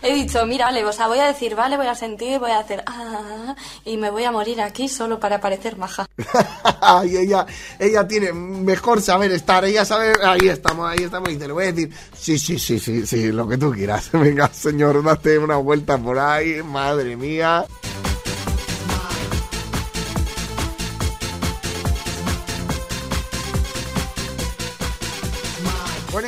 He 0.01 0.13
dicho, 0.13 0.45
mira, 0.45 0.65
vale, 0.65 0.86
o 0.86 0.93
sea, 0.93 1.07
voy 1.07 1.19
a 1.19 1.25
decir, 1.25 1.55
vale, 1.55 1.75
voy 1.75 1.88
a 1.88 1.95
sentir, 1.95 2.39
voy 2.39 2.51
a 2.51 2.60
hacer... 2.60 2.83
Ah, 2.86 3.55
y 3.83 3.97
me 3.97 4.12
voy 4.12 4.23
a 4.25 4.31
morir 4.31 4.62
aquí 4.62 4.88
solo 4.88 5.19
para 5.19 5.41
parecer 5.41 5.75
maja. 5.75 6.05
y 7.05 7.17
ella, 7.17 7.45
ella 7.79 8.07
tiene 8.07 8.31
mejor 8.31 9.01
saber 9.01 9.31
estar, 9.31 9.65
ella 9.65 9.86
sabe, 9.86 10.13
ahí 10.23 10.47
estamos, 10.47 10.89
ahí 10.89 11.03
estamos, 11.03 11.29
y 11.29 11.38
te 11.38 11.47
lo 11.47 11.55
voy 11.55 11.65
a 11.65 11.71
decir, 11.73 11.91
sí, 12.15 12.38
sí, 12.38 12.60
sí, 12.60 12.79
sí, 12.79 13.07
sí, 13.07 13.31
lo 13.31 13.47
que 13.47 13.57
tú 13.57 13.71
quieras. 13.71 14.10
Venga, 14.13 14.49
señor, 14.53 15.03
date 15.03 15.39
una 15.39 15.57
vuelta 15.57 15.97
por 15.97 16.19
ahí, 16.19 16.62
madre 16.63 17.17
mía. 17.17 17.65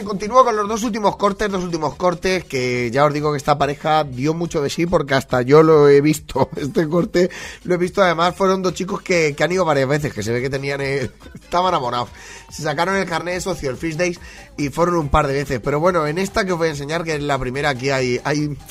Continúo 0.05 0.43
con 0.43 0.55
los 0.55 0.67
dos 0.67 0.83
últimos 0.83 1.15
cortes, 1.17 1.49
dos 1.51 1.63
últimos 1.63 1.95
cortes, 1.95 2.43
que 2.45 2.89
ya 2.91 3.05
os 3.05 3.13
digo 3.13 3.31
que 3.31 3.37
esta 3.37 3.57
pareja 3.57 4.03
dio 4.03 4.33
mucho 4.33 4.61
de 4.61 4.69
sí, 4.69 4.85
porque 4.85 5.13
hasta 5.13 5.41
yo 5.41 5.61
lo 5.63 5.87
he 5.87 6.01
visto, 6.01 6.49
este 6.55 6.87
corte 6.87 7.29
lo 7.63 7.75
he 7.75 7.77
visto, 7.77 8.01
además 8.01 8.35
fueron 8.35 8.61
dos 8.61 8.73
chicos 8.73 9.01
que, 9.01 9.35
han 9.39 9.51
ido 9.51 9.65
varias 9.65 9.87
veces, 9.87 10.13
que 10.13 10.23
se 10.23 10.31
ve 10.31 10.41
que 10.41 10.49
tenían, 10.49 10.81
el- 10.81 11.11
estaban 11.35 11.69
enamorados, 11.69 12.09
se 12.51 12.63
sacaron 12.63 12.95
el 12.95 13.05
carnet 13.05 13.35
de 13.35 13.41
socio, 13.41 13.69
el 13.69 13.77
Fish 13.77 13.95
Days, 13.97 14.19
y 14.57 14.69
fueron 14.69 14.95
un 14.95 15.09
par 15.09 15.27
de 15.27 15.33
veces, 15.33 15.59
pero 15.63 15.79
bueno, 15.79 16.07
en 16.07 16.17
esta 16.17 16.45
que 16.45 16.53
os 16.53 16.57
voy 16.57 16.67
a 16.67 16.71
enseñar, 16.71 17.03
que 17.03 17.15
es 17.15 17.21
la 17.23 17.37
primera, 17.37 17.69
aquí 17.69 17.89
hay, 17.89 18.19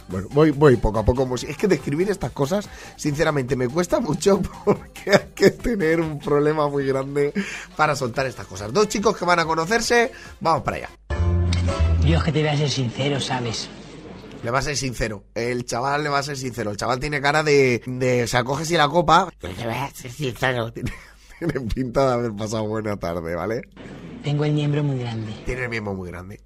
bueno, 0.09 0.29
voy, 0.33 0.51
voy 0.51 0.77
poco 0.77 0.99
a 1.01 1.05
poco, 1.05 1.37
si- 1.37 1.47
es 1.47 1.57
que 1.57 1.69
describir 1.69 2.11
estas 2.11 2.33
cosas, 2.33 2.69
sinceramente, 2.97 3.55
me 3.57 3.69
cuesta 3.69 4.01
mucho, 4.01 4.41
porque 4.65 5.11
hay 5.11 5.33
que 5.35 5.51
tener 5.51 6.01
un 6.01 6.19
problema 6.19 6.69
muy 6.69 6.87
grande 6.87 7.33
para 7.77 7.95
soltar 7.95 8.27
estas 8.27 8.47
cosas. 8.47 8.73
Dos 8.73 8.89
chicos 8.89 9.17
que 9.17 9.25
van 9.25 9.39
a 9.39 9.45
conocerse, 9.47 10.11
vamos 10.41 10.63
para 10.63 10.77
allá. 10.79 10.89
Yo 12.09 12.17
es 12.17 12.25
que 12.25 12.33
te 12.33 12.41
voy 12.41 12.49
a 12.49 12.57
ser 12.57 12.71
sincero, 12.71 13.21
¿sabes? 13.21 13.69
Le 14.43 14.51
va 14.51 14.61
a 14.61 14.63
ser 14.63 14.79
sincero. 14.79 15.25
El 15.35 15.67
chaval 15.67 16.03
le 16.03 16.09
va 16.09 16.21
a 16.21 16.23
ser 16.23 16.39
sincero. 16.39 16.71
El 16.71 16.79
chaval 16.79 16.99
tiene 16.99 17.21
cara 17.21 17.43
de. 17.43 17.83
de 17.85 18.27
se 18.27 18.39
acoge 18.39 18.65
si 18.65 18.79
la 18.79 18.89
copa. 18.89 19.29
Yo 19.43 19.49
le 19.51 19.67
voy 19.67 19.75
a 19.75 19.91
ser 19.91 20.11
sincero. 20.11 20.73
Tiene, 20.73 20.91
tiene 21.39 21.61
pinta 21.69 22.07
de 22.07 22.13
haber 22.15 22.33
pasado 22.35 22.67
buena 22.67 22.97
tarde, 22.97 23.35
¿vale? 23.35 23.61
Tengo 24.25 24.47
el 24.47 24.55
miembro 24.55 24.83
muy 24.83 24.99
grande. 25.01 25.35
Tiene 25.45 25.65
el 25.65 25.69
miembro 25.69 25.93
muy 25.93 26.09
grande. 26.09 26.41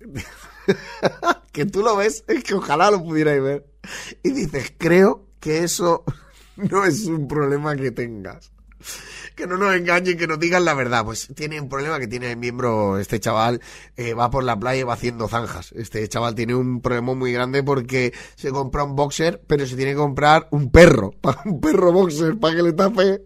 que 1.52 1.64
tú 1.64 1.82
lo 1.82 1.94
ves, 1.94 2.24
es 2.26 2.42
que 2.42 2.54
ojalá 2.54 2.90
lo 2.90 3.00
pudierais 3.00 3.40
ver. 3.40 3.64
Y 4.24 4.30
dices, 4.30 4.74
creo 4.76 5.28
que 5.38 5.58
eso 5.58 6.02
no 6.56 6.84
es 6.84 7.04
un 7.04 7.28
problema 7.28 7.76
que 7.76 7.92
tengas. 7.92 8.50
Que 9.34 9.46
no 9.46 9.56
nos 9.56 9.74
engañen, 9.74 10.16
que 10.16 10.26
nos 10.26 10.38
digan 10.38 10.64
la 10.64 10.74
verdad. 10.74 11.04
Pues 11.04 11.28
tiene 11.34 11.60
un 11.60 11.68
problema 11.68 11.98
que 11.98 12.06
tiene 12.06 12.30
el 12.32 12.36
miembro, 12.36 12.98
este 12.98 13.20
chaval 13.20 13.60
eh, 13.96 14.14
va 14.14 14.30
por 14.30 14.44
la 14.44 14.58
playa 14.58 14.80
y 14.80 14.84
va 14.84 14.94
haciendo 14.94 15.28
zanjas. 15.28 15.72
Este 15.72 16.06
chaval 16.08 16.34
tiene 16.34 16.54
un 16.54 16.80
problema 16.80 17.14
muy 17.14 17.32
grande 17.32 17.62
porque 17.62 18.12
se 18.36 18.50
compra 18.50 18.84
un 18.84 18.96
boxer, 18.96 19.42
pero 19.46 19.66
se 19.66 19.76
tiene 19.76 19.92
que 19.92 19.98
comprar 19.98 20.48
un 20.50 20.70
perro, 20.70 21.12
un 21.44 21.60
perro 21.60 21.92
boxer 21.92 22.38
para 22.38 22.56
que 22.56 22.62
le 22.62 22.72
tape. 22.72 23.22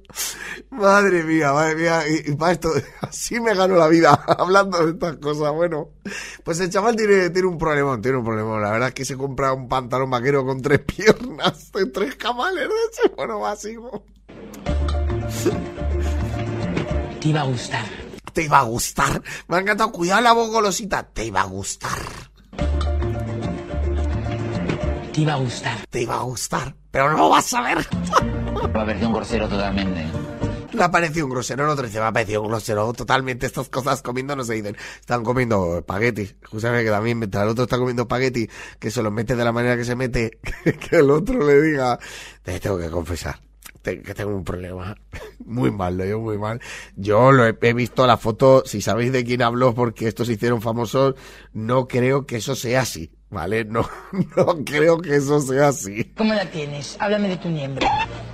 Madre 0.71 1.23
mía, 1.23 1.53
madre 1.53 1.77
mía, 1.77 2.03
y, 2.09 2.35
para 2.35 2.53
esto, 2.53 2.71
así 3.01 3.41
me 3.41 3.55
gano 3.55 3.77
la 3.77 3.89
vida 3.89 4.13
hablando 4.39 4.85
de 4.85 4.93
estas 4.93 5.17
cosas. 5.17 5.53
Bueno, 5.53 5.91
pues 6.45 6.61
el 6.61 6.71
chaval 6.71 6.97
tiene, 6.97 7.31
tiene 7.31 7.49
un 7.49 7.59
problemón, 7.59 8.01
tiene 8.01 8.19
un 8.19 8.25
problemón. 8.25 8.63
La 8.63 8.71
verdad 8.71 8.89
es 8.89 8.95
que 8.95 9.05
se 9.05 9.17
compra 9.17 9.53
un 9.53 9.69
pantalón 9.69 10.11
vaquero 10.11 10.45
con 10.45 10.61
tres 10.61 10.81
piernas, 10.81 11.71
tres 11.93 12.17
camales 12.17 12.69
de 12.69 12.75
ese, 12.93 13.15
bueno, 13.17 13.41
básico. 13.41 14.05
Te 17.27 17.31
iba 17.31 17.41
a 17.41 17.45
gustar. 17.45 17.85
Te 18.33 18.43
iba 18.45 18.59
a 18.61 18.63
gustar. 18.63 19.21
Me 19.49 19.57
ha 19.57 19.59
encantado. 19.61 19.91
Cuidado 19.91 20.21
la 20.21 20.33
voz 20.33 20.49
golosita. 20.49 21.03
Te 21.03 21.25
iba 21.25 21.41
a 21.41 21.45
gustar. 21.47 21.99
Te 25.13 25.21
iba 25.23 25.33
a 25.33 25.37
gustar. 25.37 25.77
Te 25.91 26.03
iba 26.03 26.15
a 26.15 26.23
gustar. 26.23 26.77
Pero 26.93 27.11
no 27.11 27.19
lo 27.19 27.29
vas 27.31 27.53
a 27.53 27.63
ver. 27.63 27.79
Me 28.63 28.69
pareció 28.69 29.09
un 29.09 29.15
grosero 29.15 29.49
totalmente. 29.49 30.07
Le 30.73 30.85
ha 30.85 30.91
parecido 30.93 31.27
un 31.27 31.33
grosero, 31.33 31.65
el 31.65 31.71
otro 31.71 31.87
dice, 31.87 31.99
me 31.99 32.05
ha 32.07 32.13
parecido 32.13 32.43
un 32.43 32.49
grosero. 32.49 32.93
Totalmente, 32.93 33.47
estas 33.47 33.69
cosas 33.71 34.03
comiendo 34.03 34.37
no 34.37 34.45
se 34.45 34.55
dicen. 34.55 34.77
Están 35.01 35.25
comiendo 35.25 35.79
espaguetis. 35.79 36.37
Justamente 36.49 36.85
que 36.85 36.91
también, 36.93 37.19
mientras 37.19 37.43
el 37.43 37.49
otro 37.49 37.65
está 37.65 37.77
comiendo 37.77 38.03
espagueti, 38.03 38.49
que 38.79 38.93
se 38.93 39.03
los 39.03 39.13
mete 39.13 39.35
de 39.35 39.45
la 39.45 39.51
manera 39.51 39.77
que 39.77 39.85
se 39.85 39.97
mete, 39.97 40.39
que 40.91 40.97
el 40.99 41.11
otro 41.11 41.45
le 41.45 41.61
diga, 41.61 41.99
te 42.45 42.61
tengo 42.61 42.79
que 42.79 42.89
confesar 42.89 43.41
te- 43.41 43.46
que 43.95 44.15
tengo 44.15 44.35
un 44.35 44.45
problema. 44.45 44.97
Muy 45.45 45.71
mal, 45.71 45.97
lo 45.97 46.05
digo 46.05 46.21
muy 46.21 46.39
mal. 46.39 46.61
Yo 46.97 47.31
lo 47.31 47.47
he, 47.47 47.57
he 47.61 47.73
visto 47.73 48.07
la 48.07 48.17
foto, 48.17 48.65
si 48.67 48.81
sabéis 48.81 49.13
de 49.13 49.25
quién 49.25 49.43
hablo, 49.43 49.75
porque 49.75 50.09
estos 50.09 50.27
se 50.27 50.33
hicieron 50.35 50.61
famosos, 50.61 51.15
no 51.53 51.87
creo 51.87 52.27
que 52.27 52.37
eso 52.37 52.57
sea 52.57 52.81
así, 52.81 53.13
¿vale? 53.31 53.65
No, 53.65 53.89
no 54.37 54.65
creo 54.65 54.99
que 54.99 55.17
eso 55.17 55.41
sea 55.41 55.69
así. 55.69 56.13
¿Cómo 56.17 56.35
la 56.35 56.51
tienes? 56.51 56.97
Háblame 56.99 57.29
de 57.29 57.37
tu 57.37 57.49
miembro. 57.49 57.87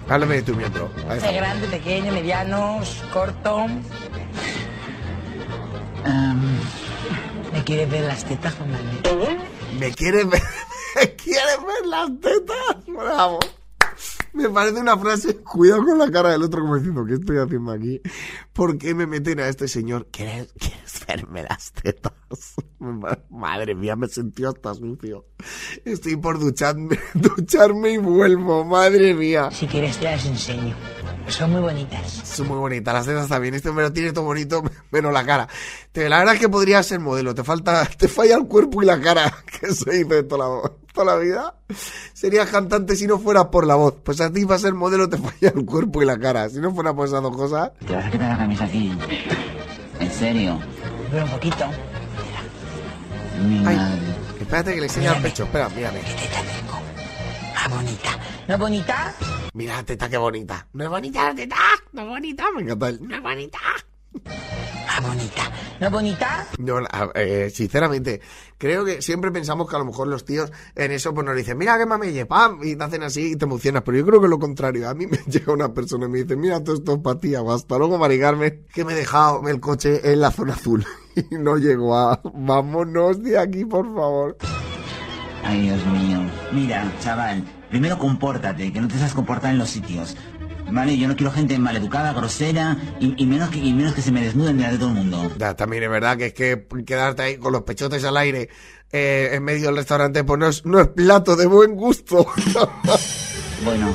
Háblame 0.09 0.37
de 0.37 0.43
tu 0.43 0.57
miembro. 0.57 0.91
¿Es 1.15 1.23
grande, 1.23 1.69
pequeño, 1.69 2.13
mediano, 2.13 2.81
corto? 3.13 3.67
¿Me 7.53 7.65
quieres 7.65 7.91
ver 7.91 8.05
las 8.05 8.25
tetas, 8.25 8.55
Juan 8.55 8.71
Manuel? 8.73 9.39
¿Me 9.79 9.93
quieres 9.93 10.29
ver, 10.29 10.43
¿me 10.97 11.15
quieres 11.15 11.59
ver 11.67 11.87
las 11.87 12.11
tetas? 12.21 12.87
Bravo. 12.87 13.39
Me 14.33 14.49
parece 14.49 14.81
una 14.81 14.97
frase, 14.97 15.37
cuidado 15.37 15.85
con 15.85 15.99
la 15.99 16.11
cara 16.11 16.31
del 16.31 16.43
otro 16.43 16.63
como 16.63 16.77
diciendo, 16.77 17.05
¿qué 17.05 17.15
estoy 17.15 17.39
haciendo 17.39 17.73
aquí? 17.73 18.01
¿Por 18.53 18.79
qué 18.79 18.95
me 18.95 19.07
meten 19.07 19.41
a 19.41 19.49
este 19.49 19.69
señor? 19.69 20.09
¿Quieres, 20.11 20.53
quieres 20.59 21.07
verme 21.07 21.43
las 21.43 21.73
tetas? 21.73 22.13
Madre 23.31 23.75
mía, 23.75 23.97
me 23.97 24.09
sentí 24.09 24.45
hasta 24.45 24.75
sucio. 24.75 25.27
Estoy 25.85 26.17
por 26.17 26.39
ducharme, 26.39 26.99
ducharme 27.15 27.93
y 27.93 27.99
vuelvo, 27.99 28.65
madre 28.65 29.15
mía. 29.15 29.51
Si 29.51 29.67
quieres 29.67 29.99
te 29.99 30.05
las 30.05 30.25
enseño. 30.27 30.75
Son 31.29 31.51
muy 31.51 31.61
bonitas. 31.61 32.11
Son 32.25 32.47
muy 32.49 32.59
bonitas, 32.59 32.93
las 32.93 33.07
tetas 33.07 33.29
también. 33.29 33.55
Este 33.55 33.69
hombre 33.71 33.85
lo 33.87 33.93
tiene 33.93 34.13
todo 34.13 34.25
bonito, 34.25 34.63
menos 34.91 35.13
la 35.13 35.25
cara. 35.25 35.49
Te- 35.93 36.09
La 36.09 36.19
verdad 36.19 36.35
es 36.35 36.41
que 36.41 36.49
podría 36.49 36.83
ser 36.83 37.01
modelo, 37.01 37.35
te 37.35 37.43
falta, 37.43 37.85
te 37.87 38.09
falla 38.09 38.37
el 38.37 38.47
cuerpo 38.47 38.83
y 38.83 38.87
la 38.87 39.01
cara, 39.01 39.33
que 39.61 39.73
se 39.73 39.91
dice 39.91 40.23
toda 40.25 40.47
la, 40.49 40.71
toda 40.93 41.07
la 41.07 41.17
vida. 41.17 41.55
Serías 42.13 42.49
cantante 42.51 42.97
si 42.97 43.07
no 43.07 43.19
fuera 43.19 43.51
por 43.51 43.67
la 43.67 43.77
voz. 43.77 43.95
Pues 44.05 44.21
a 44.21 44.31
ti 44.31 44.45
para 44.45 44.59
ser 44.59 44.75
modelo 44.75 45.09
te 45.09 45.17
falla 45.19 45.53
el 45.55 45.65
cuerpo 45.65 46.03
y 46.03 46.07
la 46.07 46.19
cara. 46.19 46.49
Si 46.51 46.59
no 46.59 46.75
fuera 46.75 46.93
por 46.93 47.07
esas 47.09 47.23
dos 47.23 47.35
cosas. 47.37 47.71
¿Te 47.87 47.95
vas 47.95 48.05
a 48.07 48.11
quitar 48.11 48.29
la 48.31 48.39
camisa 48.39 48.65
aquí? 48.65 48.93
¿En 50.01 50.11
serio? 50.13 50.59
Pero 51.11 51.25
un 51.25 51.31
poquito. 51.31 51.65
Mi 53.47 53.59
Ay, 53.67 53.77
madre. 53.77 54.01
espérate 54.41 54.75
que 54.75 54.81
le 54.81 54.87
enseña 54.87 55.17
el 55.17 55.23
pecho. 55.23 55.45
Espera, 55.45 55.69
mírame. 55.71 56.01
Ah, 57.57 57.69
bonita. 57.69 58.19
¿No 58.49 58.59
bonita? 58.59 59.15
Mira 59.55 59.77
la 59.77 59.83
teta, 59.85 60.09
qué 60.09 60.17
bonita. 60.17 60.67
¿No 60.73 60.85
es 60.85 60.91
bonita 60.91 61.25
la 61.29 61.35
teta? 61.35 61.57
¿No 61.93 62.03
es 62.03 62.09
bonita? 62.09 62.45
Me 62.55 62.63
encanta 62.63 62.89
el... 62.89 63.07
¿No 63.09 63.17
es 63.17 63.23
bonita? 63.23 63.59
Ah, 64.89 65.01
bonita. 65.01 65.51
¿No 65.81 65.91
bonita? 65.91 66.47
Yo, 66.59 66.79
a- 66.79 67.11
eh, 67.15 67.51
sinceramente, 67.51 68.21
creo 68.59 68.85
que 68.85 69.01
siempre 69.03 69.31
pensamos 69.31 69.69
que 69.69 69.77
a 69.77 69.79
lo 69.79 69.85
mejor 69.87 70.07
los 70.09 70.25
tíos 70.25 70.51
en 70.75 70.93
eso 70.93 71.15
pues 71.15 71.25
nos 71.27 71.35
dicen, 71.37 71.57
mira 71.59 71.79
qué 71.79 71.87
mamelle, 71.87 72.27
pam, 72.27 72.61
y 72.63 72.77
te 72.77 72.85
hacen 72.85 73.03
así 73.03 73.33
y 73.33 73.37
te 73.37 73.45
emocionas. 73.47 73.83
Pero 73.85 73.99
yo 73.99 74.07
creo 74.07 74.21
que 74.21 74.27
es 74.27 74.31
lo 74.31 74.39
contrario. 74.39 74.89
A 74.89 74.95
mí 74.95 75.07
me 75.07 75.19
llega 75.27 75.53
una 75.53 75.73
persona 75.73 76.07
y 76.07 76.09
me 76.09 76.19
dice, 76.23 76.37
mira, 76.37 76.63
todo 76.63 76.77
esto 76.77 76.93
es 76.95 76.99
para 76.99 77.19
ti, 77.21 77.35
hago 77.35 77.53
hasta 77.53 77.79
luego, 77.79 77.99
Mari 77.99 78.19
Carmen, 78.21 78.67
que 78.75 78.85
me 78.85 78.93
he 78.93 78.97
dejado 78.97 79.47
el 79.49 79.61
coche 79.61 80.13
en 80.13 80.21
la 80.21 80.31
zona 80.31 80.55
azul. 80.55 80.85
Y 81.15 81.35
no 81.37 81.59
llego 81.59 81.95
a... 81.95 82.19
Vámonos 82.33 83.23
de 83.23 83.39
aquí, 83.39 83.67
por 83.67 83.85
favor. 83.95 84.35
Ay, 85.45 85.63
Dios 85.63 85.85
mío. 85.87 86.21
Mira, 86.53 86.91
chaval, 87.01 87.43
primero 87.71 87.99
compórtate, 87.99 88.73
que 88.73 88.81
no 88.81 88.89
te 88.89 88.97
sabes 88.99 89.13
comportar 89.15 89.51
en 89.51 89.59
los 89.59 89.71
sitios. 89.71 90.17
Vale, 90.71 90.97
yo 90.97 91.07
no 91.09 91.17
quiero 91.17 91.33
gente 91.33 91.59
maleducada, 91.59 92.13
grosera 92.13 92.77
y, 92.99 93.15
y 93.23 93.27
menos 93.27 93.51
que, 93.51 93.59
y 93.59 93.73
menos 93.75 93.95
que 93.95 94.01
se 94.01 94.11
me 94.11 94.23
desnuden 94.23 94.57
delante 94.57 94.77
de 94.77 94.81
todo 94.81 94.89
el 94.91 94.95
mundo. 94.97 95.31
Ya, 95.37 95.55
también 95.55 95.83
es 95.83 95.91
verdad 95.91 96.17
que 96.17 96.27
es 96.27 96.33
que 96.35 96.67
quedarte 96.87 97.23
ahí 97.23 97.37
con 97.37 97.53
los 97.53 97.63
pechotes 97.63 98.03
al 98.05 98.17
aire 98.17 98.49
eh, 98.91 99.31
en 99.33 99.45
medio 99.45 99.67
del 99.67 99.77
restaurante, 99.77 100.25
pues 100.25 100.39
no 100.39 100.49
es, 100.49 100.65
no 100.65 100.81
es 100.81 100.89
plato 100.89 101.37
de 101.37 101.47
buen 101.47 101.75
gusto. 101.75 102.27
Bueno, 103.65 103.95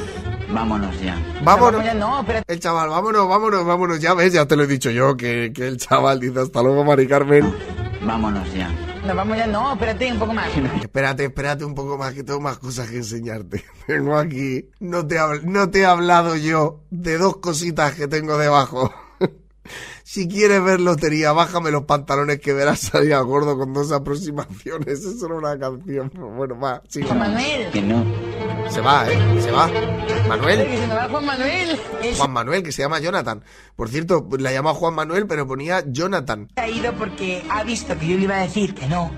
vámonos 0.50 0.98
ya. 1.02 1.22
Vámonos. 1.44 1.84
No, 1.96 2.24
pero... 2.26 2.42
El 2.48 2.58
chaval, 2.58 2.88
vámonos, 2.88 3.28
vámonos, 3.28 3.66
vámonos. 3.66 4.00
Ya 4.00 4.14
ves, 4.14 4.32
ya 4.32 4.46
te 4.46 4.56
lo 4.56 4.64
he 4.64 4.68
dicho 4.68 4.90
yo, 4.90 5.18
que, 5.18 5.52
que 5.54 5.68
el 5.68 5.76
chaval 5.76 6.22
dice 6.22 6.40
hasta 6.40 6.62
luego, 6.62 6.86
Mari 6.86 7.06
Carmen. 7.06 7.54
Vámonos 8.02 8.54
ya. 8.54 8.70
Nos 9.08 9.16
vamos 9.16 9.38
ya. 9.38 9.48
No, 9.48 9.72
espérate 9.72 10.12
un 10.12 10.20
poco 10.20 10.34
más. 10.34 10.50
Espérate, 10.82 11.24
espérate 11.24 11.64
un 11.64 11.74
poco 11.74 11.98
más, 11.98 12.14
que 12.14 12.24
tengo 12.24 12.42
más 12.42 12.58
cosas 12.58 12.90
que 12.90 12.98
enseñarte. 12.98 13.64
Tengo 13.88 14.18
aquí, 14.18 14.70
no 14.82 15.08
te, 15.08 15.18
no 15.44 15.70
te 15.70 15.80
he 15.80 15.86
hablado 15.86 16.36
yo 16.36 16.82
de 16.90 17.18
dos 17.18 17.38
cositas 17.38 17.94
que 17.94 18.08
tengo 18.10 18.38
debajo. 18.38 18.94
Si 20.10 20.26
quieres 20.30 20.64
ver 20.64 20.80
lotería, 20.80 21.34
bájame 21.34 21.70
los 21.70 21.84
pantalones 21.84 22.40
que 22.40 22.54
verás 22.54 22.80
salir 22.80 23.14
al 23.14 23.26
gordo 23.26 23.58
con 23.58 23.74
dos 23.74 23.92
aproximaciones. 23.92 25.00
Eso 25.06 25.26
era 25.26 25.36
una 25.36 25.60
canción. 25.60 26.10
Bueno, 26.38 26.58
va, 26.58 26.82
sigue. 26.88 27.08
Juan 27.08 27.20
Manuel. 27.20 27.70
Que 27.74 27.82
no. 27.82 28.06
Se 28.72 28.80
va, 28.80 29.06
¿eh? 29.12 29.18
Se 29.42 29.52
va. 29.52 29.70
Manuel. 30.30 30.66
Que 30.66 30.78
se 30.78 30.88
me 30.88 30.96
va 30.96 31.10
Juan 31.10 31.26
Manuel. 31.26 31.80
Es- 32.02 32.18
Juan 32.18 32.32
Manuel, 32.32 32.64
que 32.64 32.72
se 32.72 32.84
llama 32.84 33.00
Jonathan. 33.02 33.44
Por 33.76 33.90
cierto, 33.90 34.26
la 34.40 34.54
llamaba 34.54 34.76
Juan 34.78 34.94
Manuel, 34.96 35.28
pero 35.28 35.46
ponía 35.46 35.84
Jonathan. 35.86 36.48
ha 36.56 36.70
ido 36.70 36.94
porque 36.94 37.44
ha 37.50 37.64
visto 37.64 37.98
que 38.00 38.08
yo 38.08 38.16
le 38.18 38.24
iba 38.24 38.36
a 38.38 38.44
decir 38.44 38.74
que 38.76 38.88
no, 38.88 39.12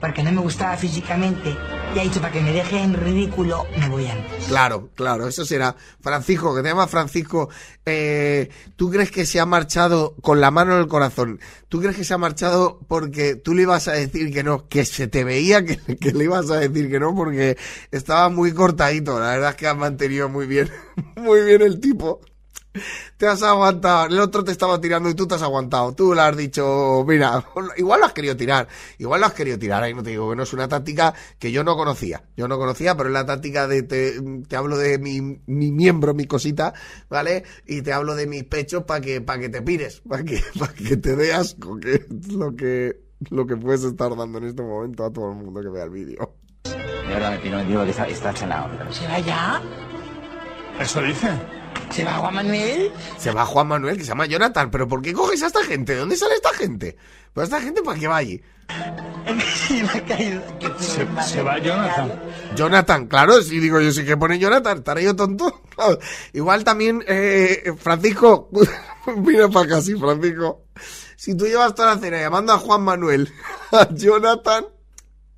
porque 0.00 0.22
no 0.22 0.30
me 0.30 0.42
gustaba 0.42 0.76
físicamente, 0.76 1.56
y 1.94 1.98
ha 1.98 2.02
dicho 2.02 2.20
para 2.20 2.32
que 2.32 2.40
me 2.40 2.52
deje 2.52 2.80
en 2.80 2.94
ridículo, 2.94 3.66
me 3.76 3.88
voy 3.88 4.06
antes. 4.06 4.46
Claro, 4.46 4.90
claro, 4.94 5.26
eso 5.26 5.44
será. 5.44 5.74
Francisco, 6.00 6.54
que 6.54 6.62
te 6.62 6.68
llama 6.68 6.86
Francisco, 6.86 7.48
eh, 7.84 8.48
¿tú 8.76 8.90
crees 8.90 9.10
que 9.10 9.26
se 9.26 9.40
ha 9.40 9.46
marchado 9.46 10.14
con 10.22 10.40
la 10.40 10.52
mano 10.52 10.74
en 10.74 10.80
el 10.80 10.88
corazón? 10.88 11.40
¿Tú 11.68 11.80
crees 11.80 11.96
que 11.96 12.04
se 12.04 12.14
ha 12.14 12.18
marchado 12.18 12.78
porque 12.86 13.34
tú 13.34 13.54
le 13.54 13.62
ibas 13.62 13.88
a 13.88 13.92
decir 13.92 14.32
que 14.32 14.44
no? 14.44 14.68
Que 14.68 14.84
se 14.84 15.08
te 15.08 15.24
veía 15.24 15.64
que, 15.64 15.78
que 15.96 16.12
le 16.12 16.24
ibas 16.24 16.50
a 16.50 16.58
decir 16.58 16.90
que 16.90 17.00
no 17.00 17.14
porque 17.14 17.56
estaba 17.90 18.28
muy 18.28 18.52
cortadito. 18.52 19.18
La 19.18 19.30
verdad 19.30 19.50
es 19.50 19.56
que 19.56 19.66
has 19.66 19.76
mantenido 19.76 20.28
muy 20.28 20.46
bien, 20.46 20.70
muy 21.16 21.42
bien 21.42 21.62
el 21.62 21.80
tipo. 21.80 22.20
Te 23.16 23.26
has 23.26 23.42
aguantado, 23.42 24.06
el 24.06 24.20
otro 24.20 24.44
te 24.44 24.52
estaba 24.52 24.80
tirando 24.80 25.08
y 25.08 25.14
tú 25.14 25.26
te 25.26 25.34
has 25.34 25.42
aguantado. 25.42 25.92
Tú 25.92 26.14
le 26.14 26.20
has 26.20 26.36
dicho, 26.36 27.04
mira, 27.06 27.44
igual 27.76 28.00
lo 28.00 28.06
has 28.06 28.12
querido 28.12 28.36
tirar, 28.36 28.68
igual 28.98 29.20
lo 29.20 29.26
has 29.26 29.34
querido 29.34 29.58
tirar, 29.58 29.82
ahí 29.82 29.92
no 29.92 30.02
te 30.02 30.10
digo 30.10 30.30
que 30.30 30.36
no 30.36 30.44
es 30.44 30.52
una 30.52 30.68
táctica 30.68 31.12
que 31.38 31.50
yo 31.50 31.64
no 31.64 31.76
conocía. 31.76 32.22
Yo 32.36 32.46
no 32.48 32.58
conocía, 32.58 32.96
pero 32.96 33.08
es 33.08 33.12
la 33.12 33.26
táctica 33.26 33.66
de, 33.66 33.82
te, 33.82 34.20
te 34.46 34.56
hablo 34.56 34.78
de 34.78 34.98
mi, 34.98 35.20
mi 35.46 35.72
miembro, 35.72 36.14
mi 36.14 36.26
cosita, 36.26 36.72
¿vale? 37.08 37.44
Y 37.66 37.82
te 37.82 37.92
hablo 37.92 38.14
de 38.14 38.26
mis 38.26 38.44
pechos 38.44 38.84
para 38.84 39.00
que, 39.00 39.20
para 39.20 39.40
que 39.40 39.48
te 39.48 39.62
pires, 39.62 40.02
para 40.08 40.24
que, 40.24 40.42
para 40.58 40.72
que 40.72 40.96
te 40.96 41.16
dé 41.16 41.34
asco, 41.34 41.78
que 41.78 41.94
es 41.94 42.32
lo 42.32 42.54
que, 42.54 43.00
lo 43.30 43.46
que 43.46 43.56
puedes 43.56 43.82
estar 43.82 44.16
dando 44.16 44.38
en 44.38 44.44
este 44.44 44.62
momento 44.62 45.04
a 45.04 45.12
todo 45.12 45.30
el 45.30 45.36
mundo 45.36 45.60
que 45.60 45.68
vea 45.68 45.84
el 45.84 45.90
vídeo. 45.90 46.36
De 46.64 47.16
verdad, 47.16 47.40
te 47.42 47.50
lo 47.50 47.64
digo 47.64 47.84
que 47.84 47.90
está, 47.90 48.06
está. 48.06 48.34
¿Se 48.36 48.46
va 49.08 49.18
ya? 49.18 49.60
¿Eso 50.78 51.02
dice? 51.02 51.59
¿Se 51.90 52.04
va 52.04 52.12
Juan 52.14 52.34
Manuel? 52.34 52.92
Se 53.18 53.32
va 53.32 53.44
Juan 53.44 53.66
Manuel, 53.66 53.96
que 53.96 54.04
se 54.04 54.08
llama 54.08 54.26
Jonathan, 54.26 54.70
pero 54.70 54.86
¿por 54.86 55.02
qué 55.02 55.12
coges 55.12 55.42
a 55.42 55.48
esta 55.48 55.64
gente? 55.64 55.94
¿De 55.94 56.00
dónde 56.00 56.16
sale 56.16 56.34
esta 56.34 56.52
gente? 56.54 56.96
Pues 57.32 57.44
esta 57.48 57.60
gente 57.60 57.82
para 57.82 57.98
qué 57.98 58.06
va 58.06 58.16
allí. 58.16 58.40
Se 59.54 59.82
me 59.82 59.88
ha 59.88 60.04
caído. 60.04 60.42
Se, 60.78 61.06
se 61.22 61.42
va 61.42 61.58
Jonathan. 61.58 62.12
Jonathan, 62.54 63.06
claro, 63.06 63.42
si 63.42 63.58
digo 63.58 63.80
yo 63.80 63.92
sí 63.92 64.04
que 64.04 64.16
pone 64.16 64.38
Jonathan, 64.38 64.78
estaré 64.78 65.04
yo 65.04 65.16
tonto. 65.16 65.62
Claro. 65.74 65.98
Igual 66.32 66.64
también, 66.64 67.04
eh, 67.06 67.72
Francisco, 67.78 68.50
mira 69.16 69.48
para 69.48 69.66
acá, 69.66 69.80
sí, 69.80 69.94
Francisco. 69.94 70.64
Si 71.16 71.36
tú 71.36 71.46
llevas 71.46 71.74
toda 71.74 71.94
la 71.94 72.00
cena 72.00 72.20
llamando 72.20 72.52
a 72.52 72.58
Juan 72.58 72.82
Manuel, 72.82 73.32
a 73.72 73.88
Jonathan, 73.92 74.66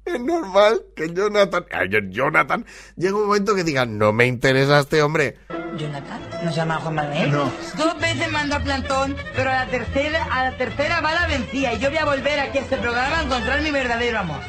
es 0.05 0.20
normal 0.20 0.83
que 0.95 1.12
Jonathan, 1.12 1.64
a 1.70 1.85
Jonathan, 2.11 2.66
llega 2.97 3.16
un 3.16 3.26
momento 3.26 3.55
que 3.55 3.64
digan, 3.64 3.99
no 3.99 4.12
me 4.12 4.26
interesa 4.26 4.80
este 4.80 5.03
hombre. 5.03 5.39
Jonathan, 5.77 6.20
¿no 6.45 6.51
se 6.51 6.57
llama 6.57 6.77
Juan 6.77 6.95
Manuel? 6.95 7.31
No. 7.33 7.53
Dos 7.77 7.99
veces 8.01 8.31
mando 8.31 8.57
a 8.57 8.61
plantón, 8.61 9.16
pero 9.35 9.51
a 9.51 9.55
la 9.55 9.66
tercera, 9.66 10.25
a 10.31 10.45
la 10.51 10.57
tercera 10.57 11.01
va 11.01 11.14
la 11.14 11.27
vencida 11.27 11.73
y 11.73 11.79
yo 11.79 11.89
voy 11.89 11.99
a 11.99 12.05
volver 12.05 12.41
aquí 12.41 12.59
a 12.59 12.61
este 12.62 12.77
programa 12.77 13.18
a 13.18 13.23
encontrar 13.23 13.62
mi 13.62 13.70
verdadero 13.70 14.18
amor. 14.20 14.41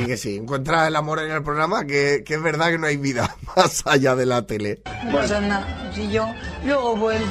Y 0.00 0.06
que 0.06 0.16
sí, 0.16 0.36
encuentra 0.36 0.88
el 0.88 0.96
amor 0.96 1.20
en 1.20 1.30
el 1.30 1.42
programa, 1.42 1.84
que, 1.84 2.22
que 2.24 2.34
es 2.34 2.42
verdad 2.42 2.70
que 2.70 2.78
no 2.78 2.86
hay 2.86 2.96
vida 2.96 3.36
más 3.56 3.82
allá 3.86 4.16
de 4.16 4.26
la 4.26 4.46
tele. 4.46 4.82
No 5.04 5.12
pasa 5.12 5.40
nada, 5.40 5.92
si 5.94 6.10
yo 6.10 6.26
luego 6.64 6.96
vuelvo. 6.96 7.26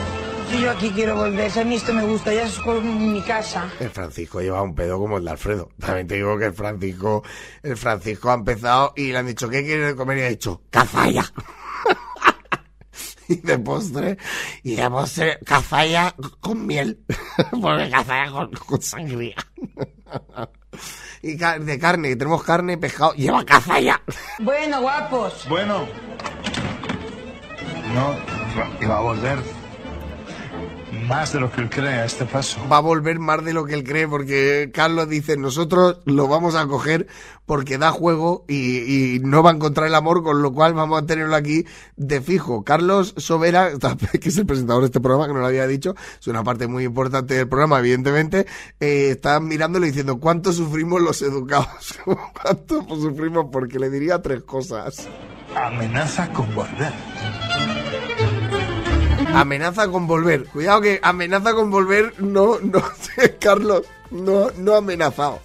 Si 0.50 0.60
yo 0.60 0.70
aquí 0.70 0.92
quiero 0.92 1.16
volver, 1.16 1.50
si 1.50 1.62
a 1.62 1.64
mí 1.64 1.76
esto 1.76 1.94
me 1.94 2.04
gusta, 2.04 2.34
ya 2.34 2.44
es 2.44 2.60
como 2.60 2.82
mi 2.82 3.22
casa. 3.22 3.70
El 3.80 3.90
Francisco 3.90 4.42
lleva 4.42 4.62
un 4.62 4.76
pedo 4.76 5.00
como 5.00 5.18
el 5.18 5.24
de 5.24 5.32
Alfredo. 5.32 5.70
También 5.80 6.08
te 6.08 6.16
digo 6.16 6.38
que 6.38 6.48
el 6.48 6.54
Francisco, 6.54 7.24
el 7.64 7.78
Francisco 7.78 8.32
ha 8.32 8.34
empezado 8.34 8.92
y 8.98 9.14
le 9.14 9.18
han 9.18 9.28
dicho, 9.28 9.48
¿qué 9.48 9.64
quiere 9.64 9.96
comer? 9.96 10.18
Y 10.18 10.22
ha 10.24 10.28
dicho, 10.28 10.62
cazalla. 10.70 11.24
Y 13.32 13.36
de 13.44 13.60
postre, 13.60 14.18
y 14.64 14.76
de 14.76 14.90
postre, 14.90 15.40
cazalla 15.46 16.14
con 16.40 16.66
miel. 16.66 17.00
Porque 17.62 17.90
cazalla 17.90 18.32
con, 18.32 18.52
con 18.52 18.82
sangría. 18.82 19.36
y 21.22 21.36
de 21.36 21.80
carne, 21.80 22.10
que 22.10 22.16
tenemos 22.16 22.44
carne, 22.44 22.78
pescado, 22.78 23.14
lleva 23.14 23.46
cazalla. 23.46 24.02
Bueno, 24.40 24.82
guapos. 24.82 25.46
Bueno. 25.48 25.88
No, 27.94 28.16
y 28.80 28.86
va 28.86 28.98
a 28.98 29.02
volver 29.02 29.61
más 31.12 31.34
de 31.34 31.42
lo 31.42 31.52
que 31.52 31.60
él 31.60 31.70
cree 31.70 31.90
a 31.90 32.06
este 32.06 32.24
paso. 32.24 32.58
va 32.72 32.78
a 32.78 32.80
volver 32.80 33.20
más 33.20 33.44
de 33.44 33.52
lo 33.52 33.66
que 33.66 33.74
él 33.74 33.84
cree, 33.84 34.08
porque 34.08 34.72
Carlos 34.74 35.10
dice, 35.10 35.36
nosotros 35.36 36.00
lo 36.06 36.30
vamos 36.30 36.56
a 36.56 36.66
coger 36.68 37.08
porque 37.46 37.78
da 37.78 37.92
juego 37.92 38.46
y, 38.48 39.16
y 39.16 39.20
no 39.20 39.44
va 39.44 39.52
a 39.52 39.54
encontrar 39.54 39.88
el 39.88 39.96
amor, 39.96 40.24
con 40.24 40.42
lo 40.42 40.54
cual 40.54 40.74
vamos 40.74 41.04
a 41.04 41.06
tenerlo 41.06 41.36
aquí 41.36 41.66
de 41.98 42.22
fijo. 42.22 42.64
Carlos 42.64 43.14
Sobera, 43.18 43.72
que 44.22 44.30
es 44.30 44.38
el 44.38 44.46
presentador 44.46 44.84
de 44.84 44.86
este 44.86 45.02
programa, 45.02 45.28
que 45.28 45.34
no 45.34 45.40
lo 45.40 45.48
había 45.48 45.68
dicho, 45.68 45.96
es 46.18 46.28
una 46.28 46.46
parte 46.46 46.68
muy 46.68 46.86
importante 46.86 47.34
del 47.34 47.50
programa, 47.50 47.80
evidentemente, 47.80 48.48
eh, 48.80 49.10
está 49.12 49.42
mirándolo 49.42 49.86
y 49.86 49.90
diciendo, 49.90 50.18
¿cuánto 50.18 50.54
sufrimos 50.54 51.02
los 51.02 51.22
educados? 51.22 52.00
¿Cuánto 52.42 52.86
sufrimos? 52.88 53.48
Porque 53.52 53.80
le 53.80 53.90
diría 53.90 54.22
tres 54.22 54.44
cosas. 54.44 55.10
Amenaza 55.58 56.32
con 56.32 56.56
volver. 56.56 56.94
Amenaza 59.34 59.88
con 59.88 60.08
volver. 60.08 60.46
Cuidado 60.46 60.82
que 60.82 61.00
amenaza 61.02 61.54
con 61.54 61.72
volver, 61.72 62.14
no, 62.22 62.60
no, 62.60 62.84
Carlos, 63.40 63.84
no, 64.12 64.52
no 64.58 64.74
ha 64.74 64.78
amenazado. 64.78 65.40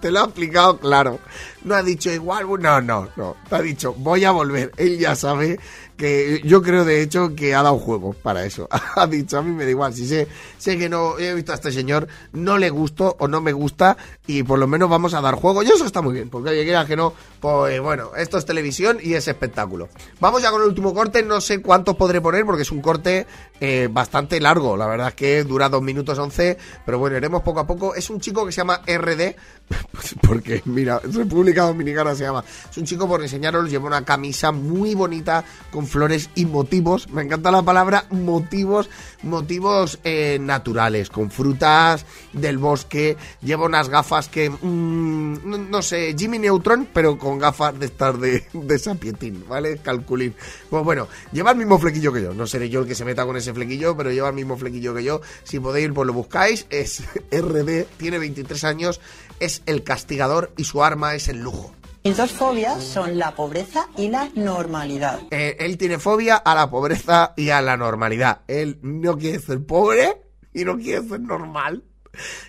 Te 0.00 0.10
lo 0.10 0.20
ha 0.20 0.24
explicado 0.24 0.78
claro. 0.78 1.20
No 1.62 1.76
ha 1.76 1.82
dicho 1.82 2.10
igual, 2.10 2.46
no, 2.60 2.80
no, 2.80 3.08
no. 3.16 3.36
Te 3.48 3.54
ha 3.54 3.60
dicho, 3.62 3.94
voy 3.94 4.24
a 4.24 4.32
volver. 4.32 4.72
Él 4.76 4.98
ya 4.98 5.14
sabe 5.14 5.60
que 6.02 6.40
yo 6.42 6.62
creo 6.62 6.84
de 6.84 7.00
hecho 7.00 7.36
que 7.36 7.54
ha 7.54 7.62
dado 7.62 7.78
juego 7.78 8.12
para 8.12 8.44
eso. 8.44 8.68
Ha 8.94 9.06
dicho, 9.06 9.38
a 9.38 9.42
mí 9.42 9.52
me 9.52 9.64
da 9.64 9.70
igual. 9.70 9.94
Si 9.94 10.06
sé, 10.06 10.26
sé 10.58 10.76
que 10.76 10.88
no 10.88 11.18
he 11.18 11.32
visto 11.32 11.52
a 11.52 11.54
este 11.54 11.72
señor, 11.72 12.08
no 12.32 12.58
le 12.58 12.68
gusto 12.70 13.16
o 13.18 13.26
no 13.26 13.40
me 13.40 13.52
gusta 13.52 13.96
y 14.26 14.42
por 14.42 14.58
lo 14.58 14.66
menos 14.66 14.90
vamos 14.90 15.14
a 15.14 15.20
dar 15.20 15.34
juego. 15.34 15.62
Y 15.62 15.66
eso 15.66 15.84
está 15.84 16.02
muy 16.02 16.12
bien, 16.12 16.28
porque 16.28 16.50
oye, 16.50 16.64
quiera 16.64 16.84
que 16.84 16.96
no, 16.96 17.14
pues 17.40 17.80
bueno, 17.80 18.10
esto 18.16 18.36
es 18.36 18.44
televisión 18.44 18.98
y 19.00 19.14
es 19.14 19.28
espectáculo. 19.28 19.88
Vamos 20.20 20.42
ya 20.42 20.50
con 20.50 20.60
el 20.60 20.68
último 20.68 20.92
corte. 20.92 21.22
No 21.22 21.40
sé 21.40 21.62
cuánto 21.62 21.96
podré 21.96 22.20
poner 22.20 22.44
porque 22.44 22.62
es 22.62 22.72
un 22.72 22.82
corte 22.82 23.26
eh, 23.60 23.88
bastante 23.90 24.40
largo. 24.40 24.76
La 24.76 24.86
verdad 24.86 25.08
es 25.08 25.14
que 25.14 25.44
dura 25.44 25.68
2 25.68 25.82
minutos 25.82 26.18
11, 26.18 26.58
pero 26.84 26.98
bueno, 26.98 27.16
iremos 27.16 27.42
poco 27.42 27.60
a 27.60 27.66
poco. 27.66 27.94
Es 27.94 28.10
un 28.10 28.20
chico 28.20 28.44
que 28.44 28.52
se 28.52 28.58
llama 28.58 28.82
RD, 28.86 29.36
porque 30.26 30.62
mira, 30.64 31.00
República 31.00 31.62
Dominicana 31.62 32.14
se 32.14 32.24
llama. 32.24 32.44
Es 32.70 32.76
un 32.76 32.84
chico, 32.84 33.08
por 33.08 33.22
enseñaros, 33.22 33.70
lleva 33.70 33.86
una 33.86 34.04
camisa 34.04 34.52
muy 34.52 34.94
bonita 34.94 35.44
con 35.70 35.86
flores 35.92 36.30
y 36.34 36.46
motivos. 36.46 37.08
Me 37.10 37.22
encanta 37.22 37.50
la 37.50 37.62
palabra 37.62 38.06
motivos, 38.10 38.88
motivos 39.22 40.00
eh, 40.02 40.38
naturales, 40.40 41.10
con 41.10 41.30
frutas 41.30 42.06
del 42.32 42.58
bosque. 42.58 43.16
Lleva 43.42 43.66
unas 43.66 43.90
gafas 43.90 44.28
que, 44.28 44.48
mm, 44.48 45.48
no, 45.48 45.58
no 45.58 45.82
sé, 45.82 46.16
Jimmy 46.18 46.38
Neutron, 46.38 46.88
pero 46.92 47.18
con 47.18 47.38
gafas 47.38 47.78
de 47.78 47.86
estar 47.86 48.18
de, 48.18 48.44
de 48.52 48.78
sapietín, 48.78 49.44
¿vale? 49.46 49.78
Calculín. 49.78 50.34
Pues 50.70 50.82
bueno, 50.82 51.08
lleva 51.30 51.52
el 51.52 51.58
mismo 51.58 51.78
flequillo 51.78 52.12
que 52.12 52.22
yo. 52.22 52.32
No 52.32 52.46
seré 52.46 52.70
yo 52.70 52.80
el 52.80 52.86
que 52.86 52.94
se 52.94 53.04
meta 53.04 53.26
con 53.26 53.36
ese 53.36 53.52
flequillo, 53.52 53.96
pero 53.96 54.10
lleva 54.10 54.28
el 54.28 54.34
mismo 54.34 54.56
flequillo 54.56 54.94
que 54.94 55.04
yo. 55.04 55.20
Si 55.44 55.60
podéis, 55.60 55.90
pues 55.92 56.06
lo 56.06 56.14
buscáis. 56.14 56.66
Es 56.70 57.02
RD, 57.30 57.84
tiene 57.98 58.18
23 58.18 58.64
años, 58.64 59.00
es 59.40 59.62
el 59.66 59.84
castigador 59.84 60.52
y 60.56 60.64
su 60.64 60.82
arma 60.82 61.14
es 61.14 61.28
el 61.28 61.40
lujo. 61.40 61.74
Mis 62.04 62.16
dos 62.16 62.32
fobias 62.32 62.82
son 62.82 63.16
la 63.16 63.32
pobreza 63.32 63.88
y 63.96 64.08
la 64.08 64.28
normalidad. 64.34 65.20
Eh, 65.30 65.56
él 65.60 65.78
tiene 65.78 66.00
fobia 66.00 66.34
a 66.34 66.52
la 66.52 66.68
pobreza 66.68 67.32
y 67.36 67.50
a 67.50 67.62
la 67.62 67.76
normalidad. 67.76 68.40
Él 68.48 68.80
no 68.82 69.16
quiere 69.16 69.38
ser 69.38 69.64
pobre 69.64 70.20
y 70.52 70.64
no 70.64 70.76
quiere 70.76 71.06
ser 71.06 71.20
normal. 71.20 71.84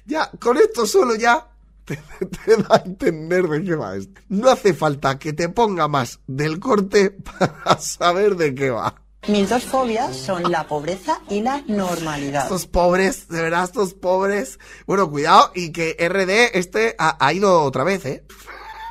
Ya, 0.06 0.32
con 0.40 0.58
esto 0.58 0.88
solo 0.88 1.14
ya 1.16 1.50
te, 1.86 1.98
te 2.46 2.58
da 2.58 2.78
a 2.78 2.82
entender 2.84 3.48
de 3.48 3.64
qué 3.64 3.76
va 3.76 3.96
esto. 3.96 4.22
No 4.30 4.50
hace 4.50 4.74
falta 4.74 5.20
que 5.20 5.34
te 5.34 5.50
ponga 5.50 5.88
más 5.88 6.20
del 6.26 6.60
corte 6.60 7.12
para 7.40 7.78
saber 7.80 8.36
de 8.36 8.56
qué 8.56 8.72
va. 8.72 8.96
Mis 9.28 9.50
dos 9.50 9.64
fobias 9.64 10.18
son 10.18 10.52
la 10.52 10.68
pobreza 10.68 11.22
y 11.30 11.42
la 11.42 11.64
normalidad. 11.68 12.44
Estos 12.44 12.66
pobres, 12.66 13.28
de 13.28 13.42
verdad, 13.42 13.66
estos 13.66 13.94
pobres. 13.94 14.60
Bueno, 14.88 15.10
cuidado 15.12 15.52
y 15.54 15.72
que 15.72 15.96
RD 16.00 16.58
este 16.58 16.96
ha, 16.98 17.24
ha 17.24 17.32
ido 17.32 17.62
otra 17.62 17.84
vez, 17.84 18.04
¿eh? 18.06 18.26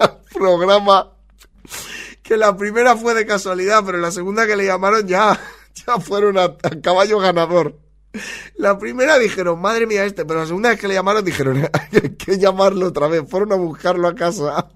Programa 0.35 1.13
que 2.23 2.37
la 2.37 2.57
primera 2.57 2.97
fue 2.97 3.15
de 3.15 3.27
casualidad, 3.27 3.83
pero 3.85 3.99
la 3.99 4.11
segunda 4.11 4.47
que 4.47 4.57
le 4.57 4.65
llamaron 4.65 5.07
ya, 5.07 5.39
ya 5.87 5.99
fueron 5.99 6.39
a, 6.39 6.45
a 6.45 6.81
caballo 6.83 7.19
ganador. 7.19 7.79
La 8.57 8.79
primera 8.79 9.19
dijeron, 9.19 9.61
madre 9.61 9.87
mía 9.87 10.05
este, 10.05 10.25
pero 10.25 10.41
la 10.41 10.47
segunda 10.47 10.69
vez 10.69 10.79
que 10.79 10.89
le 10.89 10.95
llamaron 10.95 11.25
dijeron, 11.25 11.69
hay 11.93 12.11
que 12.11 12.39
llamarlo 12.39 12.89
otra 12.89 13.09
vez, 13.09 13.23
fueron 13.29 13.53
a 13.53 13.57
buscarlo 13.57 14.09
a 14.09 14.15
casa. 14.15 14.69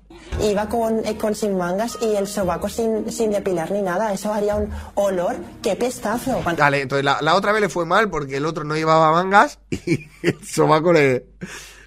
Iba 0.42 0.68
con, 0.68 1.06
eh, 1.06 1.16
con 1.16 1.34
sin 1.34 1.56
mangas 1.56 1.96
y 2.00 2.16
el 2.16 2.26
sobaco 2.26 2.68
sin, 2.68 3.10
sin 3.10 3.30
depilar 3.30 3.70
ni 3.70 3.80
nada. 3.80 4.12
Eso 4.12 4.32
haría 4.32 4.56
un 4.56 4.70
olor. 4.94 5.36
¡Qué 5.62 5.76
pestazo! 5.76 6.42
Vale, 6.58 6.82
entonces 6.82 7.04
la, 7.04 7.18
la 7.22 7.36
otra 7.36 7.52
vez 7.52 7.60
le 7.60 7.68
fue 7.68 7.86
mal 7.86 8.10
porque 8.10 8.36
el 8.36 8.44
otro 8.44 8.64
no 8.64 8.74
llevaba 8.74 9.12
mangas 9.12 9.60
y 9.70 10.08
el 10.22 10.44
sobaco 10.44 10.92
le, 10.92 11.26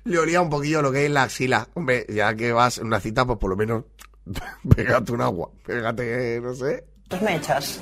le 0.10 0.20
olía 0.20 0.42
un 0.42 0.50
poquillo 0.50 0.82
lo 0.82 0.92
que 0.92 1.06
es 1.06 1.12
la 1.12 1.24
axila. 1.24 1.68
Hombre, 1.76 2.06
ya 2.10 2.34
que 2.34 2.52
vas 2.52 2.80
en 2.80 2.88
una 2.88 3.00
cita, 3.00 3.26
pues 3.26 3.38
por 3.38 3.50
lo 3.50 3.56
menos 3.56 3.84
pégate 4.76 5.12
un 5.12 5.22
agua. 5.22 5.50
Pégate, 5.66 6.42
no 6.42 6.54
sé. 6.54 6.84
Pues 7.08 7.22
me 7.22 7.36
echas 7.36 7.80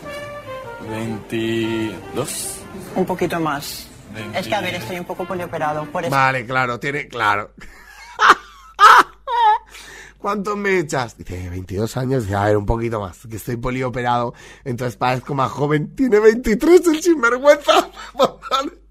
22. 0.89 2.55
un 2.95 3.05
poquito 3.05 3.39
más. 3.39 3.87
Es 4.33 4.47
que, 4.47 4.55
a 4.55 4.61
ver, 4.61 4.75
estoy 4.75 4.99
un 4.99 5.05
poco 5.05 5.25
polioperado. 5.25 5.85
Por 5.85 6.03
eso. 6.03 6.11
Vale, 6.11 6.45
claro, 6.45 6.79
tiene, 6.79 7.07
claro. 7.07 7.51
¿Cuántos 10.17 10.57
me 10.57 10.79
echas? 10.79 11.15
Dice, 11.17 11.49
22 11.49 11.97
años. 11.97 12.23
Dice, 12.23 12.35
a 12.35 12.45
ver, 12.45 12.57
un 12.57 12.65
poquito 12.65 12.99
más, 12.99 13.27
que 13.27 13.35
estoy 13.35 13.57
polioperado. 13.57 14.33
Entonces 14.63 14.97
parezco 14.97 15.35
más 15.35 15.51
joven. 15.51 15.95
Tiene 15.95 16.19
23 16.19 16.87
el 16.87 17.03
sinvergüenza. 17.03 17.89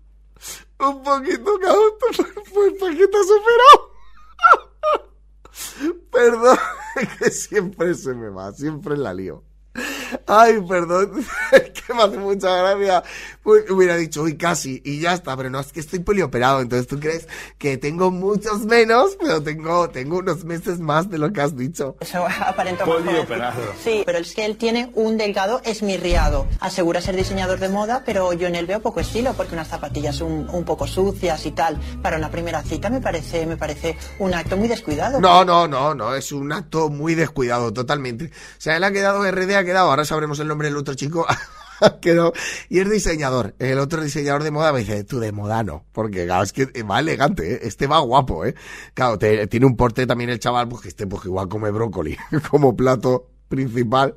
Un 0.78 1.02
poquito 1.02 1.54
uno. 1.54 1.74
Pues, 2.52 2.72
¿para 2.78 2.94
qué 2.94 3.08
te 3.08 3.16
has 3.16 3.26
superado? 3.26 3.92
Perdón, 6.12 6.58
que 7.18 7.30
siempre 7.30 7.94
se 7.94 8.14
me 8.14 8.28
va, 8.28 8.52
siempre 8.52 8.96
la 8.96 9.14
lío. 9.14 9.42
Ay, 10.26 10.60
perdón, 10.66 11.24
es 11.52 11.70
que 11.70 11.94
me 11.94 12.02
hace 12.02 12.18
mucha 12.18 12.56
gracia. 12.56 13.04
Hubiera 13.46 13.96
dicho, 13.96 14.22
uy, 14.22 14.36
casi, 14.36 14.82
y 14.84 15.00
ya 15.00 15.14
está, 15.14 15.36
pero 15.36 15.50
no, 15.50 15.60
es 15.60 15.72
que 15.72 15.80
estoy 15.80 16.00
polioperado, 16.00 16.60
entonces 16.60 16.88
tú 16.88 16.98
crees 16.98 17.28
que 17.58 17.76
tengo 17.76 18.10
muchos 18.10 18.64
menos, 18.66 19.16
pero 19.20 19.42
tengo, 19.42 19.88
tengo 19.90 20.18
unos 20.18 20.44
meses 20.44 20.80
más 20.80 21.08
de 21.08 21.18
lo 21.18 21.32
que 21.32 21.40
has 21.40 21.56
dicho. 21.56 21.96
Eso 22.00 22.26
aparenta 22.26 22.84
más 22.84 22.96
joven. 22.96 23.26
Sí, 23.82 24.02
pero 24.04 24.18
es 24.18 24.34
que 24.34 24.44
él 24.44 24.56
tiene 24.56 24.90
un 24.94 25.16
delgado 25.16 25.60
esmirriado. 25.64 26.46
Asegura 26.60 27.00
ser 27.00 27.16
diseñador 27.16 27.60
de 27.60 27.68
moda, 27.68 28.02
pero 28.04 28.32
yo 28.32 28.48
en 28.48 28.56
él 28.56 28.66
veo 28.66 28.80
poco 28.80 29.00
estilo, 29.00 29.32
porque 29.34 29.54
unas 29.54 29.68
zapatillas 29.68 30.20
un, 30.20 30.48
un 30.50 30.64
poco 30.64 30.86
sucias 30.86 31.46
y 31.46 31.52
tal. 31.52 31.80
Para 32.02 32.16
una 32.16 32.30
primera 32.30 32.62
cita 32.62 32.90
me 32.90 33.00
parece, 33.00 33.46
me 33.46 33.56
parece 33.56 33.96
un 34.18 34.34
acto 34.34 34.56
muy 34.56 34.68
descuidado. 34.68 35.20
No, 35.20 35.44
no, 35.44 35.68
no, 35.68 35.94
no, 35.94 36.14
es 36.14 36.32
un 36.32 36.52
acto 36.52 36.88
muy 36.88 37.14
descuidado, 37.14 37.72
totalmente. 37.72 38.26
O 38.26 38.60
sea, 38.60 38.76
él 38.76 38.84
ha 38.84 38.92
quedado, 38.92 39.30
RD 39.30 39.54
ha 39.54 39.64
quedado, 39.64 39.90
ahora 39.90 40.04
sabremos 40.04 40.38
el 40.40 40.48
nombre 40.48 40.68
del 40.68 40.76
otro 40.76 40.94
chico, 40.94 41.26
quedado, 42.00 42.32
y 42.68 42.80
es 42.80 42.90
diseñador. 42.90 43.54
El 43.58 43.78
otro 43.78 44.02
diseñador 44.02 44.42
de 44.42 44.50
moda 44.50 44.72
me 44.72 44.80
dice, 44.80 45.04
tú 45.04 45.18
de 45.18 45.32
moda 45.32 45.62
no, 45.62 45.84
porque 45.92 46.26
claro, 46.26 46.42
es 46.42 46.52
que 46.52 46.66
va 46.82 47.00
elegante, 47.00 47.54
¿eh? 47.54 47.60
este 47.62 47.86
va 47.86 47.98
guapo, 48.00 48.44
¿eh? 48.44 48.54
Claro, 48.94 49.18
tiene 49.18 49.66
un 49.66 49.76
porte 49.76 50.06
también 50.06 50.30
el 50.30 50.38
chaval, 50.38 50.68
pues 50.68 50.82
que 50.82 50.88
este 50.88 51.06
pues 51.06 51.24
igual 51.24 51.48
come 51.48 51.70
brócoli 51.70 52.16
como 52.50 52.76
plato 52.76 53.30
principal. 53.48 54.16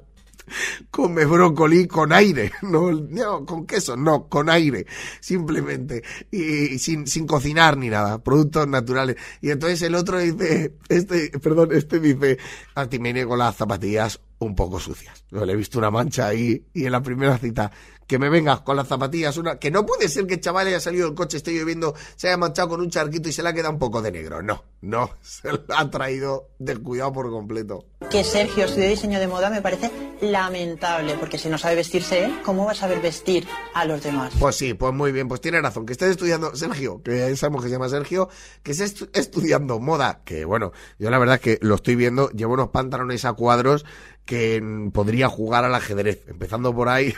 Come 0.90 1.26
brócoli 1.26 1.88
con 1.88 2.12
aire, 2.12 2.52
no, 2.64 2.92
no, 2.92 3.46
con 3.46 3.68
queso, 3.68 3.96
no, 3.96 4.28
con 4.28 4.50
aire, 4.50 4.88
simplemente, 5.20 6.04
y, 6.32 6.80
sin, 6.80 7.06
sin 7.06 7.28
cocinar 7.28 7.78
ni 7.78 7.90
nada, 7.90 8.24
productos 8.24 8.68
naturales. 8.68 9.16
Y 9.42 9.52
entonces 9.52 9.82
el 9.84 9.94
otro 9.94 10.18
dice, 10.18 10.74
este, 10.88 11.38
perdón, 11.40 11.70
este 11.74 12.00
dice, 12.00 12.40
a 12.74 12.88
ti 12.88 12.98
me 12.98 13.14
niego 13.14 13.38
las 13.38 13.58
zapatillas 13.58 14.20
un 14.40 14.56
poco 14.56 14.80
sucias. 14.80 15.24
Yo 15.32 15.46
le 15.46 15.54
he 15.54 15.56
visto 15.56 15.78
una 15.78 15.92
mancha 15.92 16.28
ahí 16.28 16.66
y 16.74 16.86
en 16.86 16.92
la 16.92 17.02
primera 17.02 17.38
cita 17.38 17.72
que 18.08 18.18
me 18.18 18.30
vengas 18.30 18.62
con 18.62 18.76
las 18.76 18.88
zapatillas, 18.88 19.38
una 19.38 19.60
que 19.60 19.70
no 19.70 19.86
puede 19.86 20.10
ser 20.10 20.26
que 20.26 20.34
el 20.36 20.42
chaval 20.42 20.66
haya 20.66 20.80
salido 20.80 21.06
del 21.06 21.14
coche, 21.16 21.38
esté 21.38 21.52
lloviendo, 21.54 21.94
se 22.16 22.28
haya 22.28 22.38
manchado 22.38 22.70
con 22.70 22.82
un 22.82 22.90
charquito 22.90 23.30
y 23.30 23.32
se 23.34 23.44
le 23.44 23.50
ha 23.50 23.54
quedado 23.54 23.72
un 23.74 23.78
poco 23.78 24.02
de 24.02 24.12
negro. 24.12 24.42
No, 24.42 24.64
no, 24.82 25.12
se 25.22 25.52
lo 25.52 25.64
ha 25.78 25.88
traído 25.92 26.48
descuidado 26.58 27.14
por 27.14 27.30
completo. 27.30 27.86
Que 28.10 28.24
Sergio 28.24 28.66
estudie 28.66 28.88
diseño 28.88 29.20
de 29.20 29.28
moda 29.28 29.52
me 29.52 29.62
parece 29.62 29.92
lamentable, 30.22 31.16
porque 31.20 31.38
si 31.38 31.50
no 31.50 31.58
sabe 31.60 31.76
vestirse 31.76 32.24
él, 32.26 32.40
¿cómo 32.44 32.66
va 32.66 32.72
a 32.72 32.76
saber 32.76 33.00
vestir 33.02 33.46
a 33.76 33.86
los 33.86 34.02
demás? 34.02 34.34
Pues 34.40 34.56
sí, 34.56 34.74
pues 34.74 34.92
muy 34.94 35.12
bien, 35.12 35.28
pues 35.28 35.42
tiene 35.42 35.62
razón, 35.62 35.86
que 35.86 35.94
estés 35.94 36.10
estudiando, 36.12 36.56
Sergio, 36.56 37.04
que 37.04 37.36
sabemos 37.36 37.62
que 37.62 37.68
se 37.70 37.74
llama 37.76 37.90
Sergio, 37.90 38.30
que 38.64 38.72
estés 38.72 38.96
estu- 39.02 39.10
estudiando 39.14 39.80
moda, 39.80 40.22
que 40.26 40.46
bueno, 40.46 40.72
yo 40.98 41.12
la 41.12 41.20
verdad 41.20 41.36
es 41.36 41.42
que 41.42 41.60
lo 41.62 41.76
estoy 41.76 41.96
viendo, 41.96 42.30
llevo 42.32 42.54
unos 42.56 42.70
pantalones 42.70 43.26
a 43.26 43.34
cuadros 43.34 43.86
que 44.30 44.62
podría 44.94 45.28
jugar 45.28 45.66
al 45.66 45.74
ajedrez, 45.74 46.22
empezando 46.28 46.72
por 46.72 46.88
ahí. 46.88 47.16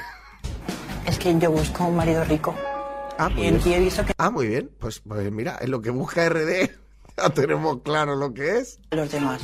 Es 1.05 1.19
que 1.19 1.37
yo 1.37 1.51
busco 1.51 1.83
un 1.83 1.97
marido 1.97 2.23
rico. 2.23 2.55
Ah, 3.17 3.27
muy 3.27 3.47
en 3.47 3.61
bien. 3.61 3.89
que 3.89 4.13
Ah, 4.17 4.29
muy 4.29 4.47
bien, 4.47 4.71
pues, 4.79 5.01
pues 5.05 5.29
mira, 5.29 5.57
es 5.59 5.67
lo 5.67 5.81
que 5.81 5.89
busca 5.89 6.27
RD, 6.29 6.69
ya 7.17 7.29
tenemos 7.31 7.81
claro 7.83 8.15
lo 8.15 8.33
que 8.33 8.59
es. 8.59 8.79
los 8.91 9.11
demás. 9.11 9.41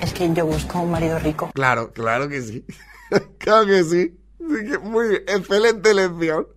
Es 0.00 0.12
que 0.12 0.32
yo 0.34 0.44
busco 0.44 0.80
un 0.80 0.90
marido 0.90 1.20
rico. 1.20 1.52
Claro, 1.54 1.92
claro 1.92 2.28
que 2.28 2.42
sí. 2.42 2.66
claro 3.38 3.66
que 3.66 3.84
sí. 3.84 4.18
Muy 4.82 5.08
bien, 5.08 5.22
excelente 5.28 5.94
lección. 5.94 6.48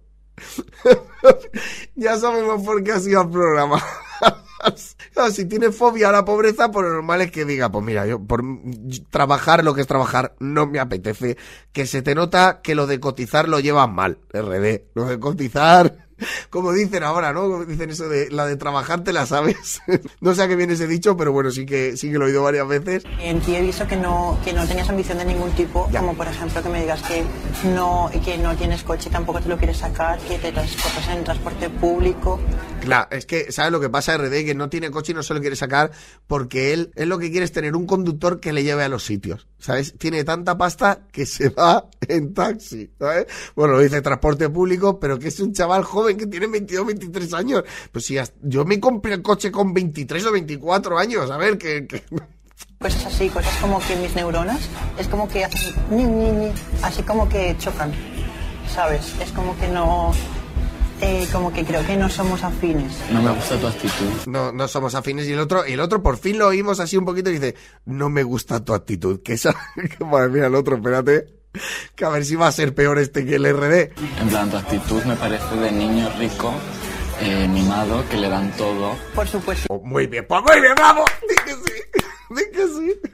ya 1.95 2.17
sabemos 2.17 2.63
por 2.63 2.83
qué 2.83 2.93
ha 2.93 2.99
sido 2.99 3.21
el 3.21 3.29
programa. 3.29 3.79
Claro, 5.13 5.31
si 5.31 5.45
tiene 5.45 5.71
fobia 5.71 6.09
a 6.09 6.11
la 6.11 6.25
pobreza, 6.25 6.71
pues 6.71 6.85
lo 6.85 6.93
normal 6.93 7.21
es 7.21 7.31
que 7.31 7.45
diga, 7.45 7.71
pues 7.71 7.83
mira, 7.83 8.05
yo 8.05 8.19
por 8.19 8.43
trabajar 9.09 9.63
lo 9.63 9.73
que 9.73 9.81
es 9.81 9.87
trabajar 9.87 10.35
no 10.39 10.67
me 10.67 10.79
apetece. 10.79 11.37
Que 11.71 11.85
se 11.85 12.01
te 12.01 12.15
nota 12.15 12.61
que 12.61 12.75
lo 12.75 12.87
de 12.87 12.99
cotizar 12.99 13.47
lo 13.47 13.59
llevas 13.59 13.89
mal, 13.89 14.19
RD. 14.33 14.83
Lo 14.93 15.05
de 15.05 15.19
cotizar, 15.19 16.09
como 16.49 16.73
dicen 16.73 17.03
ahora, 17.03 17.33
¿no? 17.33 17.41
Como 17.43 17.65
dicen 17.65 17.89
eso 17.89 18.07
de 18.09 18.29
la 18.31 18.45
de 18.45 18.55
trabajar 18.55 19.03
te 19.03 19.13
la 19.13 19.25
sabes. 19.25 19.81
no 20.21 20.35
sé 20.35 20.43
a 20.43 20.47
qué 20.47 20.55
viene 20.55 20.73
ese 20.73 20.87
dicho, 20.87 21.17
pero 21.17 21.31
bueno, 21.31 21.51
sí 21.51 21.65
que, 21.65 21.97
sí 21.97 22.11
que 22.11 22.17
lo 22.17 22.25
he 22.25 22.29
oído 22.29 22.43
varias 22.43 22.67
veces. 22.67 23.03
En 23.19 23.39
ti 23.41 23.55
he 23.55 23.61
visto 23.61 23.87
que 23.87 23.95
no, 23.95 24.37
que 24.43 24.53
no 24.53 24.67
tenías 24.67 24.89
ambición 24.89 25.17
de 25.17 25.25
ningún 25.25 25.51
tipo, 25.51 25.89
como 25.91 26.15
por 26.15 26.27
ejemplo 26.27 26.61
que 26.61 26.69
me 26.69 26.81
digas 26.81 27.01
que 27.03 27.23
no, 27.73 28.09
que 28.23 28.37
no 28.37 28.55
tienes 28.55 28.83
coche, 28.83 29.09
tampoco 29.09 29.41
te 29.41 29.49
lo 29.49 29.57
quieres 29.57 29.77
sacar, 29.77 30.19
que 30.19 30.37
te 30.37 30.51
transportas 30.51 31.07
en 31.09 31.23
transporte 31.23 31.69
público. 31.69 32.39
Claro, 32.81 33.07
es 33.11 33.25
que, 33.25 33.51
¿sabes 33.51 33.71
lo 33.71 33.79
que 33.79 33.89
pasa, 33.89 34.17
RD? 34.17 34.43
Que 34.43 34.55
no 34.55 34.69
tiene 34.69 34.89
coche 34.89 35.11
y 35.11 35.15
no 35.15 35.21
se 35.21 35.33
lo 35.33 35.39
quiere 35.39 35.55
sacar 35.55 35.91
porque 36.27 36.73
él, 36.73 36.91
él 36.95 37.09
lo 37.09 37.19
que 37.19 37.29
quiere 37.29 37.45
es 37.45 37.51
tener 37.51 37.75
un 37.75 37.85
conductor 37.85 38.39
que 38.39 38.53
le 38.53 38.63
lleve 38.63 38.83
a 38.83 38.89
los 38.89 39.05
sitios, 39.05 39.47
¿sabes? 39.59 39.93
Tiene 39.97 40.23
tanta 40.23 40.57
pasta 40.57 41.07
que 41.11 41.25
se 41.25 41.49
va 41.49 41.87
en 42.07 42.33
taxi, 42.33 42.91
¿sabes? 42.97 43.27
Bueno, 43.55 43.73
lo 43.73 43.79
dice 43.79 44.01
transporte 44.01 44.49
público, 44.49 44.99
pero 44.99 45.19
que 45.19 45.27
es 45.27 45.39
un 45.39 45.53
chaval 45.53 45.83
joven 45.83 46.10
que 46.17 46.27
tiene 46.27 46.47
22, 46.47 46.85
23 46.87 47.33
años. 47.33 47.63
Pues 47.91 48.05
si 48.05 48.17
hasta- 48.17 48.37
yo 48.43 48.65
me 48.65 48.79
compré 48.79 49.13
el 49.13 49.21
coche 49.21 49.51
con 49.51 49.73
23 49.73 50.25
o 50.25 50.31
24 50.31 50.97
años, 50.97 51.29
a 51.31 51.37
ver, 51.37 51.57
que... 51.57 51.85
que... 51.87 52.03
Pues 52.77 52.95
es 52.95 53.05
así, 53.05 53.29
cosas 53.29 53.55
como 53.57 53.79
que 53.79 53.95
mis 53.95 54.15
neuronas 54.15 54.59
es 54.97 55.07
como 55.07 55.27
que 55.27 55.45
hacen 55.45 55.73
ni, 55.91 56.03
ni, 56.03 56.31
ni, 56.31 56.51
así 56.81 57.03
como 57.03 57.29
que 57.29 57.55
chocan, 57.59 57.91
¿sabes? 58.73 59.13
Es 59.21 59.31
como 59.31 59.55
que 59.59 59.67
no, 59.67 60.11
eh, 60.99 61.27
como 61.31 61.53
que 61.53 61.63
creo 61.63 61.85
que 61.85 61.95
no 61.95 62.09
somos 62.09 62.43
afines. 62.43 62.91
No 63.11 63.21
me 63.21 63.31
gusta 63.33 63.59
tu 63.59 63.67
actitud. 63.67 64.05
No, 64.27 64.51
no 64.51 64.67
somos 64.67 64.95
afines 64.95 65.27
y 65.27 65.33
el 65.33 65.39
otro, 65.39 65.63
el 65.63 65.79
otro 65.79 66.01
por 66.01 66.17
fin 66.17 66.39
lo 66.39 66.47
oímos 66.47 66.79
así 66.79 66.97
un 66.97 67.05
poquito 67.05 67.29
y 67.29 67.33
dice, 67.33 67.55
no 67.85 68.09
me 68.09 68.23
gusta 68.23 68.63
tu 68.65 68.73
actitud, 68.73 69.21
que 69.21 69.33
esa, 69.33 69.55
que 69.97 70.03
madre 70.03 70.29
mía, 70.29 70.45
el 70.47 70.55
otro, 70.55 70.75
espérate, 70.75 71.25
que 71.95 72.05
a 72.05 72.09
ver 72.09 72.25
si 72.25 72.35
va 72.35 72.47
a 72.47 72.51
ser 72.51 72.73
peor 72.73 72.99
este 72.99 73.25
que 73.25 73.35
el 73.35 73.45
RD. 73.45 73.91
En 74.21 74.29
plan, 74.29 74.49
tu 74.49 74.57
actitud 74.57 75.03
me 75.03 75.15
parece 75.15 75.55
de 75.55 75.71
niño 75.71 76.09
rico, 76.17 76.53
eh, 77.21 77.47
mimado, 77.47 78.03
que 78.09 78.17
le 78.17 78.29
dan 78.29 78.51
todo. 78.57 78.95
Por 79.13 79.27
supuesto. 79.27 79.67
Oh, 79.69 79.81
muy 79.83 80.07
bien, 80.07 80.25
pues 80.27 80.41
muy 80.41 80.61
bien, 80.61 80.73
vamos, 80.77 81.05
di 81.29 81.35
que 81.35 81.53
sí, 81.53 81.81
di 82.29 82.41
que 82.51 82.67
sí. 82.67 83.11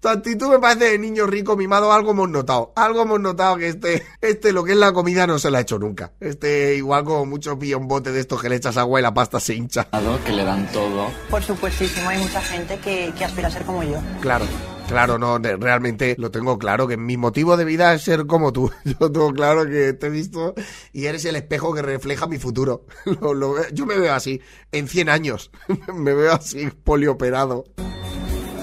Tu 0.00 0.08
actitud 0.08 0.48
me 0.50 0.58
parece 0.58 0.90
de 0.90 0.98
niño 0.98 1.26
rico 1.26 1.56
mimado, 1.56 1.92
algo 1.92 2.10
hemos 2.10 2.28
notado, 2.28 2.72
algo 2.76 3.02
hemos 3.02 3.18
notado 3.18 3.56
que 3.56 3.68
este, 3.68 4.06
este 4.20 4.52
lo 4.52 4.62
que 4.62 4.72
es 4.72 4.78
la 4.78 4.92
comida 4.92 5.26
no 5.26 5.38
se 5.38 5.50
la 5.50 5.58
ha 5.58 5.60
hecho 5.62 5.78
nunca. 5.78 6.12
Este 6.20 6.76
igual 6.76 7.04
como 7.04 7.24
mucho 7.24 7.58
pilla 7.58 7.76
un 7.78 7.88
bote 7.88 8.12
de 8.12 8.20
estos 8.20 8.40
que 8.40 8.48
le 8.48 8.56
echas 8.56 8.76
agua 8.76 9.00
y 9.00 9.02
la 9.02 9.14
pasta 9.14 9.40
se 9.40 9.54
hincha. 9.54 9.88
Que 10.24 10.32
le 10.32 10.44
dan 10.44 10.70
todo. 10.70 11.10
Por 11.30 11.42
supuestísimo, 11.42 12.08
hay 12.08 12.18
mucha 12.18 12.42
gente 12.42 12.78
que, 12.78 13.12
que 13.16 13.24
aspira 13.24 13.48
a 13.48 13.50
ser 13.50 13.64
como 13.64 13.82
yo. 13.82 13.98
Claro, 14.20 14.44
claro, 14.88 15.18
no, 15.18 15.38
realmente 15.38 16.14
lo 16.18 16.30
tengo 16.30 16.58
claro, 16.58 16.86
que 16.86 16.96
mi 16.96 17.16
motivo 17.16 17.56
de 17.56 17.64
vida 17.64 17.92
es 17.94 18.02
ser 18.02 18.26
como 18.26 18.52
tú. 18.52 18.70
Yo 18.84 19.10
tengo 19.10 19.32
claro 19.32 19.66
que 19.66 19.92
te 19.92 20.06
he 20.06 20.10
visto 20.10 20.54
y 20.92 21.06
eres 21.06 21.24
el 21.24 21.36
espejo 21.36 21.74
que 21.74 21.82
refleja 21.82 22.26
mi 22.26 22.38
futuro. 22.38 22.86
Lo- 23.20 23.34
lo 23.34 23.68
yo 23.70 23.86
me 23.86 23.98
veo 23.98 24.14
así, 24.14 24.40
en 24.72 24.88
100 24.88 25.08
años, 25.08 25.50
me 25.94 26.14
veo 26.14 26.32
así, 26.32 26.68
polioperado. 26.84 27.64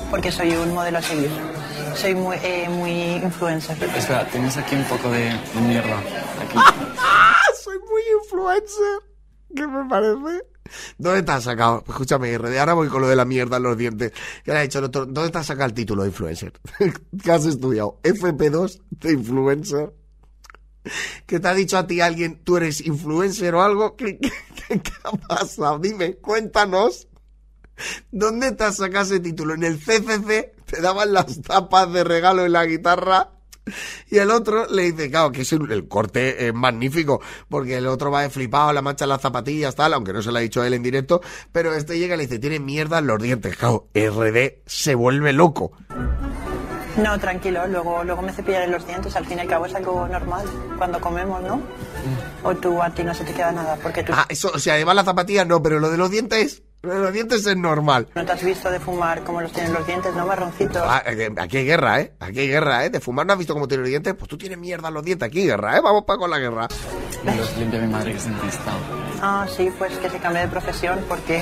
Porque 0.09 0.31
soy 0.31 0.51
un 0.55 0.73
modelo 0.73 0.99
a 0.99 1.01
seguir. 1.01 1.29
Soy 1.95 2.15
muy, 2.15 2.35
eh, 2.43 2.67
muy 2.69 2.91
influencer. 3.23 3.81
Espera, 3.83 4.27
tienes 4.29 4.55
aquí 4.57 4.75
un 4.75 4.83
poco 4.85 5.09
de 5.11 5.31
mierda. 5.67 5.97
Aquí. 5.97 6.57
¡Ah! 6.99 7.33
Soy 7.63 7.77
muy 7.79 8.01
influencer. 8.21 8.99
¿Qué 9.55 9.67
me 9.67 9.87
parece? 9.87 10.43
¿Dónde 10.97 11.23
te 11.23 11.31
has 11.31 11.43
sacado? 11.43 11.83
Escúchame, 11.87 12.37
RD, 12.37 12.57
ahora 12.59 12.73
voy 12.73 12.87
con 12.87 13.01
lo 13.01 13.07
de 13.07 13.15
la 13.15 13.25
mierda 13.25 13.57
en 13.57 13.63
los 13.63 13.77
dientes. 13.77 14.11
¿Qué 14.43 14.51
le 14.51 14.59
ha 14.59 14.61
dicho 14.61 14.79
el 14.79 14.85
otro? 14.85 15.05
¿Dónde 15.05 15.29
te 15.31 15.37
has 15.37 15.45
sacado 15.45 15.67
el 15.67 15.73
título 15.73 16.03
de 16.03 16.09
influencer? 16.09 16.53
¿Qué 17.23 17.31
has 17.31 17.45
estudiado? 17.45 17.99
¿FP2 18.03 18.81
de 18.91 19.11
influencer? 19.13 19.93
¿Qué 21.25 21.39
te 21.39 21.47
ha 21.47 21.53
dicho 21.53 21.77
a 21.77 21.87
ti 21.87 22.01
alguien? 22.01 22.41
¿Tú 22.43 22.57
eres 22.57 22.81
influencer 22.85 23.55
o 23.55 23.61
algo? 23.61 23.95
¿Qué, 23.95 24.17
qué, 24.19 24.31
qué- 24.67 24.81
qué 24.81 24.91
ha 25.03 25.11
pasado? 25.11 25.79
Dime, 25.79 26.15
cuéntanos. 26.17 27.07
¿Dónde 28.11 28.51
te 28.53 28.63
has 28.63 28.77
sacado 28.77 29.05
ese 29.05 29.19
título? 29.19 29.53
¿En 29.55 29.63
el 29.63 29.79
CCC? 29.79 30.55
¿Te 30.65 30.81
daban 30.81 31.13
las 31.13 31.41
tapas 31.41 31.91
de 31.93 32.03
regalo 32.03 32.45
en 32.45 32.53
la 32.53 32.65
guitarra? 32.65 33.31
Y 34.09 34.17
el 34.17 34.29
otro 34.31 34.67
le 34.67 34.91
dice, 34.91 35.09
claro, 35.09 35.31
que 35.31 35.41
es 35.41 35.51
el, 35.53 35.71
el 35.71 35.87
corte 35.87 36.47
es 36.47 36.53
magnífico, 36.53 37.21
porque 37.49 37.77
el 37.77 37.87
otro 37.87 38.11
va 38.11 38.21
de 38.21 38.29
flipado, 38.29 38.73
la 38.73 38.81
mancha 38.81 39.05
en 39.05 39.09
las 39.09 39.21
zapatillas, 39.21 39.75
tal, 39.75 39.93
aunque 39.93 40.13
no 40.13 40.21
se 40.21 40.31
lo 40.31 40.37
ha 40.37 40.41
dicho 40.41 40.63
él 40.63 40.73
en 40.73 40.83
directo, 40.83 41.21
pero 41.51 41.73
este 41.73 41.97
llega 41.97 42.15
y 42.15 42.17
le 42.17 42.23
dice, 42.27 42.39
tiene 42.39 42.59
mierda 42.59 42.99
en 42.99 43.07
los 43.07 43.21
dientes, 43.21 43.55
claro, 43.55 43.87
RD 43.93 44.61
se 44.65 44.95
vuelve 44.95 45.33
loco. 45.33 45.71
No, 46.97 47.19
tranquilo, 47.19 47.65
luego, 47.67 48.03
luego 48.03 48.21
me 48.21 48.31
cepillaré 48.31 48.67
los 48.67 48.85
dientes, 48.85 49.15
al 49.15 49.25
fin 49.25 49.37
y 49.37 49.41
al 49.41 49.47
cabo 49.47 49.65
es 49.65 49.73
algo 49.73 50.07
normal 50.07 50.45
cuando 50.77 50.99
comemos, 51.01 51.41
¿no? 51.41 51.59
O 52.43 52.53
tú 52.55 52.81
a 52.83 52.89
ti 52.91 53.03
no 53.03 53.13
se 53.15 53.23
te 53.23 53.33
queda 53.33 53.51
nada, 53.51 53.77
porque 53.81 54.03
tú 54.03 54.13
Ah, 54.15 54.25
eso, 54.29 54.51
o 54.53 54.59
sea, 54.59 54.77
lleva 54.77 54.93
las 54.93 55.05
zapatillas 55.05 55.47
no, 55.47 55.63
pero 55.63 55.79
lo 55.79 55.89
de 55.89 55.97
los 55.97 56.11
dientes, 56.11 56.62
los 56.83 57.13
dientes 57.13 57.45
es 57.45 57.55
normal. 57.55 58.09
no 58.13 58.25
te 58.25 58.31
has 58.33 58.43
visto 58.43 58.69
de 58.69 58.79
fumar 58.79 59.23
como 59.23 59.39
los 59.41 59.53
tienen 59.53 59.73
los 59.73 59.87
dientes, 59.87 60.13
¿no? 60.15 60.27
Marroncitos. 60.27 60.81
Ah, 60.85 61.01
eh, 61.05 61.29
aquí 61.37 61.57
hay 61.57 61.65
guerra, 61.65 62.01
¿eh? 62.01 62.13
Aquí 62.19 62.39
hay 62.39 62.47
guerra, 62.49 62.83
¿eh? 62.83 62.89
De 62.89 62.99
fumar 62.99 63.25
no 63.25 63.31
has 63.33 63.39
visto 63.39 63.53
cómo 63.53 63.69
tiene 63.69 63.83
los 63.83 63.89
dientes, 63.89 64.13
pues 64.15 64.27
tú 64.27 64.37
tienes 64.37 64.57
mierda 64.57 64.89
en 64.89 64.93
los 64.93 65.03
dientes, 65.03 65.25
aquí 65.25 65.39
hay 65.39 65.45
guerra, 65.47 65.77
¿eh? 65.77 65.81
Vamos 65.81 66.03
para 66.03 66.19
con 66.19 66.29
la 66.29 66.39
guerra. 66.39 66.67
Me 67.23 67.35
los 67.37 67.57
limpia 67.57 67.79
mi 67.79 67.87
madre 67.87 68.11
que 68.11 68.17
es 68.17 68.25
dentista. 68.25 68.71
Ah, 69.21 69.47
sí, 69.49 69.71
pues 69.77 69.97
que 69.97 70.09
se 70.09 70.19
cambie 70.19 70.41
de 70.41 70.49
profesión 70.49 70.99
porque... 71.07 71.41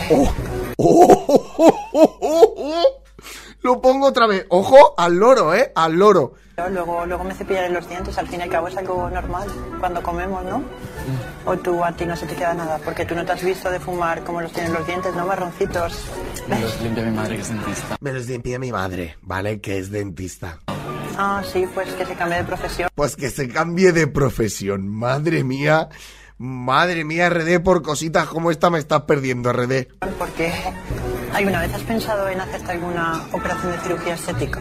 Lo 3.63 3.79
pongo 3.81 4.07
otra 4.07 4.27
vez. 4.27 4.45
Ojo 4.49 4.93
al 4.97 5.15
loro, 5.15 5.53
¿eh? 5.55 5.71
Al 5.75 5.93
loro. 5.93 6.33
Luego, 6.69 7.05
luego 7.07 7.23
me 7.23 7.33
cepillaré 7.33 7.69
los 7.69 7.87
dientes, 7.89 8.15
al 8.17 8.27
fin 8.27 8.39
y 8.39 8.43
al 8.43 8.49
cabo 8.49 8.67
es 8.67 8.77
algo 8.77 9.09
normal 9.09 9.47
cuando 9.79 10.03
comemos, 10.03 10.43
¿no? 10.45 10.63
O 11.45 11.57
tú 11.57 11.83
a 11.83 11.91
ti 11.91 12.05
no 12.05 12.15
se 12.15 12.25
te 12.25 12.35
queda 12.35 12.53
nada, 12.53 12.79
porque 12.83 13.05
tú 13.05 13.15
no 13.15 13.25
te 13.25 13.31
has 13.31 13.43
visto 13.43 13.69
de 13.71 13.79
fumar 13.79 14.23
como 14.23 14.41
los 14.41 14.51
tienen 14.51 14.73
los 14.73 14.85
dientes, 14.85 15.15
¿no? 15.15 15.25
Marroncitos. 15.25 16.05
Me 16.47 16.59
los 16.59 16.81
limpia 16.81 17.03
mi 17.03 17.11
madre 17.11 17.35
que 17.35 17.41
es 17.41 17.49
dentista. 17.49 17.97
Me 17.99 18.13
los 18.13 18.27
limpia 18.27 18.59
mi 18.59 18.71
madre, 18.71 19.17
¿vale? 19.21 19.61
Que 19.61 19.77
es 19.77 19.91
dentista. 19.91 20.59
Ah, 21.17 21.43
sí, 21.51 21.67
pues 21.73 21.91
que 21.93 22.05
se 22.05 22.15
cambie 22.15 22.37
de 22.37 22.43
profesión. 22.43 22.89
Pues 22.95 23.15
que 23.15 23.29
se 23.29 23.47
cambie 23.47 23.91
de 23.91 24.07
profesión. 24.07 24.87
Madre 24.87 25.43
mía. 25.43 25.89
Madre 26.37 27.05
mía, 27.05 27.29
RD, 27.29 27.59
por 27.59 27.83
cositas 27.83 28.27
como 28.27 28.49
esta 28.49 28.71
me 28.71 28.79
estás 28.79 29.01
perdiendo, 29.01 29.53
RD. 29.53 29.87
Porque 30.17 30.51
¿alguna 31.33 31.61
vez 31.61 31.73
has 31.73 31.83
pensado 31.83 32.27
en 32.29 32.41
hacerte 32.41 32.71
alguna 32.71 33.27
operación 33.31 33.73
de 33.73 33.77
cirugía 33.79 34.15
estética? 34.15 34.59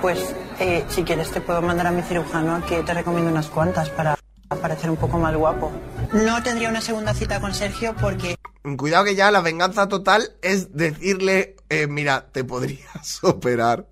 Pues 0.00 0.34
eh, 0.60 0.84
si 0.88 1.02
quieres 1.02 1.30
te 1.30 1.40
puedo 1.40 1.60
mandar 1.62 1.88
a 1.88 1.90
mi 1.90 2.02
cirujano 2.02 2.64
que 2.64 2.82
te 2.84 2.94
recomiendo 2.94 3.30
unas 3.30 3.48
cuantas 3.48 3.90
para 3.90 4.16
parecer 4.56 4.90
un 4.90 4.96
poco 4.96 5.18
más 5.18 5.34
guapo. 5.36 5.70
No 6.12 6.42
tendría 6.42 6.68
una 6.68 6.80
segunda 6.80 7.14
cita 7.14 7.40
con 7.40 7.54
Sergio 7.54 7.94
porque 8.00 8.36
Cuidado 8.76 9.04
que 9.04 9.14
ya 9.14 9.30
la 9.30 9.40
venganza 9.40 9.88
total 9.88 10.32
es 10.42 10.74
decirle, 10.76 11.56
eh, 11.70 11.86
mira, 11.86 12.26
te 12.32 12.44
podrías 12.44 13.18
operar. 13.22 13.86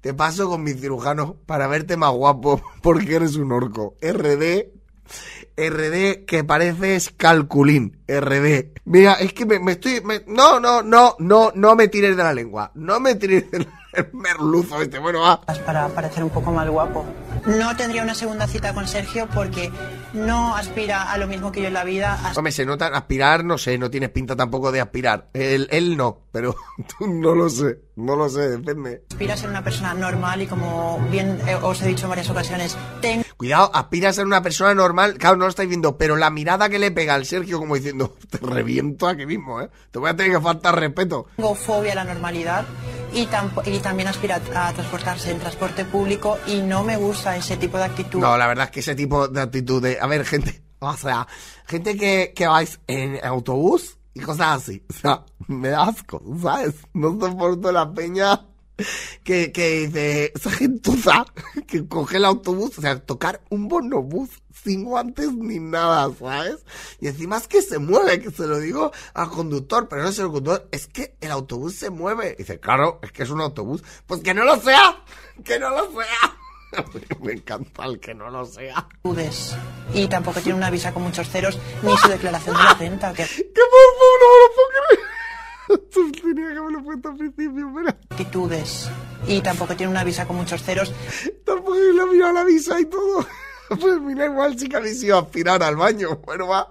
Te 0.00 0.14
paso 0.14 0.48
con 0.48 0.62
mi 0.62 0.72
cirujano 0.74 1.34
para 1.46 1.66
verte 1.66 1.96
más 1.96 2.12
guapo 2.12 2.62
porque 2.82 3.16
eres 3.16 3.34
un 3.36 3.52
orco. 3.52 3.94
RD, 4.00 4.68
RD 5.56 6.24
que 6.24 6.44
pareces 6.44 7.10
calculín. 7.16 7.98
RD. 8.08 8.68
Mira, 8.84 9.14
es 9.14 9.32
que 9.32 9.44
me, 9.44 9.58
me 9.58 9.72
estoy... 9.72 10.00
me- 10.02 10.22
no, 10.28 10.60
no, 10.60 10.82
no, 10.82 11.16
no, 11.18 11.50
no 11.54 11.74
me 11.74 11.88
tires 11.88 12.16
de 12.16 12.22
la 12.22 12.32
lengua. 12.32 12.70
No 12.74 13.00
me 13.00 13.16
tires 13.16 13.50
del 13.50 13.66
merluzo 14.12 14.80
este. 14.80 14.98
Bueno, 14.98 15.20
va. 15.20 15.40
Para 15.66 15.88
parecer 15.88 16.22
un 16.24 16.30
poco 16.30 16.52
más 16.52 16.68
guapo. 16.70 17.04
No 17.46 17.76
tendría 17.76 18.02
una 18.02 18.14
segunda 18.14 18.48
cita 18.48 18.74
con 18.74 18.88
Sergio 18.88 19.28
porque 19.32 19.70
no 20.12 20.56
aspira 20.56 21.12
a 21.12 21.16
lo 21.16 21.28
mismo 21.28 21.52
que 21.52 21.60
yo 21.60 21.68
en 21.68 21.74
la 21.74 21.84
vida. 21.84 22.18
Hombre, 22.34 22.52
se 22.52 22.66
nota 22.66 22.88
aspirar, 22.88 23.44
no 23.44 23.56
sé, 23.56 23.78
no 23.78 23.88
tienes 23.88 24.10
pinta 24.10 24.34
tampoco 24.34 24.72
de 24.72 24.80
aspirar. 24.80 25.28
Él, 25.32 25.68
él 25.70 25.96
no, 25.96 26.22
pero 26.32 26.56
tú 26.98 27.06
no 27.06 27.34
lo 27.36 27.48
sé, 27.48 27.78
no 27.94 28.16
lo 28.16 28.28
sé, 28.28 28.48
depende. 28.48 29.04
Aspira 29.10 29.34
a 29.34 29.36
ser 29.36 29.50
una 29.50 29.62
persona 29.62 29.94
normal 29.94 30.42
y 30.42 30.46
como 30.46 30.98
bien 31.10 31.38
eh, 31.46 31.54
os 31.54 31.80
he 31.82 31.88
dicho 31.88 32.06
en 32.06 32.10
varias 32.10 32.30
ocasiones, 32.30 32.76
tengo 33.00 33.25
Cuidado, 33.36 33.70
aspira 33.74 34.08
a 34.08 34.12
ser 34.14 34.24
una 34.24 34.42
persona 34.42 34.74
normal, 34.74 35.18
claro, 35.18 35.36
no 35.36 35.44
lo 35.44 35.50
estáis 35.50 35.68
viendo, 35.68 35.98
pero 35.98 36.16
la 36.16 36.30
mirada 36.30 36.70
que 36.70 36.78
le 36.78 36.90
pega 36.90 37.14
al 37.14 37.26
Sergio 37.26 37.58
como 37.58 37.74
diciendo, 37.74 38.16
te 38.30 38.38
reviento 38.38 39.06
aquí 39.06 39.26
mismo, 39.26 39.60
¿eh? 39.60 39.68
Te 39.90 39.98
voy 39.98 40.08
a 40.08 40.16
tener 40.16 40.32
que 40.32 40.40
faltar 40.40 40.78
respeto. 40.78 41.26
fobia 41.54 41.92
a 41.92 41.96
la 41.96 42.04
normalidad 42.04 42.64
y, 43.12 43.28
y 43.66 43.78
también 43.80 44.08
aspira 44.08 44.36
a 44.36 44.72
transportarse 44.72 45.32
en 45.32 45.38
transporte 45.38 45.84
público 45.84 46.38
y 46.46 46.62
no 46.62 46.82
me 46.82 46.96
gusta 46.96 47.36
ese 47.36 47.58
tipo 47.58 47.76
de 47.76 47.84
actitud. 47.84 48.20
No, 48.20 48.38
la 48.38 48.46
verdad 48.46 48.66
es 48.66 48.70
que 48.70 48.80
ese 48.80 48.94
tipo 48.94 49.28
de 49.28 49.42
actitud 49.42 49.82
de, 49.82 49.98
a 50.00 50.06
ver, 50.06 50.24
gente, 50.24 50.62
o 50.78 50.96
sea, 50.96 51.28
gente 51.66 51.96
que, 51.98 52.32
que 52.34 52.46
vais 52.46 52.80
en 52.86 53.22
autobús 53.22 53.98
y 54.14 54.20
cosas 54.20 54.62
así, 54.62 54.82
o 54.88 54.92
sea, 54.94 55.24
me 55.46 55.68
da 55.68 55.82
asco, 55.84 56.22
¿sabes? 56.42 56.74
No 56.94 57.20
soporto 57.20 57.70
la 57.70 57.92
peña 57.92 58.46
que, 59.24 59.52
que 59.52 59.86
dice, 59.86 60.32
esa 60.34 60.50
gentuza 60.50 61.24
que 61.66 61.86
coge 61.86 62.18
el 62.18 62.24
autobús, 62.24 62.78
o 62.78 62.80
sea, 62.80 62.98
tocar 63.00 63.42
un 63.50 63.68
bonobús 63.68 64.30
sin 64.64 64.84
guantes 64.84 65.32
ni 65.32 65.58
nada, 65.60 66.10
¿sabes? 66.18 66.64
Y 67.00 67.08
encima 67.08 67.36
es 67.36 67.46
que 67.46 67.62
se 67.62 67.78
mueve, 67.78 68.20
que 68.20 68.30
se 68.30 68.46
lo 68.46 68.58
digo 68.58 68.92
al 69.14 69.30
conductor, 69.30 69.88
pero 69.88 70.02
no 70.02 70.08
es 70.08 70.18
el 70.18 70.26
conductor, 70.26 70.68
es 70.72 70.88
que 70.88 71.16
el 71.20 71.30
autobús 71.30 71.76
se 71.76 71.90
mueve. 71.90 72.34
Y 72.34 72.42
dice, 72.42 72.58
claro, 72.58 72.98
es 73.02 73.12
que 73.12 73.22
es 73.22 73.30
un 73.30 73.40
autobús. 73.40 73.84
Pues 74.06 74.22
que 74.22 74.34
no 74.34 74.44
lo 74.44 74.60
sea, 74.60 75.04
que 75.44 75.58
no 75.58 75.70
lo 75.70 75.92
sea. 75.92 76.36
Me 77.22 77.32
encanta 77.32 77.84
el 77.84 78.00
que 78.00 78.14
no 78.14 78.28
lo 78.30 78.44
sea. 78.44 78.88
Y 79.94 80.08
tampoco 80.08 80.40
tiene 80.40 80.58
una 80.58 80.70
visa 80.70 80.92
con 80.92 81.04
muchos 81.04 81.28
ceros 81.28 81.58
ni 81.82 81.96
su 81.96 82.08
declaración 82.08 82.56
de 82.56 82.62
la 82.64 82.74
renta. 82.74 83.12
Que... 83.12 83.24
¡Qué 83.26 83.42
por 83.54 83.86
no 84.20 84.28
me 84.32 84.40
lo 84.40 84.54
puedo 84.54 84.68
creer! 84.96 85.05
Tenía 86.22 86.52
que 86.52 86.58
haberlo 86.58 86.82
puesto 86.82 87.08
al 87.08 87.16
principio, 87.16 87.72
pero... 87.74 87.88
Actitudes. 87.88 88.88
Y 89.26 89.40
tampoco 89.40 89.76
tiene 89.76 89.90
una 89.90 90.04
visa 90.04 90.26
con 90.26 90.36
muchos 90.36 90.62
ceros. 90.62 90.92
Tampoco 91.44 91.74
le 91.74 92.02
he 92.02 92.06
mirado 92.06 92.32
la 92.32 92.44
visa 92.44 92.80
y 92.80 92.86
todo. 92.86 93.26
Pues 93.68 94.00
mira, 94.00 94.26
igual 94.26 94.56
sí 94.56 94.68
que 94.68 94.76
habéis 94.76 95.02
ido 95.02 95.16
a 95.16 95.22
aspirar 95.22 95.60
al 95.60 95.74
baño. 95.74 96.20
Bueno, 96.24 96.46
va. 96.46 96.70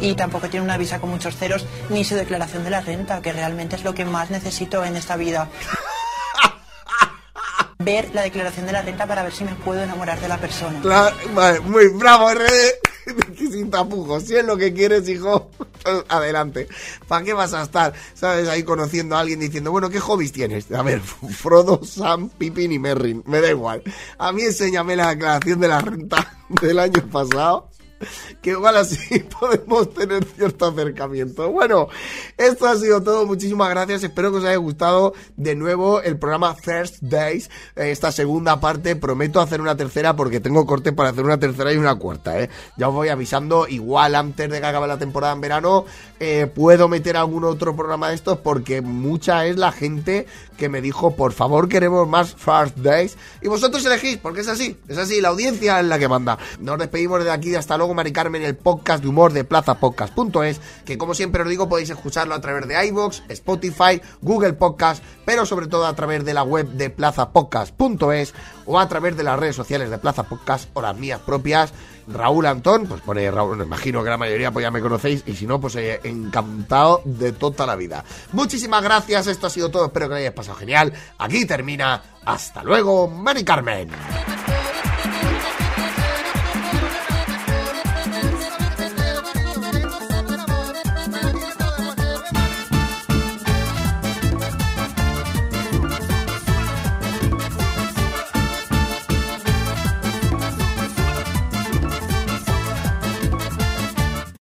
Y 0.00 0.16
tampoco 0.16 0.48
tiene 0.48 0.64
una 0.64 0.76
visa 0.76 1.00
con 1.00 1.10
muchos 1.10 1.36
ceros 1.36 1.64
ni 1.88 2.02
su 2.02 2.16
declaración 2.16 2.64
de 2.64 2.70
la 2.70 2.80
renta, 2.80 3.22
que 3.22 3.32
realmente 3.32 3.76
es 3.76 3.84
lo 3.84 3.94
que 3.94 4.04
más 4.04 4.28
necesito 4.28 4.84
en 4.84 4.96
esta 4.96 5.16
vida. 5.16 5.48
Ver 7.78 8.12
la 8.12 8.22
declaración 8.22 8.66
de 8.66 8.72
la 8.72 8.82
renta 8.82 9.06
para 9.06 9.22
ver 9.22 9.32
si 9.32 9.44
me 9.44 9.54
puedo 9.54 9.80
enamorar 9.80 10.20
de 10.20 10.26
la 10.26 10.38
persona. 10.38 10.80
Claro, 10.80 11.14
vale, 11.32 11.60
muy 11.60 11.86
bravo, 11.90 12.28
RD. 12.34 13.36
Sin 13.36 13.70
tapujos. 13.70 14.24
Si 14.24 14.34
es 14.34 14.44
lo 14.44 14.56
que 14.56 14.74
quieres, 14.74 15.08
hijo, 15.08 15.52
adelante. 16.08 16.68
¿Para 17.08 17.24
qué 17.24 17.32
vas 17.32 17.54
a 17.54 17.62
estar, 17.62 17.92
sabes, 18.14 18.48
ahí 18.48 18.62
conociendo 18.62 19.16
a 19.16 19.20
alguien 19.20 19.40
diciendo, 19.40 19.70
bueno, 19.70 19.90
¿qué 19.90 20.00
hobbies 20.00 20.32
tienes? 20.32 20.70
A 20.72 20.82
ver, 20.82 21.00
Frodo, 21.30 21.80
Sam, 21.84 22.28
Pippin 22.28 22.72
y 22.72 22.78
Merrin. 22.78 23.22
Me 23.26 23.40
da 23.40 23.50
igual. 23.50 23.82
A 24.18 24.32
mí 24.32 24.42
enséñame 24.42 24.96
la 24.96 25.10
declaración 25.10 25.60
de 25.60 25.68
la 25.68 25.80
renta 25.80 26.36
del 26.60 26.78
año 26.78 27.06
pasado. 27.10 27.70
Que 28.42 28.50
igual 28.50 28.76
así 28.76 29.18
podemos 29.40 29.92
tener 29.92 30.24
cierto 30.24 30.66
acercamiento. 30.66 31.50
Bueno, 31.50 31.88
esto 32.36 32.66
ha 32.66 32.76
sido 32.76 33.02
todo. 33.02 33.26
Muchísimas 33.26 33.70
gracias. 33.70 34.04
Espero 34.04 34.30
que 34.30 34.38
os 34.38 34.44
haya 34.44 34.56
gustado 34.56 35.14
de 35.36 35.54
nuevo 35.54 36.00
el 36.02 36.18
programa 36.18 36.54
First 36.54 36.96
Days. 37.00 37.50
Eh, 37.74 37.90
Esta 37.90 38.12
segunda 38.12 38.60
parte. 38.60 38.96
Prometo 38.96 39.40
hacer 39.40 39.60
una 39.60 39.76
tercera 39.76 40.14
porque 40.16 40.40
tengo 40.40 40.66
corte 40.66 40.92
para 40.92 41.10
hacer 41.10 41.24
una 41.24 41.38
tercera 41.38 41.72
y 41.72 41.76
una 41.76 41.96
cuarta. 41.96 42.40
¿eh? 42.40 42.50
Ya 42.76 42.88
os 42.88 42.94
voy 42.94 43.08
avisando. 43.08 43.66
Igual 43.66 44.14
antes 44.14 44.50
de 44.50 44.60
que 44.60 44.66
acabe 44.66 44.86
la 44.86 44.98
temporada 44.98 45.32
en 45.32 45.40
verano 45.40 45.84
eh, 46.20 46.46
puedo 46.52 46.88
meter 46.88 47.16
algún 47.16 47.44
otro 47.44 47.76
programa 47.76 48.08
de 48.08 48.14
estos 48.14 48.38
porque 48.38 48.80
mucha 48.80 49.46
es 49.46 49.56
la 49.56 49.72
gente 49.72 50.26
que 50.56 50.68
me 50.68 50.80
dijo, 50.80 51.14
por 51.14 51.32
favor, 51.32 51.68
queremos 51.68 52.08
más 52.08 52.34
First 52.34 52.78
Days. 52.78 53.16
Y 53.42 53.48
vosotros 53.48 53.84
elegís, 53.84 54.16
porque 54.16 54.40
es 54.40 54.48
así, 54.48 54.76
es 54.88 54.98
así, 54.98 55.20
la 55.20 55.28
audiencia 55.28 55.80
es 55.80 55.86
la 55.86 55.98
que 55.98 56.08
manda. 56.08 56.38
Nos 56.60 56.78
despedimos 56.78 57.18
desde 57.18 57.32
aquí, 57.32 57.54
hasta 57.54 57.76
luego, 57.86 57.94
Mari 57.94 58.12
Carmen, 58.12 58.42
el 58.42 58.56
podcast 58.56 59.00
de 59.00 59.08
humor 59.08 59.32
de 59.32 59.44
plazapodcast.es, 59.44 60.60
que 60.84 60.98
como 60.98 61.14
siempre 61.14 61.42
os 61.42 61.48
digo, 61.48 61.68
podéis 61.68 61.90
escucharlo 61.90 62.34
a 62.34 62.40
través 62.40 62.66
de 62.66 62.84
iVoox, 62.88 63.22
Spotify, 63.28 64.02
Google 64.22 64.54
Podcast, 64.54 65.04
pero 65.24 65.46
sobre 65.46 65.68
todo 65.68 65.86
a 65.86 65.94
través 65.94 66.24
de 66.24 66.34
la 66.34 66.42
web 66.42 66.66
de 66.66 66.90
plazapodcast.es 66.90 68.34
o 68.66 68.80
a 68.80 68.88
través 68.88 69.16
de 69.16 69.22
las 69.22 69.38
redes 69.38 69.54
sociales 69.54 69.88
de 69.88 69.98
Plaza 69.98 70.24
Podcast 70.24 70.68
o 70.74 70.82
las 70.82 70.96
mías 70.96 71.20
propias. 71.20 71.72
Raúl 72.08 72.46
Antón, 72.46 72.86
pues 72.86 73.02
pone 73.02 73.30
Raúl, 73.30 73.56
me 73.56 73.64
imagino 73.64 74.02
que 74.02 74.10
la 74.10 74.18
mayoría 74.18 74.50
pues 74.50 74.64
ya 74.64 74.72
me 74.72 74.80
conocéis 74.80 75.22
y 75.24 75.34
si 75.34 75.46
no, 75.46 75.60
pues 75.60 75.76
eh, 75.76 76.00
encantado 76.02 77.02
de 77.04 77.30
toda 77.30 77.66
la 77.66 77.76
vida. 77.76 78.04
Muchísimas 78.32 78.82
gracias, 78.82 79.28
esto 79.28 79.46
ha 79.46 79.50
sido 79.50 79.70
todo, 79.70 79.86
espero 79.86 80.06
que 80.06 80.10
lo 80.10 80.16
hayáis 80.16 80.32
pasado 80.32 80.56
genial. 80.56 80.92
Aquí 81.18 81.46
termina, 81.46 82.02
hasta 82.24 82.64
luego, 82.64 83.06
Mari 83.06 83.44
Carmen. 83.44 83.90